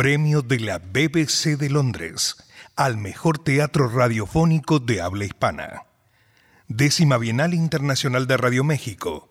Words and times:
Premio 0.00 0.40
de 0.40 0.58
la 0.60 0.78
BBC 0.78 1.58
de 1.58 1.68
Londres 1.68 2.36
al 2.74 2.96
mejor 2.96 3.36
teatro 3.36 3.86
radiofónico 3.86 4.78
de 4.78 5.02
habla 5.02 5.26
hispana. 5.26 5.82
Décima 6.68 7.18
Bienal 7.18 7.52
Internacional 7.52 8.26
de 8.26 8.38
Radio 8.38 8.64
México. 8.64 9.28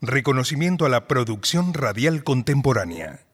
Reconocimiento 0.00 0.86
a 0.86 0.88
la 0.88 1.08
producción 1.08 1.74
radial 1.74 2.22
contemporánea. 2.22 3.26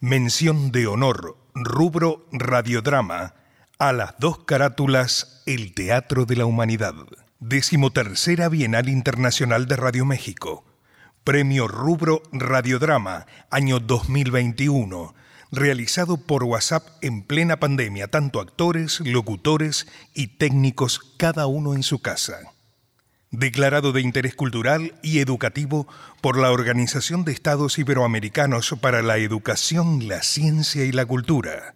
Mención 0.00 0.72
de 0.72 0.86
honor, 0.86 1.36
rubro 1.54 2.26
radiodrama, 2.32 3.34
a 3.78 3.92
las 3.92 4.18
dos 4.18 4.44
carátulas 4.46 5.42
El 5.44 5.74
Teatro 5.74 6.24
de 6.24 6.36
la 6.36 6.46
Humanidad. 6.46 6.94
Décimo 7.38 7.92
tercera 7.92 8.48
Bienal 8.48 8.88
Internacional 8.88 9.66
de 9.66 9.76
Radio 9.76 10.06
México. 10.06 10.64
Premio 11.22 11.68
Rubro 11.68 12.22
Radiodrama, 12.32 13.26
año 13.50 13.78
2021 13.78 15.14
realizado 15.54 16.16
por 16.16 16.44
WhatsApp 16.44 16.86
en 17.02 17.22
plena 17.22 17.58
pandemia, 17.58 18.08
tanto 18.08 18.40
actores, 18.40 19.00
locutores 19.00 19.86
y 20.14 20.28
técnicos, 20.38 21.00
cada 21.18 21.46
uno 21.46 21.74
en 21.74 21.82
su 21.82 22.00
casa. 22.00 22.52
Declarado 23.30 23.92
de 23.92 24.00
interés 24.00 24.34
cultural 24.34 24.94
y 25.02 25.18
educativo 25.18 25.88
por 26.20 26.38
la 26.38 26.52
Organización 26.52 27.24
de 27.24 27.32
Estados 27.32 27.78
Iberoamericanos 27.78 28.74
para 28.80 29.02
la 29.02 29.18
Educación, 29.18 30.06
la 30.06 30.22
Ciencia 30.22 30.84
y 30.84 30.92
la 30.92 31.04
Cultura. 31.04 31.74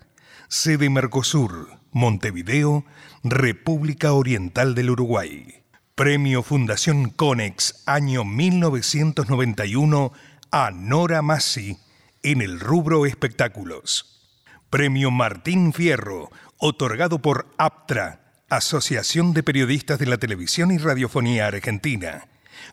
Sede 0.49 0.89
Mercosur, 0.89 1.69
Montevideo, 1.91 2.85
República 3.25 4.13
Oriental 4.13 4.75
del 4.75 4.91
Uruguay. 4.91 5.65
Premio 5.95 6.45
Fundación 6.45 7.11
Conex, 7.11 7.83
año 7.87 8.25
1991, 8.25 10.13
a 10.53 10.71
Nora 10.71 11.23
Massi 11.23 11.77
en 12.23 12.43
el 12.43 12.61
rubro 12.61 13.07
espectáculos. 13.07 14.27
Premio 14.71 15.11
Martín 15.11 15.73
Fierro, 15.73 16.31
otorgado 16.59 17.21
por 17.21 17.47
APTRA, 17.59 18.21
Asociación 18.51 19.35
de 19.35 19.43
Periodistas 19.43 19.99
de 19.99 20.07
la 20.07 20.19
Televisión 20.19 20.71
y 20.71 20.79
Radiofonía 20.79 21.47
Argentina, 21.47 22.29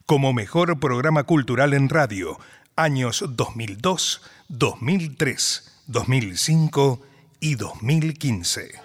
como 0.06 0.34
mejor 0.34 0.80
programa 0.80 1.24
cultural 1.24 1.74
en 1.74 1.90
radio, 1.90 2.40
años 2.76 3.24
2002, 3.28 4.22
2003, 4.50 5.84
2005 5.88 7.02
y 7.40 7.56
2015. 7.56 8.85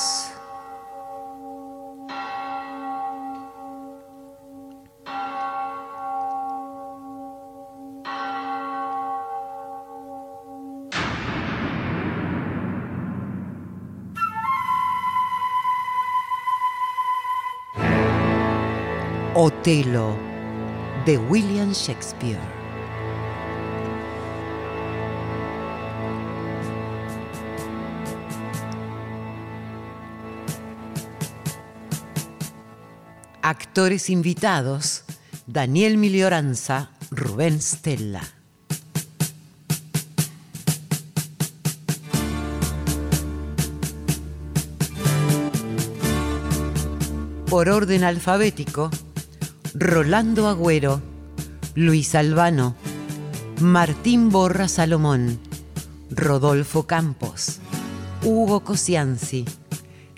Otelo 19.43 20.15
de 21.03 21.17
William 21.17 21.71
Shakespeare. 21.71 22.37
Actores 33.41 34.11
invitados: 34.11 35.05
Daniel 35.47 35.97
Milioranza, 35.97 36.91
Rubén 37.09 37.59
Stella. 37.63 38.21
Por 47.49 47.69
orden 47.69 48.03
alfabético, 48.03 48.91
Rolando 49.73 50.49
Agüero, 50.49 51.01
Luis 51.75 52.13
Albano, 52.15 52.75
Martín 53.61 54.29
Borra 54.29 54.67
Salomón, 54.67 55.39
Rodolfo 56.09 56.87
Campos, 56.87 57.59
Hugo 58.21 58.65
Cosianzi, 58.65 59.45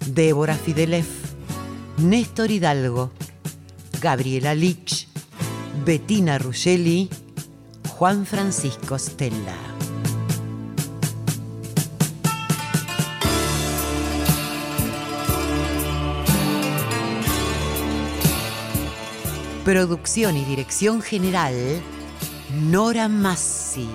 Débora 0.08 0.56
Fidelef, 0.56 1.08
Néstor 1.97 2.50
Hidalgo, 2.50 3.12
Gabriela 4.02 4.56
Lich, 4.56 5.08
Bettina 5.85 6.40
Ruggeli, 6.40 7.09
Juan 7.96 8.25
Francisco 8.25 8.97
Stella. 8.97 9.72
Producción 19.66 20.36
y 20.36 20.44
dirección 20.44 21.02
general, 21.02 21.56
Nora 22.64 23.08
Massi. 23.08 23.88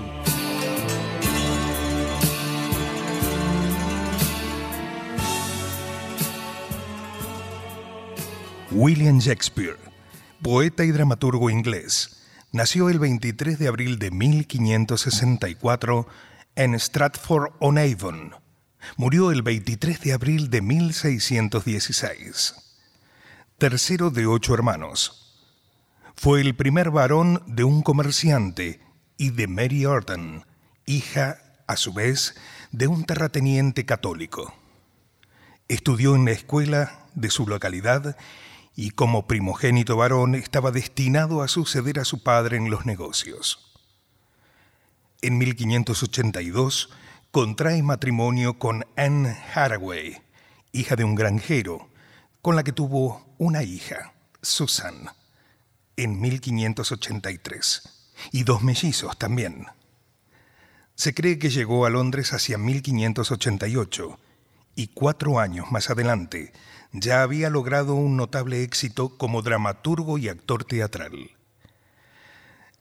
William 8.70 9.18
Shakespeare, 9.18 9.76
poeta 10.40 10.84
y 10.84 10.90
dramaturgo 10.90 11.50
inglés, 11.50 12.24
nació 12.50 12.88
el 12.88 12.98
23 12.98 13.58
de 13.58 13.68
abril 13.68 13.98
de 13.98 14.10
1564 14.10 16.08
en 16.54 16.74
Stratford-on-Avon. 16.76 18.36
Murió 18.96 19.32
el 19.32 19.42
23 19.42 20.00
de 20.00 20.14
abril 20.14 20.48
de 20.48 20.62
1616. 20.62 22.54
Tercero 23.58 24.08
de 24.08 24.26
ocho 24.26 24.54
hermanos 24.54 25.26
fue 26.20 26.40
el 26.40 26.56
primer 26.56 26.90
varón 26.90 27.44
de 27.46 27.62
un 27.62 27.80
comerciante 27.80 28.80
y 29.16 29.30
de 29.30 29.46
Mary 29.46 29.86
Orton, 29.86 30.44
hija, 30.84 31.38
a 31.68 31.76
su 31.76 31.92
vez, 31.92 32.34
de 32.72 32.88
un 32.88 33.04
terrateniente 33.04 33.86
católico. 33.86 34.52
Estudió 35.68 36.16
en 36.16 36.24
la 36.24 36.32
escuela 36.32 37.06
de 37.14 37.30
su 37.30 37.46
localidad 37.46 38.16
y 38.74 38.90
como 38.90 39.28
primogénito 39.28 39.96
varón 39.96 40.34
estaba 40.34 40.72
destinado 40.72 41.40
a 41.40 41.46
suceder 41.46 42.00
a 42.00 42.04
su 42.04 42.24
padre 42.24 42.56
en 42.56 42.68
los 42.68 42.84
negocios. 42.84 43.72
En 45.22 45.38
1582 45.38 46.90
contrae 47.30 47.80
matrimonio 47.84 48.58
con 48.58 48.84
Anne 48.96 49.38
Haraway, 49.54 50.20
hija 50.72 50.96
de 50.96 51.04
un 51.04 51.14
granjero, 51.14 51.88
con 52.42 52.56
la 52.56 52.64
que 52.64 52.72
tuvo 52.72 53.24
una 53.38 53.62
hija, 53.62 54.14
Susan, 54.42 55.10
en 55.98 56.20
1583, 56.20 57.82
y 58.32 58.44
dos 58.44 58.62
mellizos 58.62 59.18
también. 59.18 59.66
Se 60.94 61.12
cree 61.12 61.38
que 61.38 61.50
llegó 61.50 61.84
a 61.84 61.90
Londres 61.90 62.32
hacia 62.32 62.56
1588 62.56 64.18
y 64.74 64.88
cuatro 64.88 65.38
años 65.38 65.70
más 65.70 65.90
adelante 65.90 66.52
ya 66.92 67.22
había 67.22 67.50
logrado 67.50 67.94
un 67.94 68.16
notable 68.16 68.62
éxito 68.62 69.16
como 69.18 69.42
dramaturgo 69.42 70.18
y 70.18 70.28
actor 70.28 70.64
teatral. 70.64 71.32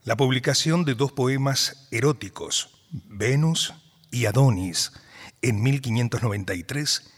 La 0.04 0.16
publicación 0.16 0.84
de 0.84 0.94
dos 0.94 1.12
poemas 1.12 1.88
eróticos, 1.90 2.86
Venus 2.90 3.74
y 4.10 4.24
Adonis, 4.26 4.92
en 5.42 5.62
1593, 5.62 7.10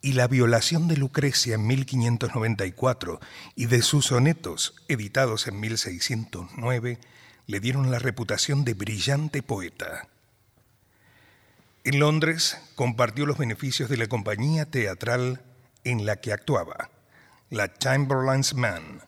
y 0.00 0.12
la 0.12 0.28
violación 0.28 0.88
de 0.88 0.96
Lucrecia 0.96 1.54
en 1.54 1.66
1594 1.66 3.20
y 3.56 3.66
de 3.66 3.82
sus 3.82 4.06
sonetos, 4.06 4.74
editados 4.88 5.46
en 5.48 5.58
1609, 5.58 6.98
le 7.46 7.60
dieron 7.60 7.90
la 7.90 7.98
reputación 7.98 8.64
de 8.64 8.74
brillante 8.74 9.42
poeta. 9.42 10.08
En 11.84 11.98
Londres 11.98 12.58
compartió 12.74 13.26
los 13.26 13.38
beneficios 13.38 13.88
de 13.88 13.96
la 13.96 14.06
compañía 14.06 14.66
teatral 14.66 15.42
en 15.84 16.04
la 16.06 16.16
que 16.16 16.32
actuaba, 16.32 16.90
la 17.50 17.72
Chamberlain's 17.72 18.54
Man. 18.54 19.00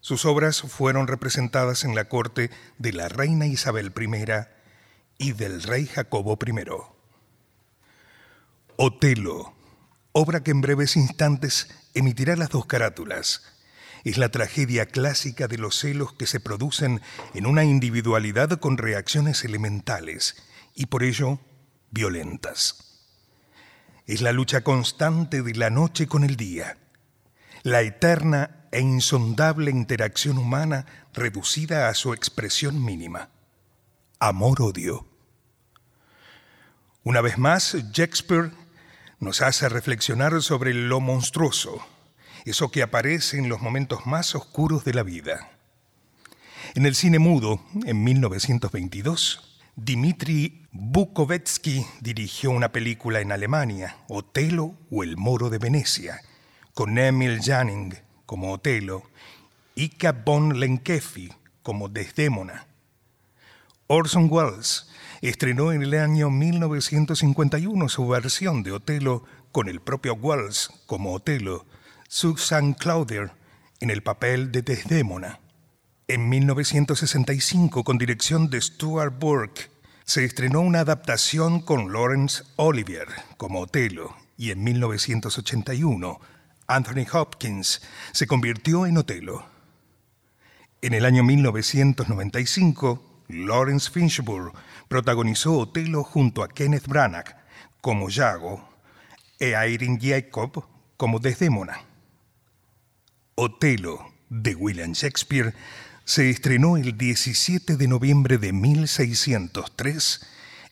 Sus 0.00 0.24
obras 0.24 0.62
fueron 0.62 1.06
representadas 1.06 1.84
en 1.84 1.94
la 1.94 2.06
corte 2.06 2.50
de 2.78 2.92
la 2.92 3.08
reina 3.08 3.46
Isabel 3.46 3.92
I 3.96 4.46
y 5.18 5.32
del 5.32 5.62
rey 5.62 5.86
Jacobo 5.86 6.38
I. 6.44 6.52
Otelo, 8.76 9.54
obra 10.12 10.42
que 10.42 10.50
en 10.50 10.60
breves 10.60 10.96
instantes 10.96 11.68
emitirá 11.94 12.36
las 12.36 12.50
dos 12.50 12.66
carátulas. 12.66 13.42
Es 14.04 14.18
la 14.18 14.30
tragedia 14.30 14.86
clásica 14.86 15.48
de 15.48 15.58
los 15.58 15.78
celos 15.78 16.12
que 16.12 16.26
se 16.26 16.40
producen 16.40 17.00
en 17.34 17.46
una 17.46 17.64
individualidad 17.64 18.58
con 18.58 18.78
reacciones 18.78 19.44
elementales 19.44 20.36
y 20.74 20.86
por 20.86 21.02
ello 21.02 21.40
violentas. 21.90 23.00
Es 24.06 24.20
la 24.20 24.32
lucha 24.32 24.62
constante 24.62 25.42
de 25.42 25.54
la 25.54 25.70
noche 25.70 26.08
con 26.08 26.24
el 26.24 26.36
día, 26.36 26.78
la 27.62 27.82
eterna 27.82 28.66
e 28.72 28.80
insondable 28.80 29.70
interacción 29.70 30.38
humana 30.38 30.86
reducida 31.12 31.88
a 31.88 31.94
su 31.94 32.12
expresión 32.12 32.84
mínima. 32.84 33.28
Amor-odio. 34.18 35.06
Una 37.04 37.20
vez 37.20 37.38
más, 37.38 37.76
Shakespeare 37.92 38.50
nos 39.22 39.40
hace 39.40 39.68
reflexionar 39.68 40.42
sobre 40.42 40.74
lo 40.74 41.00
monstruoso, 41.00 41.78
eso 42.44 42.72
que 42.72 42.82
aparece 42.82 43.38
en 43.38 43.48
los 43.48 43.60
momentos 43.60 44.04
más 44.04 44.34
oscuros 44.34 44.84
de 44.84 44.94
la 44.94 45.04
vida. 45.04 45.48
En 46.74 46.86
el 46.86 46.96
cine 46.96 47.20
mudo, 47.20 47.62
en 47.86 48.02
1922, 48.02 49.60
Dmitri 49.76 50.66
Bukovetsky 50.72 51.86
dirigió 52.00 52.50
una 52.50 52.72
película 52.72 53.20
en 53.20 53.30
Alemania, 53.30 53.96
Otelo 54.08 54.74
o 54.90 55.04
El 55.04 55.16
Moro 55.16 55.50
de 55.50 55.58
Venecia, 55.58 56.20
con 56.74 56.98
Emil 56.98 57.40
Janning 57.40 57.94
como 58.26 58.52
Otelo 58.52 59.04
y 59.76 59.92
von 60.24 60.58
Lenkefi 60.58 61.32
como 61.62 61.88
Desdémona. 61.88 62.66
Orson 63.86 64.26
Welles 64.28 64.90
estrenó 65.28 65.72
en 65.72 65.82
el 65.82 65.94
año 65.94 66.30
1951 66.30 67.88
su 67.88 68.08
versión 68.08 68.62
de 68.62 68.72
Otelo 68.72 69.24
con 69.52 69.68
el 69.68 69.80
propio 69.80 70.14
Welles 70.14 70.70
como 70.86 71.12
Otelo, 71.12 71.66
Susan 72.08 72.74
Claudier 72.74 73.32
en 73.80 73.90
el 73.90 74.02
papel 74.02 74.50
de 74.50 74.62
Desdémona. 74.62 75.40
En 76.08 76.28
1965, 76.28 77.84
con 77.84 77.98
dirección 77.98 78.50
de 78.50 78.60
Stuart 78.60 79.18
Burke, 79.18 79.70
se 80.04 80.24
estrenó 80.24 80.60
una 80.60 80.80
adaptación 80.80 81.60
con 81.60 81.92
Laurence 81.92 82.42
Olivier 82.56 83.06
como 83.36 83.60
Otelo 83.60 84.16
y 84.36 84.50
en 84.50 84.64
1981 84.64 86.20
Anthony 86.66 87.06
Hopkins 87.12 87.82
se 88.12 88.26
convirtió 88.26 88.86
en 88.86 88.98
Otelo. 88.98 89.44
En 90.80 90.94
el 90.94 91.04
año 91.04 91.22
1995, 91.22 93.24
Lawrence 93.28 93.90
Finchburg 93.90 94.52
protagonizó 94.88 95.58
Otelo 95.58 96.04
junto 96.04 96.42
a 96.42 96.48
Kenneth 96.48 96.86
Branagh 96.86 97.36
como 97.80 98.08
Yago 98.08 98.68
e 99.38 99.54
Irene 99.68 99.98
Jacob 100.00 100.64
como 100.96 101.18
Desdémona. 101.18 101.80
Otelo 103.34 104.12
de 104.28 104.54
William 104.54 104.92
Shakespeare 104.92 105.54
se 106.04 106.30
estrenó 106.30 106.76
el 106.76 106.96
17 106.96 107.76
de 107.76 107.88
noviembre 107.88 108.38
de 108.38 108.52
1603 108.52 110.20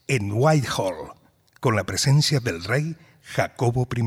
en 0.08 0.32
Whitehall, 0.32 1.12
con 1.60 1.76
la 1.76 1.84
presencia 1.84 2.40
del 2.40 2.64
rey 2.64 2.96
Jacobo 3.22 3.88
I. 3.96 4.04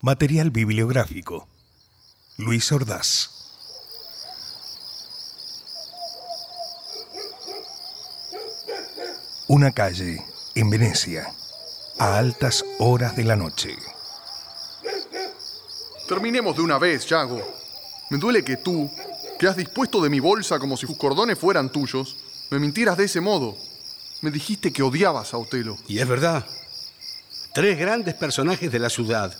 Material 0.00 0.50
bibliográfico. 0.50 1.48
Luis 2.36 2.70
Ordaz. 2.70 3.33
Una 9.46 9.72
calle 9.72 10.24
en 10.54 10.70
Venecia, 10.70 11.30
a 11.98 12.16
altas 12.16 12.64
horas 12.78 13.14
de 13.14 13.24
la 13.24 13.36
noche. 13.36 13.76
Terminemos 16.08 16.56
de 16.56 16.62
una 16.62 16.78
vez, 16.78 17.04
Yago. 17.06 17.42
Me 18.08 18.16
duele 18.16 18.42
que 18.42 18.56
tú, 18.56 18.90
que 19.38 19.46
has 19.46 19.54
dispuesto 19.54 20.00
de 20.00 20.08
mi 20.08 20.18
bolsa 20.18 20.58
como 20.58 20.78
si 20.78 20.86
sus 20.86 20.96
cordones 20.96 21.38
fueran 21.38 21.70
tuyos, 21.70 22.16
me 22.50 22.58
mintieras 22.58 22.96
de 22.96 23.04
ese 23.04 23.20
modo. 23.20 23.54
Me 24.22 24.30
dijiste 24.30 24.72
que 24.72 24.82
odiabas 24.82 25.34
a 25.34 25.36
Otelo. 25.36 25.76
Y 25.88 25.98
es 25.98 26.08
verdad. 26.08 26.46
Tres 27.52 27.78
grandes 27.78 28.14
personajes 28.14 28.72
de 28.72 28.78
la 28.78 28.88
ciudad 28.88 29.36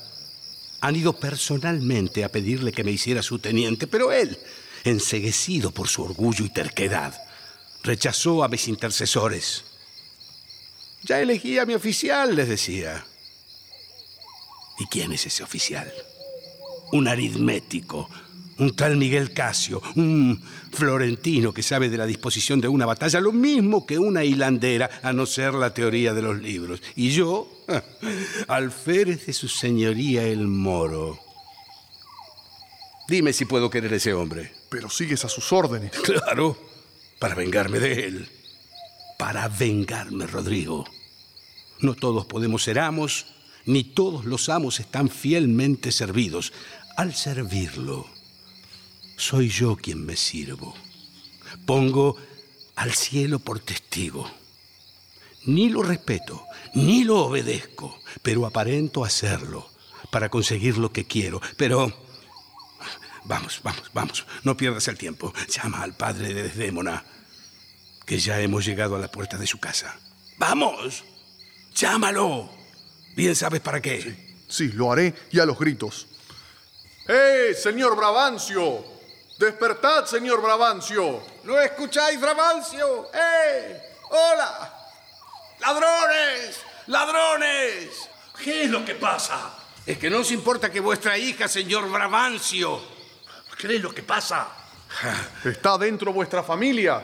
han 0.82 0.96
ido 0.96 1.14
personalmente 1.14 2.24
a 2.24 2.28
pedirle 2.28 2.72
que 2.72 2.84
me 2.84 2.90
hiciera 2.90 3.22
su 3.22 3.38
teniente, 3.38 3.86
pero 3.86 4.12
él, 4.12 4.38
enseguecido 4.84 5.70
por 5.70 5.88
su 5.88 6.02
orgullo 6.02 6.44
y 6.44 6.50
terquedad, 6.50 7.18
rechazó 7.82 8.44
a 8.44 8.48
mis 8.48 8.68
intercesores. 8.68 9.64
Ya 11.04 11.20
elegí 11.20 11.58
a 11.58 11.66
mi 11.66 11.74
oficial, 11.74 12.34
les 12.34 12.48
decía. 12.48 13.04
¿Y 14.78 14.86
quién 14.86 15.12
es 15.12 15.26
ese 15.26 15.42
oficial? 15.42 15.92
Un 16.92 17.08
aritmético, 17.08 18.08
un 18.58 18.74
tal 18.74 18.96
Miguel 18.96 19.32
Casio, 19.32 19.82
un 19.96 20.42
florentino 20.72 21.52
que 21.52 21.62
sabe 21.62 21.90
de 21.90 21.98
la 21.98 22.06
disposición 22.06 22.60
de 22.60 22.68
una 22.68 22.86
batalla, 22.86 23.20
lo 23.20 23.32
mismo 23.32 23.84
que 23.86 23.98
una 23.98 24.24
hilandera, 24.24 24.88
a 25.02 25.12
no 25.12 25.26
ser 25.26 25.54
la 25.54 25.74
teoría 25.74 26.14
de 26.14 26.22
los 26.22 26.40
libros. 26.40 26.80
Y 26.96 27.10
yo, 27.10 27.48
alférez 28.48 29.26
de 29.26 29.32
su 29.34 29.48
señoría 29.48 30.24
el 30.24 30.46
moro. 30.46 31.20
Dime 33.06 33.34
si 33.34 33.44
puedo 33.44 33.68
querer 33.68 33.92
a 33.92 33.96
ese 33.96 34.14
hombre. 34.14 34.52
Pero 34.70 34.88
sigues 34.88 35.24
a 35.26 35.28
sus 35.28 35.52
órdenes. 35.52 35.90
Claro, 36.00 36.56
para 37.18 37.34
vengarme 37.34 37.78
de 37.78 38.06
él. 38.06 38.28
Para 39.18 39.48
vengarme, 39.48 40.26
Rodrigo. 40.26 40.84
No 41.80 41.94
todos 41.94 42.26
podemos 42.26 42.62
ser 42.62 42.78
amos, 42.78 43.26
ni 43.66 43.84
todos 43.84 44.24
los 44.24 44.48
amos 44.48 44.80
están 44.80 45.08
fielmente 45.08 45.92
servidos. 45.92 46.52
Al 46.96 47.14
servirlo, 47.14 48.06
soy 49.16 49.48
yo 49.48 49.76
quien 49.76 50.04
me 50.04 50.16
sirvo. 50.16 50.74
Pongo 51.66 52.16
al 52.76 52.92
cielo 52.92 53.38
por 53.38 53.60
testigo. 53.60 54.30
Ni 55.46 55.68
lo 55.68 55.82
respeto, 55.82 56.44
ni 56.74 57.04
lo 57.04 57.26
obedezco, 57.26 57.98
pero 58.22 58.46
aparento 58.46 59.04
hacerlo 59.04 59.68
para 60.10 60.28
conseguir 60.28 60.78
lo 60.78 60.92
que 60.92 61.04
quiero. 61.04 61.40
Pero... 61.56 61.92
Vamos, 63.26 63.60
vamos, 63.62 63.90
vamos, 63.94 64.26
no 64.42 64.54
pierdas 64.54 64.86
el 64.88 64.98
tiempo. 64.98 65.32
Llama 65.48 65.82
al 65.82 65.96
padre 65.96 66.34
de 66.34 66.42
Desdémona, 66.42 67.04
que 68.04 68.18
ya 68.18 68.40
hemos 68.40 68.64
llegado 68.64 68.96
a 68.96 68.98
la 68.98 69.08
puerta 69.08 69.36
de 69.36 69.46
su 69.46 69.58
casa. 69.58 69.98
¡Vamos! 70.36 71.04
¡Llámalo! 71.74 72.50
Bien 73.14 73.34
sabes 73.34 73.60
para 73.60 73.80
qué. 73.80 74.00
Sí, 74.02 74.44
sí 74.48 74.68
lo 74.72 74.92
haré 74.92 75.14
y 75.30 75.38
a 75.38 75.46
los 75.46 75.58
gritos. 75.58 76.06
¡Eh, 77.08 77.54
señor 77.60 77.96
Bravancio! 77.96 78.84
Despertad, 79.38 80.06
señor 80.06 80.40
Bravancio. 80.40 81.22
¿No 81.44 81.58
escucháis, 81.60 82.20
Bravancio? 82.20 83.10
¡Eh! 83.12 83.82
¡Hola! 84.10 84.72
¡Ladrones! 85.60 86.60
¡Ladrones! 86.86 88.08
¿Qué 88.42 88.64
es 88.64 88.70
lo 88.70 88.84
que 88.84 88.94
pasa? 88.94 89.54
Es 89.84 89.98
que 89.98 90.08
no 90.08 90.18
os 90.18 90.30
importa 90.30 90.70
que 90.70 90.80
vuestra 90.80 91.18
hija, 91.18 91.48
señor 91.48 91.90
Brabancio. 91.90 92.80
¿Qué 93.58 93.76
es 93.76 93.82
lo 93.82 93.94
que 93.94 94.02
pasa? 94.02 94.48
¿Está 95.44 95.76
dentro 95.78 96.12
vuestra 96.12 96.42
familia? 96.42 97.02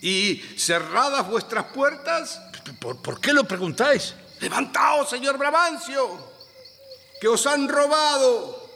¿Y 0.00 0.36
cerradas 0.56 1.28
vuestras 1.28 1.64
puertas? 1.66 2.40
¿Por, 2.80 3.00
por 3.02 3.20
qué 3.20 3.32
lo 3.32 3.44
preguntáis? 3.44 4.14
Levantaos, 4.40 5.10
señor 5.10 5.36
Brabancio, 5.38 6.16
que 7.20 7.28
os 7.28 7.46
han 7.46 7.68
robado. 7.68 8.68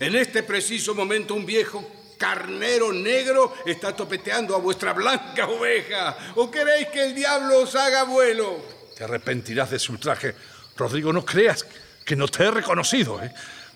En 0.00 0.16
este 0.16 0.42
preciso 0.42 0.94
momento 0.94 1.34
un 1.34 1.46
viejo 1.46 1.84
carnero 2.18 2.92
negro 2.92 3.54
está 3.66 3.94
topeteando 3.94 4.54
a 4.54 4.58
vuestra 4.58 4.92
blanca 4.92 5.46
oveja. 5.48 6.16
¿O 6.36 6.50
queréis 6.50 6.88
que 6.88 7.04
el 7.04 7.14
diablo 7.14 7.60
os 7.60 7.74
haga 7.74 8.04
vuelo? 8.04 8.58
Te 8.96 9.04
arrepentirás 9.04 9.70
de 9.70 9.78
su 9.78 9.92
ultraje. 9.92 10.34
Rodrigo, 10.76 11.12
no 11.12 11.24
creas 11.24 11.64
que 12.04 12.16
no 12.16 12.26
te 12.28 12.44
he 12.44 12.50
reconocido. 12.50 13.22
¿eh? 13.22 13.32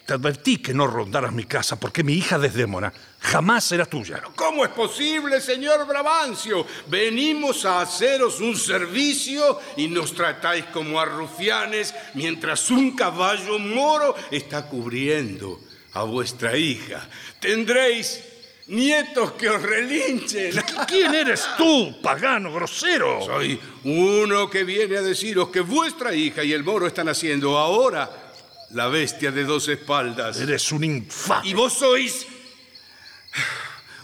Te 0.08 0.14
advertí 0.14 0.56
que 0.56 0.72
no 0.72 0.86
rondaras 0.86 1.34
mi 1.34 1.44
casa 1.44 1.78
porque 1.78 2.02
mi 2.02 2.14
hija 2.14 2.38
Desdémona 2.38 2.90
jamás 3.20 3.64
será 3.64 3.84
tuya. 3.84 4.22
¿Cómo 4.36 4.64
es 4.64 4.70
posible, 4.70 5.38
señor 5.38 5.86
Brabancio? 5.86 6.66
Venimos 6.86 7.66
a 7.66 7.82
haceros 7.82 8.40
un 8.40 8.56
servicio 8.56 9.60
y 9.76 9.86
nos 9.88 10.14
tratáis 10.14 10.64
como 10.72 10.98
a 10.98 11.04
rufianes 11.04 11.94
mientras 12.14 12.70
un 12.70 12.96
caballo 12.96 13.58
moro 13.58 14.14
está 14.30 14.66
cubriendo 14.66 15.60
a 15.92 16.04
vuestra 16.04 16.56
hija. 16.56 17.06
Tendréis 17.38 18.24
nietos 18.68 19.32
que 19.32 19.50
os 19.50 19.60
relinchen. 19.60 20.52
¿Quién 20.86 21.14
eres 21.14 21.46
tú, 21.58 22.00
pagano 22.00 22.50
grosero? 22.50 23.20
Soy 23.26 23.60
uno 23.84 24.48
que 24.48 24.64
viene 24.64 24.96
a 24.96 25.02
deciros 25.02 25.50
que 25.50 25.60
vuestra 25.60 26.14
hija 26.14 26.42
y 26.42 26.54
el 26.54 26.64
moro 26.64 26.86
están 26.86 27.10
haciendo 27.10 27.58
ahora 27.58 28.27
la 28.70 28.88
bestia 28.88 29.30
de 29.30 29.44
dos 29.44 29.68
espaldas. 29.68 30.40
Eres 30.40 30.70
un 30.72 30.84
infame. 30.84 31.48
Y 31.48 31.54
vos 31.54 31.72
sois 31.72 32.26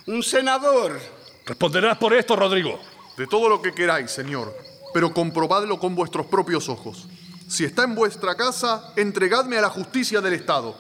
un 0.07 0.23
senador. 0.23 1.01
Responderás 1.47 1.99
por 1.99 2.15
esto, 2.15 2.37
Rodrigo. 2.37 2.81
De 3.17 3.27
todo 3.27 3.49
lo 3.49 3.63
que 3.63 3.73
queráis, 3.73 4.11
señor, 4.11 4.57
pero 4.93 5.13
comprobadlo 5.13 5.79
con 5.79 5.95
vuestros 5.95 6.27
propios 6.27 6.69
ojos. 6.69 7.07
Si 7.49 7.65
está 7.65 7.85
en 7.85 7.95
vuestra 7.95 8.35
casa, 8.35 8.93
entregadme 8.97 9.59
a 9.59 9.63
la 9.63 9.71
justicia 9.71 10.21
del 10.21 10.35
Estado. 10.35 10.77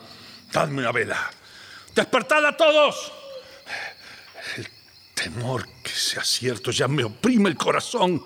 Dadme 0.52 0.80
una 0.80 0.92
vela. 0.92 1.30
¡Despertad 1.94 2.44
a 2.44 2.56
todos! 2.56 3.12
El 4.56 4.66
temor 5.14 5.68
que 5.82 5.90
sea 5.90 6.24
cierto 6.24 6.70
ya 6.70 6.88
me 6.88 7.04
oprime 7.04 7.48
el 7.48 7.56
corazón. 7.56 8.24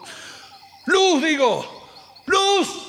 ¡Luz, 0.87 1.23
digo! 1.23 2.23
¡Luz! 2.27 2.88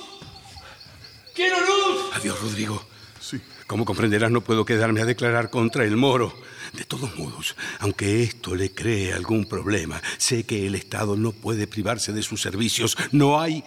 ¡Quiero 1.40 1.58
luz! 1.62 2.12
Adiós, 2.16 2.38
Rodrigo. 2.42 2.86
Sí. 3.22 3.40
Como 3.66 3.86
comprenderás, 3.86 4.30
no 4.30 4.42
puedo 4.42 4.66
quedarme 4.66 5.00
a 5.00 5.06
declarar 5.06 5.50
contra 5.50 5.86
el 5.86 5.96
moro. 5.96 6.38
De 6.74 6.84
todos 6.84 7.16
modos, 7.18 7.56
aunque 7.80 8.24
esto 8.24 8.56
le 8.56 8.74
cree 8.74 9.14
algún 9.14 9.46
problema, 9.46 10.02
sé 10.18 10.44
que 10.44 10.68
el 10.68 10.76
Estado 10.76 11.16
no 11.16 11.32
puede 11.32 11.66
privarse 11.66 12.12
de 12.12 12.24
sus 12.24 12.42
servicios. 12.42 12.98
No 13.14 13.40
hay 13.40 13.64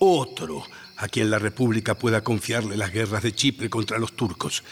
otro 0.00 0.66
a 0.98 1.08
quien 1.08 1.30
la 1.30 1.38
República 1.38 1.94
pueda 1.94 2.22
confiarle 2.22 2.76
las 2.76 2.92
guerras 2.92 3.22
de 3.22 3.34
Chipre 3.34 3.70
contra 3.70 3.98
los 3.98 4.14
turcos. 4.14 4.62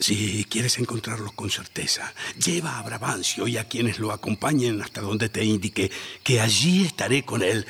Si 0.00 0.46
quieres 0.48 0.78
encontrarlos 0.78 1.34
con 1.34 1.50
certeza, 1.50 2.14
lleva 2.42 2.78
a 2.78 2.82
Brabancio 2.84 3.46
y 3.46 3.58
a 3.58 3.68
quienes 3.68 3.98
lo 3.98 4.12
acompañen 4.12 4.80
hasta 4.80 5.02
donde 5.02 5.28
te 5.28 5.44
indique, 5.44 5.90
que 6.24 6.40
allí 6.40 6.86
estaré 6.86 7.22
con 7.22 7.42
él. 7.42 7.66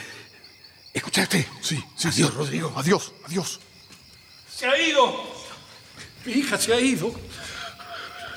¿Escuchaste? 0.95 1.49
Sí, 1.61 1.83
sí. 1.97 2.07
Adiós, 2.07 2.31
sí. 2.31 2.37
Rodrigo. 2.37 2.73
Adiós, 2.77 3.13
adiós. 3.25 3.59
¡Se 4.57 4.67
ha 4.67 4.79
ido! 4.81 5.23
Mi 6.25 6.33
hija 6.33 6.57
se 6.57 6.73
ha 6.73 6.81
ido. 6.81 7.13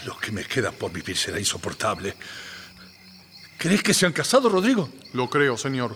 Lo 0.06 0.18
que 0.18 0.34
me 0.34 0.44
queda 0.44 0.70
por 0.70 0.92
vivir 0.92 1.16
será 1.16 1.40
insoportable. 1.40 2.14
¿Crees 3.58 3.82
que 3.82 3.94
se 3.94 4.06
han 4.06 4.12
casado, 4.12 4.50
Rodrigo? 4.50 4.90
Lo 5.14 5.30
creo, 5.30 5.58
señor. 5.58 5.96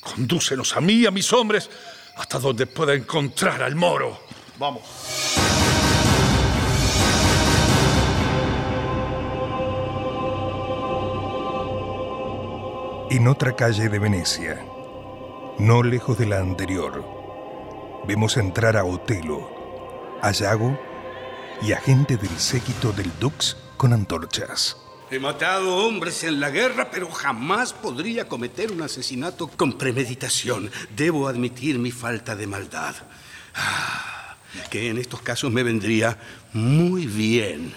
Condúcenos 0.00 0.76
a 0.76 0.82
mí 0.82 0.96
y 0.96 1.06
a 1.06 1.10
mis 1.10 1.32
hombres 1.32 1.70
hasta 2.16 2.38
donde 2.38 2.66
pueda 2.66 2.92
encontrar 2.92 3.62
al 3.62 3.74
moro. 3.74 4.20
Vamos. 4.58 4.82
En 13.10 13.26
otra 13.26 13.56
calle 13.56 13.88
de 13.88 13.98
Venecia, 13.98 14.62
no 15.58 15.82
lejos 15.82 16.18
de 16.18 16.26
la 16.26 16.40
anterior, 16.40 17.13
vemos 18.06 18.36
entrar 18.36 18.76
a 18.76 18.84
Otelo, 18.84 19.48
a 20.22 20.30
Yago 20.30 20.78
y 21.62 21.72
a 21.72 21.80
gente 21.80 22.16
del 22.16 22.36
séquito 22.38 22.92
del 22.92 23.10
Dux 23.20 23.56
con 23.76 23.92
antorchas. 23.92 24.76
He 25.10 25.18
matado 25.18 25.76
hombres 25.76 26.24
en 26.24 26.40
la 26.40 26.50
guerra, 26.50 26.90
pero 26.90 27.10
jamás 27.10 27.72
podría 27.72 28.26
cometer 28.26 28.72
un 28.72 28.82
asesinato 28.82 29.48
con 29.48 29.74
premeditación. 29.78 30.70
Debo 30.96 31.28
admitir 31.28 31.78
mi 31.78 31.90
falta 31.90 32.34
de 32.34 32.46
maldad. 32.46 32.94
Ah, 33.54 34.36
que 34.70 34.88
en 34.90 34.98
estos 34.98 35.20
casos 35.20 35.52
me 35.52 35.62
vendría 35.62 36.18
muy 36.52 37.06
bien. 37.06 37.72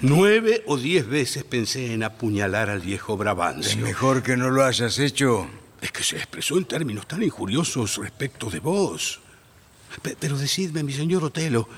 Nueve 0.00 0.64
o 0.66 0.76
diez 0.76 1.06
veces 1.06 1.44
pensé 1.44 1.92
en 1.92 2.02
apuñalar 2.02 2.70
al 2.70 2.80
viejo 2.80 3.12
Es 3.12 3.18
Brabancio. 3.18 3.82
mejor 3.82 4.22
que 4.22 4.36
no 4.36 4.50
lo 4.50 4.64
hayas 4.64 4.98
hecho. 4.98 5.46
Es 5.80 5.92
que 5.92 6.02
se 6.02 6.16
expresó 6.16 6.56
en 6.58 6.64
términos 6.64 7.06
tan 7.06 7.22
injuriosos 7.22 7.96
respecto 7.98 8.50
de 8.50 8.58
vos. 8.60 9.20
Pe- 10.02 10.16
pero 10.18 10.36
decidme, 10.38 10.82
mi 10.82 10.92
señor 10.92 11.24
Otelo, 11.24 11.68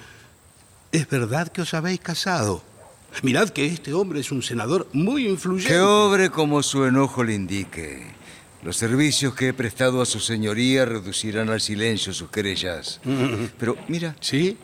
¿es 0.92 1.08
verdad 1.08 1.48
que 1.48 1.62
os 1.62 1.74
habéis 1.74 2.00
casado? 2.00 2.62
Mirad 3.22 3.48
que 3.50 3.66
este 3.66 3.92
hombre 3.94 4.20
es 4.20 4.30
un 4.30 4.42
senador 4.42 4.88
muy 4.92 5.26
influyente. 5.26 5.72
Que 5.72 5.80
obre 5.80 6.30
como 6.30 6.62
su 6.62 6.84
enojo 6.84 7.24
le 7.24 7.34
indique. 7.34 8.02
Los 8.62 8.76
servicios 8.76 9.34
que 9.34 9.48
he 9.48 9.52
prestado 9.54 10.02
a 10.02 10.06
su 10.06 10.18
señoría 10.20 10.84
reducirán 10.84 11.48
al 11.50 11.60
silencio 11.60 12.12
sus 12.12 12.30
querellas. 12.30 13.00
Pero 13.58 13.76
mira, 13.88 14.16
¿Sí? 14.20 14.56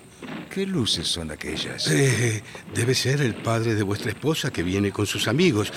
¿qué 0.51 0.67
luces 0.67 1.09
son 1.09 1.31
aquellas? 1.31 1.87
Eh, 1.89 2.43
debe 2.75 2.95
ser 2.95 3.21
el 3.23 3.35
padre 3.35 3.75
de 3.75 3.83
vuestra 3.83 4.11
esposa 4.11 4.53
que 4.53 4.63
viene 4.63 4.91
con 4.93 5.07
sus 5.07 5.29
amigos. 5.29 5.73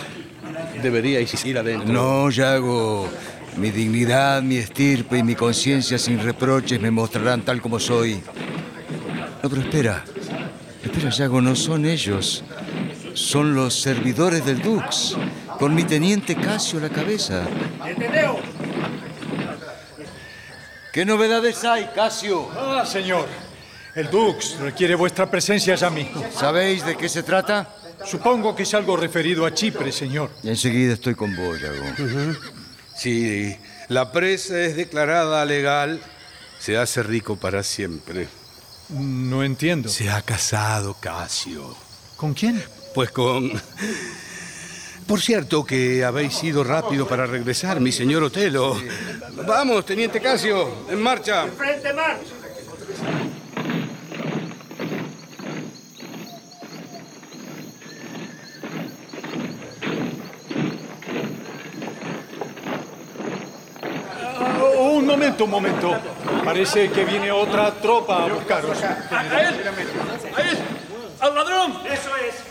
Deberíais 0.84 1.46
ir 1.46 1.58
adentro. 1.58 1.92
No, 1.92 2.30
Yago. 2.30 3.10
Mi 3.58 3.72
dignidad, 3.72 4.42
mi 4.42 4.58
estirpe 4.58 5.18
y 5.18 5.24
mi 5.24 5.36
conciencia 5.36 5.98
sin 5.98 6.20
reproches 6.22 6.80
me 6.82 6.92
mostrarán 6.92 7.42
tal 7.42 7.62
como 7.62 7.80
soy. 7.80 8.22
No, 9.42 9.50
pero 9.50 9.62
espera. 9.62 10.04
Espera, 10.84 11.10
Yago, 11.10 11.42
no 11.42 11.56
son 11.56 11.86
ellos. 11.86 12.44
Son 13.14 13.56
los 13.56 13.80
servidores 13.80 14.46
del 14.46 14.62
Dux, 14.62 15.16
con 15.58 15.74
mi 15.74 15.84
teniente 15.84 16.36
Casio 16.36 16.80
a 16.80 16.84
la 16.84 16.90
cabeza. 16.90 17.46
¿Qué 20.92 21.06
novedades 21.06 21.64
hay, 21.64 21.90
Casio? 21.96 22.50
Ah, 22.58 22.86
señor. 22.86 23.28
El 23.96 24.10
Dux 24.10 24.60
requiere 24.60 24.96
vuestra 24.96 25.32
presencia 25.32 25.76
ya 25.76 25.90
mismo. 25.90 26.22
¿Sabéis 26.34 26.86
de 26.86 26.98
qué 26.98 27.08
se 27.08 27.24
trata? 27.24 27.70
Supongo 28.06 28.54
que 28.54 28.64
es 28.64 28.74
algo 28.74 28.98
referido 28.98 29.46
a 29.46 29.54
Chipre, 29.54 29.94
señor. 29.94 30.30
Enseguida 30.44 30.94
estoy 30.94 31.16
con 31.16 31.34
vos, 31.36 31.60
Yago. 31.62 31.84
Si 32.98 33.58
la 33.90 34.12
presa 34.12 34.60
es 34.62 34.76
declarada 34.76 35.46
legal, 35.46 36.02
se 36.60 36.78
hace 36.78 37.04
rico 37.04 37.36
para 37.36 37.64
siempre. 37.64 38.28
No 38.90 39.44
entiendo. 39.44 39.90
Se 39.90 40.10
ha 40.10 40.22
casado 40.22 40.96
Casio. 41.00 41.76
¿Con 42.16 42.34
quién? 42.34 42.64
Pues 42.94 43.12
con... 43.12 43.52
Por 45.08 45.22
cierto 45.22 45.64
que 45.64 46.04
habéis 46.04 46.34
sido 46.34 46.64
rápido 46.64 47.08
para 47.08 47.28
regresar, 47.28 47.80
mi 47.80 47.92
señor 47.92 48.24
Otelo. 48.24 48.76
Vamos, 49.46 49.86
teniente 49.86 50.20
Casio, 50.20 50.88
en 50.90 51.00
marcha. 51.00 51.46
Ah, 64.40 64.64
un 64.90 65.06
momento, 65.26 65.44
un 65.46 65.50
momento. 65.50 66.00
Parece 66.44 66.92
que 66.92 67.04
viene 67.04 67.32
otra 67.32 67.74
tropa 67.74 68.26
a 68.26 68.28
buscaros. 68.28 68.78
¡A 68.84 69.42
él! 69.42 69.64
¡A 70.36 70.42
él! 70.42 70.58
¡Al 71.20 71.36
ladrón! 71.36 71.80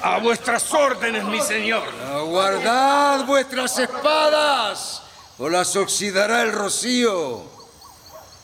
A 0.03 0.19
vuestras 0.19 0.73
órdenes, 0.73 1.25
mi 1.25 1.41
señor. 1.41 1.85
Aguardad 2.13 3.25
vuestras 3.27 3.79
espadas, 3.79 5.03
o 5.39 5.49
las 5.49 5.77
oxidará 5.77 6.43
el 6.43 6.53
rocío. 6.53 7.43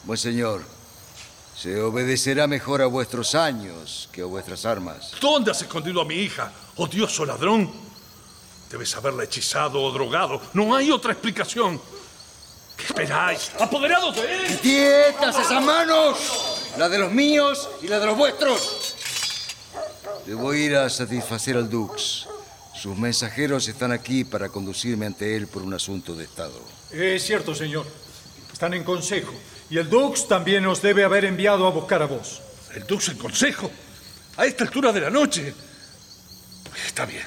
Buen 0.04 0.18
señor, 0.18 0.62
se 1.56 1.80
obedecerá 1.80 2.46
mejor 2.46 2.82
a 2.82 2.87
vuestros 2.87 3.34
años 3.34 4.08
que 4.12 4.22
a 4.22 4.26
vuestras 4.26 4.64
armas. 4.64 5.12
¿Dónde 5.20 5.50
has 5.50 5.60
escondido 5.60 6.00
a 6.00 6.04
mi 6.04 6.14
hija, 6.14 6.52
odioso 6.76 7.26
ladrón? 7.26 7.70
Debes 8.70 8.94
haberla 8.94 9.25
hechizado 9.25 9.82
o 9.82 9.90
drogado. 9.90 10.40
No 10.52 10.75
hay 10.75 10.92
otra 10.92 11.12
explicación. 11.12 11.80
¿Qué 12.80 12.87
esperáis? 12.87 13.50
¡Apoderados 13.58 14.16
de 14.16 14.46
él! 14.46 14.58
¡Quietas 14.60 15.38
esas 15.38 15.62
manos! 15.62 16.18
La 16.78 16.88
de 16.88 16.99
los 16.99 17.12
míos 17.12 17.68
y 17.82 17.88
la 17.88 17.99
de 17.99 18.06
los 18.06 18.16
vuestros. 18.16 18.94
Debo 20.26 20.54
ir 20.54 20.76
a 20.76 20.88
satisfacer 20.88 21.56
al 21.56 21.68
Dux. 21.68 22.26
Sus 22.75 22.96
mensajeros 22.96 23.68
están 23.68 23.92
aquí 23.92 24.25
para 24.25 24.49
conducirme 24.49 25.06
ante 25.06 25.37
él 25.37 25.46
por 25.46 25.62
un 25.62 25.75
asunto 25.75 26.14
de 26.14 26.25
Estado. 26.25 26.58
Es 26.90 27.25
cierto, 27.25 27.54
señor. 27.54 27.87
Están 28.52 28.72
en 28.75 28.84
consejo. 28.84 29.32
Y 29.68 29.78
el 29.78 29.90
Dux 29.90 30.26
también 30.26 30.64
nos 30.64 30.80
debe 30.80 31.04
haber 31.04 31.26
enviado 31.26 31.66
a 31.66 31.70
buscar 31.70 32.02
a 32.02 32.06
vos. 32.06 32.40
¿El 32.75 32.87
Dux 32.87 33.08
en 33.08 33.18
consejo? 33.18 33.70
¿A 34.37 34.46
esta 34.46 34.64
altura 34.64 34.92
de 34.92 35.00
la 35.00 35.10
noche? 35.10 35.52
Está 36.87 37.04
bien. 37.04 37.26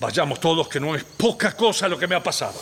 Vayamos 0.00 0.40
todos, 0.40 0.66
que 0.68 0.80
no 0.80 0.94
es 0.94 1.04
poca 1.04 1.52
cosa 1.52 1.88
lo 1.88 1.98
que 1.98 2.06
me 2.06 2.14
ha 2.14 2.22
pasado. 2.22 2.54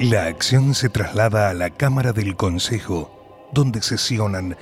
La 0.00 0.26
acción 0.26 0.74
se 0.74 0.90
traslada 0.90 1.48
a 1.48 1.54
la 1.54 1.70
Cámara 1.70 2.12
del 2.12 2.36
Consejo, 2.36 3.48
donde 3.52 3.80
sesionan 3.80 4.54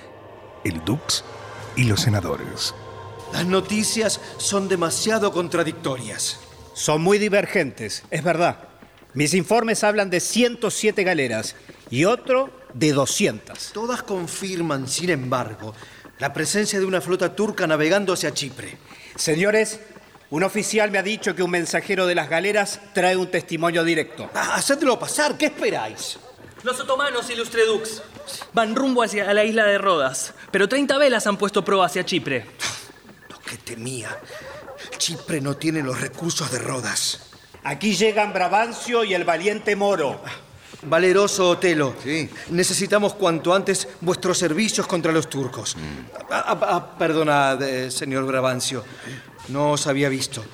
el 0.62 0.85
Dux 0.85 1.25
y 1.75 1.85
los 1.85 2.03
senadores. 2.03 2.73
Las 3.33 3.45
noticias 3.45 4.21
son 4.37 4.69
demasiado 4.69 5.33
contradictorias. 5.33 6.38
Son 6.73 7.03
muy 7.03 7.19
divergentes, 7.19 8.05
es 8.12 8.23
verdad. 8.23 8.69
Mis 9.12 9.35
informes 9.35 9.83
hablan 9.83 10.09
de 10.09 10.21
107 10.21 11.03
galeras 11.03 11.57
y 11.91 12.05
otro 12.05 12.50
de 12.73 12.93
200. 12.93 13.73
Todas 13.73 14.05
confirman, 14.05 14.87
sin 14.87 15.11
embargo, 15.11 15.75
la 16.21 16.33
presencia 16.33 16.79
de 16.79 16.87
una 16.87 17.00
flota 17.00 17.35
turca 17.35 17.67
navegando 17.67 18.12
hacia 18.12 18.33
Chipre. 18.33 18.79
Señores, 19.17 19.81
un 20.35 20.43
oficial 20.43 20.91
me 20.91 20.99
ha 20.99 21.03
dicho 21.05 21.33
que 21.37 21.45
un 21.45 21.50
mensajero 21.53 22.09
de 22.09 22.17
las 22.17 22.29
galeras 22.29 22.81
trae 22.93 23.17
un 23.17 23.31
testimonio 23.31 23.85
directo. 23.85 24.29
Ah, 24.35 24.57
hacedlo 24.57 24.99
pasar, 24.99 25.38
¿qué 25.38 25.47
esperáis? 25.47 26.19
Los 26.64 26.81
otomanos, 26.81 27.31
ilustre 27.31 27.64
Dux, 27.64 28.03
van 28.53 28.75
rumbo 28.75 29.05
hacia 29.05 29.33
la 29.33 29.45
isla 29.45 29.64
de 29.64 29.79
Rodas, 29.79 30.35
pero 30.50 30.69
30 30.69 30.99
velas 30.99 31.29
han 31.29 31.37
puesto 31.37 31.64
proa 31.64 31.87
hacia 31.87 32.05
Chipre. 32.05 32.47
Lo 33.29 33.38
que 33.38 33.59
temía. 33.59 34.09
Chipre 34.99 35.41
no 35.41 35.57
tiene 35.57 35.83
los 35.83 36.00
recursos 36.00 36.50
de 36.50 36.59
Rodas. 36.59 37.31
Aquí 37.62 37.95
llegan 37.95 38.33
Brabancio 38.33 39.05
y 39.05 39.14
el 39.14 39.23
valiente 39.23 39.76
Moro. 39.76 40.21
Valeroso 40.83 41.50
Otelo, 41.50 41.95
Sí. 42.03 42.29
necesitamos 42.50 43.14
cuanto 43.14 43.55
antes 43.55 43.87
vuestros 44.00 44.37
servicios 44.37 44.87
contra 44.88 45.12
los 45.12 45.31
turcos. 45.31 45.76
Ah, 46.29 46.45
ah, 46.49 46.59
ah, 46.62 46.99
perdonad, 46.99 47.62
eh, 47.62 47.91
señor 47.91 48.26
Brabancio, 48.26 48.85
no 49.49 49.73
os 49.73 49.87
había 49.87 50.09
visto. 50.09 50.45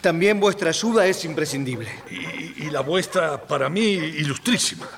También 0.00 0.40
vuestra 0.40 0.70
ayuda 0.70 1.06
es 1.06 1.24
imprescindible. 1.24 1.90
Y, 2.10 2.64
y 2.64 2.70
la 2.70 2.80
vuestra, 2.80 3.42
para 3.46 3.68
mí, 3.68 3.82
ilustrísima. 3.82 4.88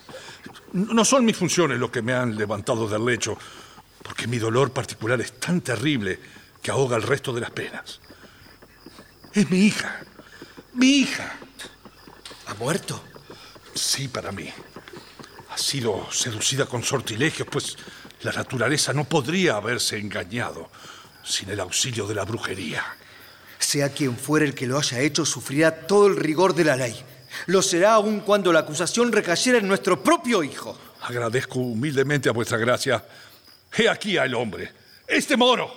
No 0.73 1.05
son 1.05 1.25
mis 1.25 1.37
funciones 1.37 1.79
lo 1.79 1.91
que 1.91 2.03
me 2.03 2.13
han 2.15 2.37
levantado 2.37 2.89
del 2.89 3.05
lecho, 3.05 3.37
porque 4.03 4.27
mi 4.27 4.39
dolor 4.39 4.73
particular 4.73 5.21
es 5.21 5.39
tan 5.39 5.61
terrible 5.61 6.19
que 6.63 6.71
ahoga 6.71 6.97
el 6.97 7.03
resto 7.03 7.33
de 7.33 7.41
las 7.41 7.51
penas. 7.51 8.01
Es 9.33 9.51
mi 9.51 9.67
hija. 9.67 10.01
Mi 10.75 10.99
hija. 10.99 11.37
¿Ha 12.47 12.55
muerto? 12.55 13.03
Sí, 13.75 14.09
para 14.09 14.33
mí. 14.33 14.49
Ha 15.51 15.59
sido 15.59 16.11
seducida 16.11 16.67
con 16.67 16.83
sortilegios, 16.83 17.49
pues 17.51 17.77
la 18.23 18.33
naturaleza 18.33 18.93
no 18.93 19.05
podría 19.05 19.57
haberse 19.57 19.99
engañado 19.99 20.71
sin 21.23 21.51
el 21.51 21.61
auxilio 21.61 22.07
de 22.07 22.15
la 22.15 22.25
brujería. 22.25 22.85
Sea 23.63 23.91
quien 23.91 24.17
fuera 24.17 24.45
el 24.45 24.55
que 24.55 24.67
lo 24.67 24.77
haya 24.77 24.99
hecho, 24.99 25.25
sufrirá 25.25 25.87
todo 25.87 26.09
el 26.09 26.17
rigor 26.17 26.53
de 26.53 26.65
la 26.65 26.77
ley. 26.77 27.01
Lo 27.47 27.63
será 27.63 27.95
aun 27.95 28.21
cuando 28.21 28.53
la 28.53 28.59
acusación 28.59 29.13
recayera 29.13 29.59
en 29.59 29.69
nuestro 29.69 30.03
propio 30.03 30.43
hijo. 30.43 30.77
Agradezco 31.03 31.61
humildemente 31.61 32.29
a 32.29 32.33
vuestra 32.33 32.59
gracia. 32.59 33.05
He 33.79 33.89
aquí 33.89 34.19
al 34.19 34.35
hombre, 34.35 34.71
este 35.07 35.37
moro. 35.37 35.73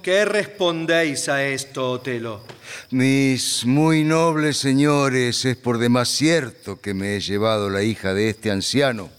¿Qué 0.00 0.24
respondéis 0.24 1.28
a 1.28 1.44
esto, 1.44 1.90
Otelo? 1.92 2.42
Mis 2.90 3.66
muy 3.66 4.04
nobles 4.04 4.56
señores, 4.56 5.44
es 5.44 5.56
por 5.56 5.78
demás 5.78 6.10
cierto 6.10 6.80
que 6.80 6.94
me 6.94 7.16
he 7.16 7.20
llevado 7.20 7.68
la 7.68 7.82
hija 7.82 8.14
de 8.14 8.28
este 8.28 8.52
anciano. 8.52 9.10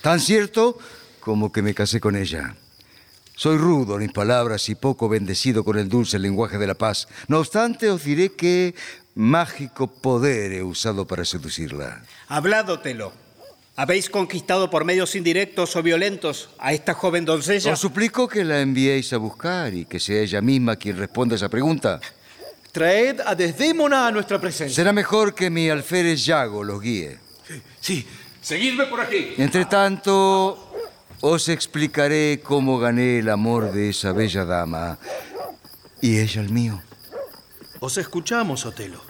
Tan 0.00 0.20
cierto 0.20 0.78
como 1.20 1.52
que 1.52 1.60
me 1.60 1.74
casé 1.74 2.00
con 2.00 2.16
ella. 2.16 2.56
Soy 3.38 3.56
rudo 3.56 3.94
en 3.94 4.00
mis 4.00 4.12
palabras 4.12 4.68
y 4.68 4.74
poco 4.74 5.08
bendecido 5.08 5.62
con 5.62 5.78
el 5.78 5.88
dulce 5.88 6.18
lenguaje 6.18 6.58
de 6.58 6.66
la 6.66 6.74
paz. 6.74 7.06
No 7.28 7.38
obstante, 7.38 7.88
os 7.88 8.02
diré 8.02 8.32
que 8.32 8.74
mágico 9.14 9.86
poder 9.86 10.52
he 10.52 10.64
usado 10.64 11.06
para 11.06 11.24
seducirla. 11.24 12.02
Habládotelo. 12.26 13.12
¿Habéis 13.76 14.10
conquistado 14.10 14.70
por 14.70 14.84
medios 14.84 15.14
indirectos 15.14 15.76
o 15.76 15.84
violentos 15.84 16.50
a 16.58 16.72
esta 16.72 16.94
joven 16.94 17.24
doncella? 17.24 17.74
Os 17.74 17.78
suplico 17.78 18.26
que 18.26 18.42
la 18.42 18.60
enviéis 18.60 19.12
a 19.12 19.18
buscar 19.18 19.72
y 19.72 19.84
que 19.84 20.00
sea 20.00 20.20
ella 20.20 20.40
misma 20.40 20.74
quien 20.74 20.96
responda 20.96 21.36
esa 21.36 21.48
pregunta. 21.48 22.00
Traed 22.72 23.20
a 23.24 23.36
Desdémona 23.36 24.08
a 24.08 24.10
nuestra 24.10 24.40
presencia. 24.40 24.74
Será 24.74 24.92
mejor 24.92 25.32
que 25.32 25.48
mi 25.48 25.70
alférez 25.70 26.24
Yago 26.24 26.64
los 26.64 26.80
guíe. 26.80 27.20
Sí, 27.80 28.04
seguidme 28.42 28.86
por 28.86 29.00
aquí. 29.00 29.34
Entre 29.36 29.64
tanto, 29.66 30.67
os 31.20 31.48
explicaré 31.48 32.40
cómo 32.42 32.78
gané 32.78 33.18
el 33.18 33.28
amor 33.28 33.72
de 33.72 33.90
esa 33.90 34.12
bella 34.12 34.44
dama 34.44 34.98
y 36.00 36.18
ella 36.18 36.40
el 36.40 36.50
mío. 36.50 36.80
Os 37.80 37.96
escuchamos, 37.98 38.66
Otelo. 38.66 39.00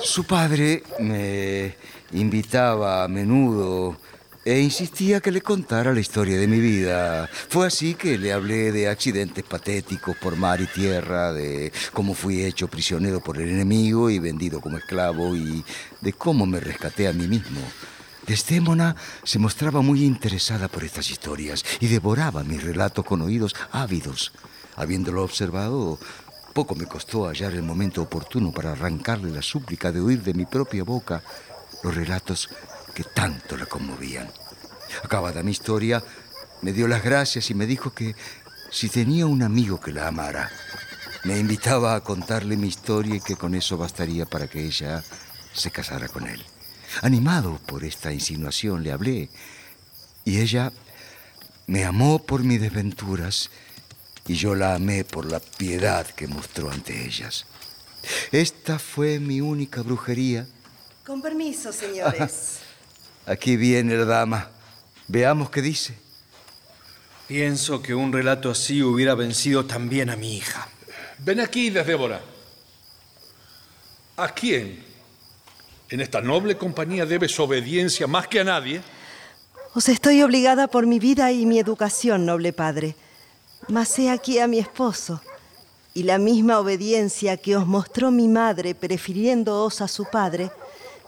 Su 0.00 0.24
padre 0.24 0.82
me 0.98 1.76
invitaba 2.12 3.04
a 3.04 3.08
menudo 3.08 3.96
e 4.44 4.58
insistía 4.58 5.20
que 5.20 5.30
le 5.30 5.40
contara 5.40 5.94
la 5.94 6.00
historia 6.00 6.38
de 6.38 6.48
mi 6.48 6.58
vida. 6.58 7.28
Fue 7.48 7.66
así 7.66 7.94
que 7.94 8.18
le 8.18 8.32
hablé 8.32 8.72
de 8.72 8.88
accidentes 8.88 9.44
patéticos 9.44 10.16
por 10.16 10.36
mar 10.36 10.60
y 10.60 10.66
tierra, 10.66 11.32
de 11.32 11.72
cómo 11.92 12.14
fui 12.14 12.44
hecho 12.44 12.66
prisionero 12.68 13.20
por 13.20 13.40
el 13.40 13.48
enemigo 13.48 14.10
y 14.10 14.18
vendido 14.18 14.60
como 14.60 14.78
esclavo 14.78 15.36
y 15.36 15.64
de 16.00 16.12
cómo 16.12 16.44
me 16.46 16.58
rescaté 16.58 17.06
a 17.06 17.12
mí 17.12 17.28
mismo. 17.28 17.60
Desdémona 18.26 18.94
se 19.24 19.38
mostraba 19.38 19.82
muy 19.82 20.04
interesada 20.04 20.68
por 20.68 20.84
estas 20.84 21.10
historias 21.10 21.64
y 21.80 21.88
devoraba 21.88 22.44
mis 22.44 22.62
relatos 22.62 23.04
con 23.04 23.20
oídos 23.22 23.54
ávidos. 23.72 24.32
Habiéndolo 24.76 25.24
observado, 25.24 25.98
poco 26.52 26.74
me 26.74 26.86
costó 26.86 27.26
hallar 27.26 27.54
el 27.54 27.62
momento 27.62 28.02
oportuno 28.02 28.52
para 28.52 28.72
arrancarle 28.72 29.30
la 29.30 29.42
súplica 29.42 29.90
de 29.90 30.00
oír 30.00 30.22
de 30.22 30.34
mi 30.34 30.46
propia 30.46 30.84
boca 30.84 31.22
los 31.82 31.94
relatos 31.94 32.48
que 32.94 33.04
tanto 33.04 33.56
la 33.56 33.66
conmovían. 33.66 34.30
Acabada 35.02 35.42
mi 35.42 35.50
historia, 35.50 36.02
me 36.60 36.72
dio 36.72 36.86
las 36.86 37.02
gracias 37.02 37.50
y 37.50 37.54
me 37.54 37.66
dijo 37.66 37.92
que 37.92 38.14
si 38.70 38.88
tenía 38.88 39.26
un 39.26 39.42
amigo 39.42 39.80
que 39.80 39.92
la 39.92 40.06
amara, 40.06 40.50
me 41.24 41.38
invitaba 41.38 41.94
a 41.94 42.00
contarle 42.00 42.56
mi 42.56 42.68
historia 42.68 43.16
y 43.16 43.20
que 43.20 43.36
con 43.36 43.54
eso 43.54 43.76
bastaría 43.76 44.26
para 44.26 44.46
que 44.46 44.64
ella 44.64 45.02
se 45.52 45.70
casara 45.70 46.08
con 46.08 46.26
él. 46.26 46.42
Animado 47.00 47.58
por 47.66 47.84
esta 47.84 48.12
insinuación 48.12 48.82
le 48.82 48.92
hablé 48.92 49.28
y 50.24 50.40
ella 50.40 50.72
me 51.66 51.84
amó 51.84 52.18
por 52.18 52.44
mis 52.44 52.60
desventuras 52.60 53.50
y 54.26 54.34
yo 54.34 54.54
la 54.54 54.74
amé 54.74 55.04
por 55.04 55.30
la 55.30 55.40
piedad 55.40 56.06
que 56.06 56.26
mostró 56.26 56.70
ante 56.70 57.06
ellas. 57.06 57.46
Esta 58.30 58.78
fue 58.78 59.18
mi 59.18 59.40
única 59.40 59.82
brujería. 59.82 60.46
Con 61.06 61.22
permiso, 61.22 61.72
señores. 61.72 62.58
Aquí 63.26 63.56
viene 63.56 63.96
la 63.96 64.04
dama. 64.04 64.50
Veamos 65.08 65.50
qué 65.50 65.62
dice. 65.62 65.94
Pienso 67.26 67.80
que 67.80 67.94
un 67.94 68.12
relato 68.12 68.50
así 68.50 68.82
hubiera 68.82 69.14
vencido 69.14 69.64
también 69.64 70.10
a 70.10 70.16
mi 70.16 70.36
hija. 70.36 70.68
Ven 71.18 71.40
aquí, 71.40 71.70
Desdébora. 71.70 72.20
¿A 74.16 74.28
quién 74.28 74.91
en 75.92 76.00
esta 76.00 76.22
noble 76.22 76.56
compañía 76.56 77.04
debes 77.04 77.38
obediencia 77.38 78.06
más 78.06 78.26
que 78.26 78.40
a 78.40 78.44
nadie? 78.44 78.80
Os 79.74 79.90
estoy 79.90 80.22
obligada 80.22 80.66
por 80.66 80.86
mi 80.86 80.98
vida 80.98 81.30
y 81.32 81.44
mi 81.44 81.58
educación, 81.58 82.24
noble 82.24 82.54
padre. 82.54 82.96
Mas 83.68 83.98
he 83.98 84.10
aquí 84.10 84.38
a 84.38 84.46
mi 84.46 84.58
esposo. 84.58 85.20
Y 85.92 86.04
la 86.04 86.16
misma 86.16 86.58
obediencia 86.60 87.36
que 87.36 87.56
os 87.56 87.66
mostró 87.66 88.10
mi 88.10 88.26
madre 88.26 88.74
prefiriéndoos 88.74 89.82
a 89.82 89.88
su 89.88 90.06
padre, 90.06 90.50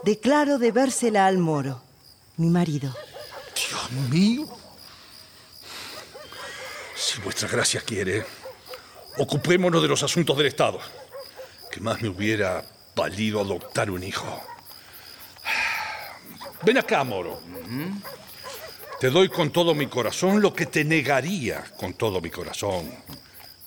declaro 0.02 0.58
debérsela 0.58 1.26
al 1.26 1.38
moro, 1.38 1.80
mi 2.36 2.50
marido. 2.50 2.94
Dios 3.54 3.90
mío. 4.10 4.46
Si 6.94 7.22
vuestra 7.22 7.48
gracia 7.48 7.80
quiere, 7.80 8.26
ocupémonos 9.16 9.80
de 9.80 9.88
los 9.88 10.02
asuntos 10.02 10.36
del 10.36 10.46
Estado. 10.46 10.78
Que 11.72 11.80
más 11.80 12.02
me 12.02 12.08
hubiera 12.10 12.62
valido 12.94 13.40
adoptar 13.40 13.90
un 13.90 14.02
hijo. 14.02 14.53
Ven 16.64 16.78
acá, 16.78 17.04
Moro. 17.04 17.40
Te 18.98 19.10
doy 19.10 19.28
con 19.28 19.50
todo 19.50 19.74
mi 19.74 19.86
corazón 19.86 20.40
lo 20.40 20.54
que 20.54 20.66
te 20.66 20.84
negaría 20.84 21.62
con 21.76 21.92
todo 21.94 22.20
mi 22.20 22.30
corazón 22.30 22.90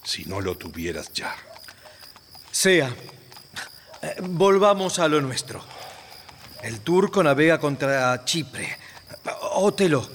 si 0.03 0.25
no 0.25 0.41
lo 0.41 0.57
tuvieras 0.57 1.11
ya. 1.13 1.35
Sea. 2.49 2.95
Eh, 4.01 4.15
volvamos 4.21 4.99
a 4.99 5.07
lo 5.07 5.21
nuestro. 5.21 5.63
El 6.63 6.79
turco 6.79 7.21
navega 7.21 7.59
contra 7.59 8.23
Chipre. 8.25 8.77
Otelo, 9.53 10.09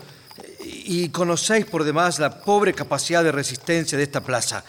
y 0.64 1.08
conocéis 1.10 1.66
por 1.66 1.84
demás 1.84 2.18
la 2.18 2.40
pobre 2.40 2.72
capacidad 2.72 3.22
de 3.22 3.32
resistencia 3.32 3.98
de 3.98 4.04
esta 4.04 4.22
plaza. 4.22 4.64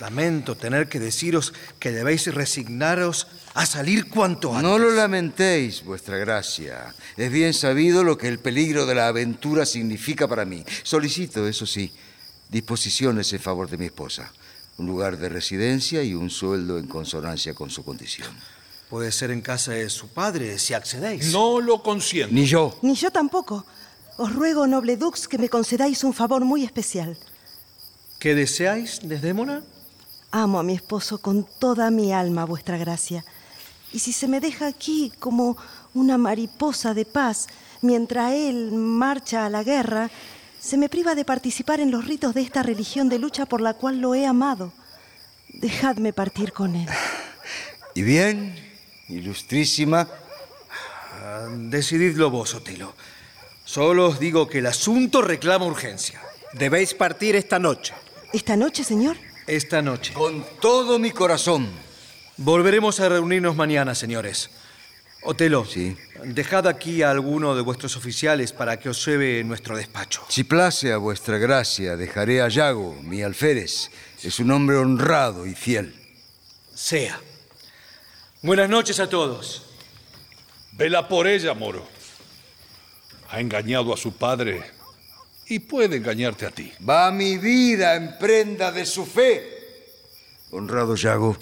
Lamento 0.00 0.56
tener 0.56 0.88
que 0.88 0.98
deciros 0.98 1.52
que 1.78 1.92
debéis 1.92 2.34
resignaros 2.34 3.26
a 3.54 3.66
salir 3.66 4.08
cuanto 4.08 4.50
antes. 4.54 4.62
No 4.62 4.78
lo 4.78 4.90
lamentéis, 4.90 5.84
vuestra 5.84 6.16
gracia. 6.18 6.94
Es 7.16 7.30
bien 7.30 7.52
sabido 7.52 8.04
lo 8.04 8.16
que 8.16 8.28
el 8.28 8.38
peligro 8.38 8.86
de 8.86 8.94
la 8.94 9.08
aventura 9.08 9.66
significa 9.66 10.28
para 10.28 10.44
mí. 10.44 10.64
Solicito, 10.82 11.46
eso 11.46 11.66
sí, 11.66 11.92
disposiciones 12.48 13.32
en 13.32 13.40
favor 13.40 13.68
de 13.68 13.78
mi 13.78 13.86
esposa. 13.86 14.32
Un 14.78 14.86
lugar 14.86 15.18
de 15.18 15.28
residencia 15.28 16.02
y 16.02 16.14
un 16.14 16.30
sueldo 16.30 16.78
en 16.78 16.86
consonancia 16.86 17.54
con 17.54 17.70
su 17.70 17.84
condición. 17.84 18.28
Puede 18.88 19.12
ser 19.12 19.30
en 19.30 19.40
casa 19.40 19.72
de 19.72 19.90
su 19.90 20.08
padre, 20.08 20.58
si 20.58 20.74
accedéis. 20.74 21.32
No 21.32 21.60
lo 21.60 21.82
consiento. 21.82 22.34
Ni 22.34 22.46
yo. 22.46 22.78
Ni 22.82 22.94
yo 22.94 23.10
tampoco. 23.10 23.64
Os 24.16 24.34
ruego, 24.34 24.66
noble 24.66 24.96
Dux, 24.96 25.28
que 25.28 25.38
me 25.38 25.48
concedáis 25.48 26.02
un 26.02 26.12
favor 26.12 26.44
muy 26.44 26.64
especial. 26.64 27.16
¿Qué 28.18 28.34
deseáis, 28.34 29.00
Desdémona? 29.02 29.62
Amo 30.30 30.58
a 30.58 30.62
mi 30.62 30.74
esposo 30.74 31.18
con 31.18 31.46
toda 31.58 31.90
mi 31.90 32.12
alma, 32.12 32.44
vuestra 32.44 32.76
gracia. 32.76 33.24
Y 33.92 33.98
si 33.98 34.12
se 34.12 34.28
me 34.28 34.40
deja 34.40 34.66
aquí 34.66 35.12
como 35.18 35.56
una 35.94 36.18
mariposa 36.18 36.94
de 36.94 37.04
paz, 37.04 37.48
mientras 37.82 38.32
él 38.32 38.72
marcha 38.72 39.46
a 39.46 39.50
la 39.50 39.64
guerra, 39.64 40.10
se 40.60 40.76
me 40.76 40.88
priva 40.88 41.14
de 41.14 41.24
participar 41.24 41.80
en 41.80 41.90
los 41.90 42.06
ritos 42.06 42.34
de 42.34 42.42
esta 42.42 42.62
religión 42.62 43.08
de 43.08 43.18
lucha 43.18 43.46
por 43.46 43.60
la 43.60 43.74
cual 43.74 44.00
lo 44.00 44.14
he 44.14 44.26
amado. 44.26 44.72
Dejadme 45.48 46.12
partir 46.12 46.52
con 46.52 46.76
él. 46.76 46.88
¿Y 47.94 48.02
bien, 48.02 48.54
ilustrísima? 49.08 50.08
Decididlo 51.50 52.30
vos, 52.30 52.54
Otelo. 52.54 52.94
Solo 53.64 54.08
os 54.08 54.20
digo 54.20 54.48
que 54.48 54.58
el 54.58 54.66
asunto 54.66 55.22
reclama 55.22 55.64
urgencia. 55.64 56.20
Debéis 56.52 56.94
partir 56.94 57.36
esta 57.36 57.58
noche. 57.58 57.94
¿Esta 58.32 58.56
noche, 58.56 58.84
señor? 58.84 59.16
Esta 59.46 59.82
noche. 59.82 60.12
Con 60.12 60.44
todo 60.60 60.98
mi 60.98 61.10
corazón. 61.10 61.68
Volveremos 62.42 62.98
a 63.00 63.08
reunirnos 63.10 63.54
mañana, 63.54 63.94
señores. 63.94 64.48
Otelo, 65.22 65.66
Sí. 65.66 65.94
dejad 66.24 66.66
aquí 66.66 67.02
a 67.02 67.10
alguno 67.10 67.54
de 67.54 67.60
vuestros 67.60 67.96
oficiales 67.96 68.54
para 68.54 68.78
que 68.78 68.88
os 68.88 69.04
lleve 69.04 69.44
nuestro 69.44 69.76
despacho. 69.76 70.24
Si 70.30 70.44
place 70.44 70.90
a 70.90 70.96
vuestra 70.96 71.36
gracia, 71.36 71.98
dejaré 71.98 72.40
a 72.40 72.48
Yago, 72.48 72.94
mi 73.02 73.20
alférez. 73.20 73.90
Es 74.22 74.38
un 74.38 74.50
hombre 74.52 74.76
honrado 74.78 75.44
y 75.46 75.54
fiel. 75.54 75.94
Sea. 76.74 77.20
Buenas 78.40 78.70
noches 78.70 78.98
a 79.00 79.08
todos. 79.10 79.66
Vela 80.72 81.06
por 81.08 81.26
ella, 81.26 81.52
Moro. 81.52 81.86
Ha 83.28 83.38
engañado 83.40 83.92
a 83.92 83.98
su 83.98 84.12
padre 84.16 84.62
y 85.46 85.58
puede 85.58 85.96
engañarte 85.96 86.46
a 86.46 86.50
ti. 86.50 86.72
Va 86.88 87.10
mi 87.12 87.36
vida 87.36 87.96
en 87.96 88.16
prenda 88.18 88.72
de 88.72 88.86
su 88.86 89.04
fe. 89.04 89.58
Honrado 90.52 90.96
Yago, 90.96 91.36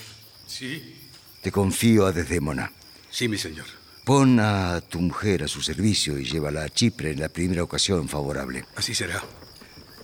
Sí. 0.48 0.96
te 1.42 1.52
confío 1.52 2.06
a 2.06 2.12
Desdémona. 2.12 2.72
Sí, 3.10 3.28
mi 3.28 3.38
señor. 3.38 3.66
Pon 4.04 4.40
a 4.40 4.80
tu 4.80 5.00
mujer 5.00 5.44
a 5.44 5.48
su 5.48 5.60
servicio 5.62 6.18
y 6.18 6.24
llévala 6.24 6.64
a 6.64 6.68
Chipre 6.68 7.10
en 7.12 7.20
la 7.20 7.28
primera 7.28 7.62
ocasión 7.62 8.08
favorable. 8.08 8.64
Así 8.74 8.94
será. 8.94 9.22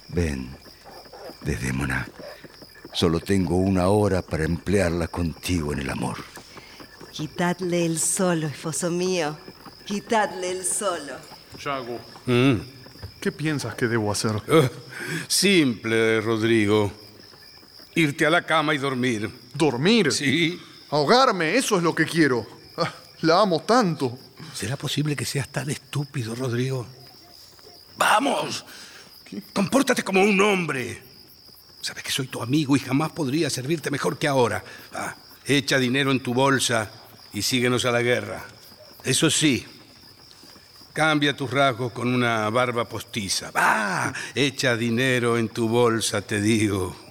Ven, 0.09 0.51
Desdémona. 1.43 2.07
Solo 2.93 3.19
tengo 3.21 3.57
una 3.57 3.89
hora 3.89 4.23
para 4.23 4.45
emplearla 4.45 5.09
contigo 5.09 5.73
en 5.73 5.81
el 5.81 5.91
amor. 5.91 6.19
Quitadle 7.11 7.87
el 7.87 7.99
solo, 7.99 8.47
esposo 8.47 8.91
mío. 8.91 9.37
Quitadle 9.85 10.51
el 10.51 10.65
solo. 10.65 11.15
Yago, 11.63 11.99
Mm. 12.27 12.61
¿qué 13.21 13.33
piensas 13.33 13.75
que 13.75 13.87
debo 13.87 14.13
hacer? 14.13 14.33
Simple, 15.29 16.21
Rodrigo. 16.21 16.93
Irte 17.95 18.27
a 18.27 18.31
la 18.31 18.45
cama 18.45 18.75
y 18.75 18.79
dormir. 18.79 19.31
¿Dormir? 19.55 20.13
Sí. 20.13 20.61
Ahogarme, 20.91 21.57
eso 21.57 21.77
es 21.77 21.83
lo 21.83 21.95
que 21.95 22.05
quiero. 22.05 22.47
Ah, 22.77 22.93
la 23.23 23.41
amo 23.41 23.61
tanto. 23.61 24.19
¿Será 24.53 24.77
posible 24.77 25.17
que 25.17 25.25
seas 25.25 25.49
tan 25.49 25.71
estúpido, 25.71 26.35
Rodrigo? 26.35 26.87
¡Vamos! 27.97 28.65
Compórtate 29.53 30.03
como 30.03 30.23
un 30.23 30.41
hombre. 30.41 31.03
Sabes 31.81 32.03
que 32.03 32.11
soy 32.11 32.29
tu 32.29 32.43
amigo 32.43 32.77
y 32.77 32.81
jamás 32.81 33.13
podría 33.13 33.51
servirte 33.51 33.91
mejor 33.91 34.19
que 34.19 34.27
ahora. 34.27 34.65
Va, 34.95 35.17
echa 35.45 35.79
dinero 35.79 36.11
en 36.11 36.21
tu 36.21 36.33
bolsa 36.33 36.91
y 37.33 37.43
síguenos 37.43 37.85
a 37.85 37.91
la 37.91 38.03
guerra. 38.03 38.45
Eso 39.05 39.29
sí, 39.31 39.67
cambia 40.93 41.37
tus 41.37 41.51
rasgos 41.51 41.93
con 41.93 42.09
una 42.15 42.49
barba 42.51 42.89
postiza. 42.89 43.51
Va, 43.51 44.13
echa 44.35 44.77
dinero 44.77 45.37
en 45.37 45.49
tu 45.49 45.69
bolsa, 45.69 46.23
te 46.23 46.41
digo. 46.41 47.04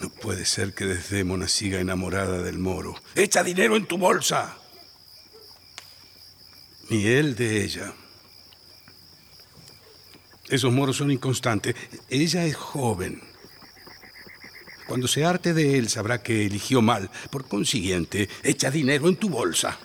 No 0.00 0.10
puede 0.10 0.44
ser 0.44 0.74
que 0.74 0.84
Desdémona 0.84 1.48
siga 1.48 1.80
enamorada 1.80 2.42
del 2.42 2.58
moro. 2.58 2.94
¡Echa 3.14 3.42
dinero 3.42 3.76
en 3.76 3.86
tu 3.86 3.96
bolsa! 3.96 4.58
Ni 6.90 7.06
él 7.06 7.34
de 7.34 7.64
ella. 7.64 7.94
Esos 10.48 10.72
moros 10.72 10.96
son 10.98 11.10
inconstantes. 11.10 11.74
Ella 12.08 12.44
es 12.44 12.54
joven. 12.54 13.22
Cuando 14.86 15.08
se 15.08 15.24
harte 15.24 15.52
de 15.52 15.78
él 15.78 15.88
sabrá 15.88 16.22
que 16.22 16.46
eligió 16.46 16.80
mal. 16.82 17.10
Por 17.30 17.48
consiguiente, 17.48 18.28
echa 18.44 18.70
dinero 18.70 19.08
en 19.08 19.16
tu 19.16 19.28
bolsa. 19.28 19.78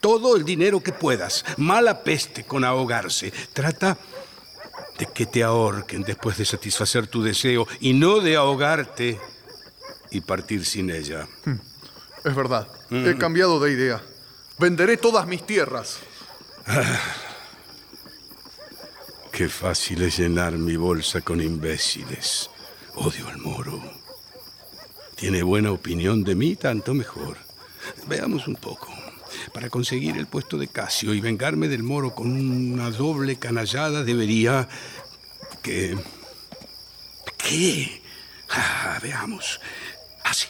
Todo 0.00 0.36
el 0.36 0.44
dinero 0.44 0.82
que 0.82 0.92
puedas. 0.92 1.44
Mala 1.56 2.04
peste 2.04 2.44
con 2.44 2.64
ahogarse. 2.64 3.32
Trata 3.54 3.96
de 4.98 5.06
que 5.06 5.26
te 5.26 5.42
ahorquen 5.42 6.02
después 6.02 6.36
de 6.38 6.44
satisfacer 6.44 7.06
tu 7.06 7.22
deseo 7.22 7.66
y 7.80 7.92
no 7.94 8.20
de 8.20 8.36
ahogarte 8.36 9.18
y 10.10 10.20
partir 10.20 10.64
sin 10.64 10.90
ella. 10.90 11.26
Es 12.24 12.34
verdad, 12.34 12.68
Mm. 12.90 13.06
he 13.08 13.16
cambiado 13.18 13.58
de 13.60 13.72
idea. 13.72 14.02
Venderé 14.58 14.96
todas 14.96 15.26
mis 15.26 15.44
tierras. 15.44 15.98
Qué 19.32 19.48
fácil 19.48 20.02
es 20.02 20.18
llenar 20.18 20.52
mi 20.52 20.76
bolsa 20.76 21.20
con 21.22 21.40
imbéciles. 21.40 22.50
Odio 22.94 23.26
al 23.28 23.38
moro. 23.38 23.82
Tiene 25.16 25.42
buena 25.42 25.72
opinión 25.72 26.22
de 26.22 26.34
mí, 26.36 26.54
tanto 26.54 26.94
mejor. 26.94 27.36
Veamos 28.06 28.46
un 28.46 28.54
poco. 28.56 28.88
Para 29.54 29.70
conseguir 29.70 30.16
el 30.16 30.26
puesto 30.26 30.58
de 30.58 30.66
Casio 30.66 31.14
y 31.14 31.20
vengarme 31.20 31.68
del 31.68 31.84
moro 31.84 32.12
con 32.12 32.32
una 32.32 32.90
doble 32.90 33.36
canallada 33.36 34.02
debería... 34.02 34.68
que... 35.62 35.96
¿Qué? 37.38 38.02
Ah, 38.50 38.98
veamos. 39.00 39.60
Ah, 40.24 40.34
sí, 40.34 40.48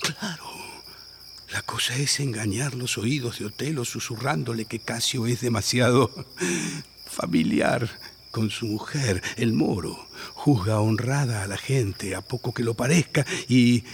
claro. 0.00 0.44
La 1.52 1.60
cosa 1.60 1.94
es 1.96 2.18
engañar 2.18 2.74
los 2.74 2.96
oídos 2.96 3.40
de 3.40 3.44
Otelo 3.44 3.84
susurrándole 3.84 4.64
que 4.64 4.78
Casio 4.78 5.26
es 5.26 5.42
demasiado 5.42 6.10
familiar 7.06 7.90
con 8.30 8.48
su 8.48 8.64
mujer, 8.66 9.22
el 9.36 9.52
moro. 9.52 10.08
Juzga 10.32 10.80
honrada 10.80 11.42
a 11.42 11.46
la 11.46 11.58
gente 11.58 12.14
a 12.14 12.22
poco 12.22 12.54
que 12.54 12.62
lo 12.62 12.72
parezca 12.72 13.26
y 13.48 13.84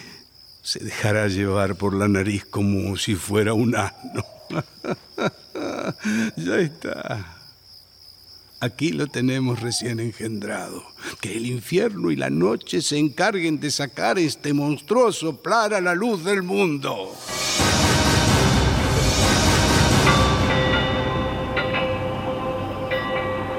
se 0.63 0.85
dejará 0.85 1.27
llevar 1.27 1.75
por 1.75 1.95
la 1.95 2.07
nariz 2.07 2.45
como 2.45 2.97
si 2.97 3.17
fuera 3.17 3.55
un 3.55 3.75
asno. 3.75 4.36
ya 6.37 6.59
está. 6.59 7.37
Aquí 8.61 8.93
lo 8.93 9.07
tenemos 9.07 9.61
recién 9.61 10.01
engendrado. 10.01 10.83
Que 11.21 11.37
el 11.37 11.47
infierno 11.47 12.11
y 12.11 12.17
la 12.17 12.31
noche 12.31 12.81
se 12.81 12.99
encarguen 12.99 13.61
de 13.61 13.71
sacar 13.71 14.19
este 14.19 14.55
monstruoso 14.55 15.43
plan 15.43 15.75
a 15.75 15.81
la 15.81 15.95
luz 15.95 16.25
del 16.25 16.43
mundo. 16.43 17.13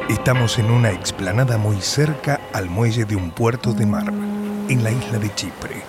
Estamos 0.10 0.58
en 0.58 0.72
una 0.72 0.92
explanada 0.92 1.58
muy 1.58 1.82
cerca 1.82 2.40
al 2.54 2.70
muelle 2.70 3.06
de 3.06 3.16
un 3.16 3.32
puerto 3.32 3.74
de 3.74 3.86
mar, 3.86 4.08
en 4.08 4.84
la 4.84 4.92
isla 4.92 5.20
de 5.20 5.34
Chipre. 5.36 5.84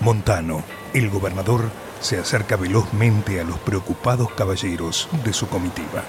Montano, 0.00 0.62
el 0.94 1.10
gobernador, 1.10 1.68
se 2.00 2.18
acerca 2.18 2.56
velozmente 2.56 3.40
a 3.40 3.44
los 3.44 3.58
preocupados 3.58 4.32
caballeros 4.32 5.08
de 5.24 5.32
su 5.32 5.48
comitiva. 5.48 6.02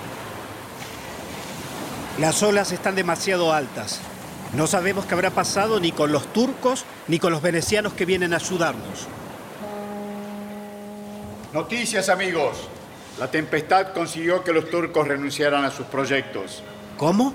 Las 2.19 2.43
olas 2.43 2.71
están 2.71 2.95
demasiado 2.95 3.53
altas. 3.53 4.01
No 4.53 4.67
sabemos 4.67 5.05
qué 5.05 5.13
habrá 5.13 5.29
pasado 5.29 5.79
ni 5.79 5.91
con 5.91 6.11
los 6.11 6.33
turcos 6.33 6.85
ni 7.07 7.19
con 7.19 7.31
los 7.31 7.41
venecianos 7.41 7.93
que 7.93 8.05
vienen 8.05 8.33
a 8.33 8.37
ayudarnos. 8.37 9.07
Noticias, 11.53 12.09
amigos. 12.09 12.57
La 13.19 13.31
tempestad 13.31 13.93
consiguió 13.93 14.43
que 14.43 14.53
los 14.53 14.69
turcos 14.69 15.07
renunciaran 15.07 15.65
a 15.65 15.71
sus 15.71 15.85
proyectos. 15.87 16.63
¿Cómo? 16.97 17.33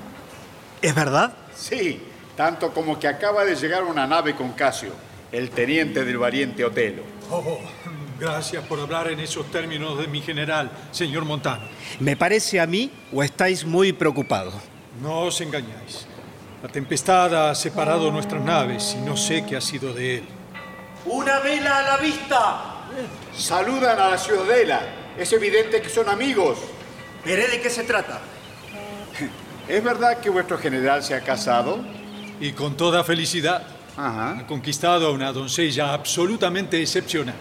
¿Es 0.81 0.95
verdad? 0.95 1.33
Sí, 1.57 2.03
tanto 2.37 2.73
como 2.73 2.99
que 2.99 3.09
acaba 3.09 3.45
de 3.45 3.57
llegar 3.57 3.85
una 3.85 4.07
nave 4.07 4.35
con 4.35 4.53
Casio, 4.53 4.93
el 5.33 5.51
teniente 5.51 6.05
del 6.05 6.19
valiente 6.19 6.65
Otelo. 6.65 7.03
Oh, 7.31 7.59
Gracias 8.19 8.65
por 8.65 8.79
hablar 8.79 9.11
en 9.11 9.19
esos 9.21 9.51
términos 9.51 9.99
de 9.99 10.07
mi 10.07 10.21
general, 10.21 10.71
señor 10.93 11.25
Montano. 11.25 11.65
¿Me 11.99 12.17
parece 12.17 12.61
a 12.61 12.67
mí 12.67 12.91
o 13.13 13.23
estáis 13.23 13.65
muy 13.65 13.93
preocupados? 13.93 14.55
No 15.03 15.23
os 15.23 15.41
engañáis. 15.41 16.07
La 16.63 16.69
tempestad 16.69 17.51
ha 17.51 17.55
separado 17.55 18.11
nuestras 18.13 18.43
naves 18.43 18.97
y 18.99 19.05
no 19.05 19.17
sé 19.17 19.45
qué 19.45 19.57
ha 19.57 19.61
sido 19.61 19.93
de 19.93 20.19
él. 20.19 20.25
¡Una 21.05 21.41
vela 21.41 21.79
a 21.79 21.83
la 21.83 21.97
vista! 21.97 22.75
Saludan 23.37 23.99
a 23.99 24.11
la 24.11 24.19
ciudadela. 24.19 24.81
Es 25.19 25.33
evidente 25.33 25.83
que 25.83 25.89
son 25.89 26.09
amigos. 26.09 26.59
Veré 27.25 27.49
de 27.49 27.61
qué 27.61 27.69
se 27.69 27.83
trata. 27.83 28.21
¿Es 29.69 29.83
verdad 29.83 30.21
que 30.21 30.31
vuestro 30.31 30.57
general 30.57 31.03
se 31.03 31.15
ha 31.15 31.21
casado? 31.21 31.85
Y 32.41 32.53
con 32.53 32.77
toda 32.77 33.03
felicidad. 33.03 33.67
Ajá. 33.97 34.39
Ha 34.41 34.47
conquistado 34.47 35.09
a 35.09 35.11
una 35.11 35.33
doncella 35.33 35.93
absolutamente 35.93 36.81
excepcional. 36.81 37.35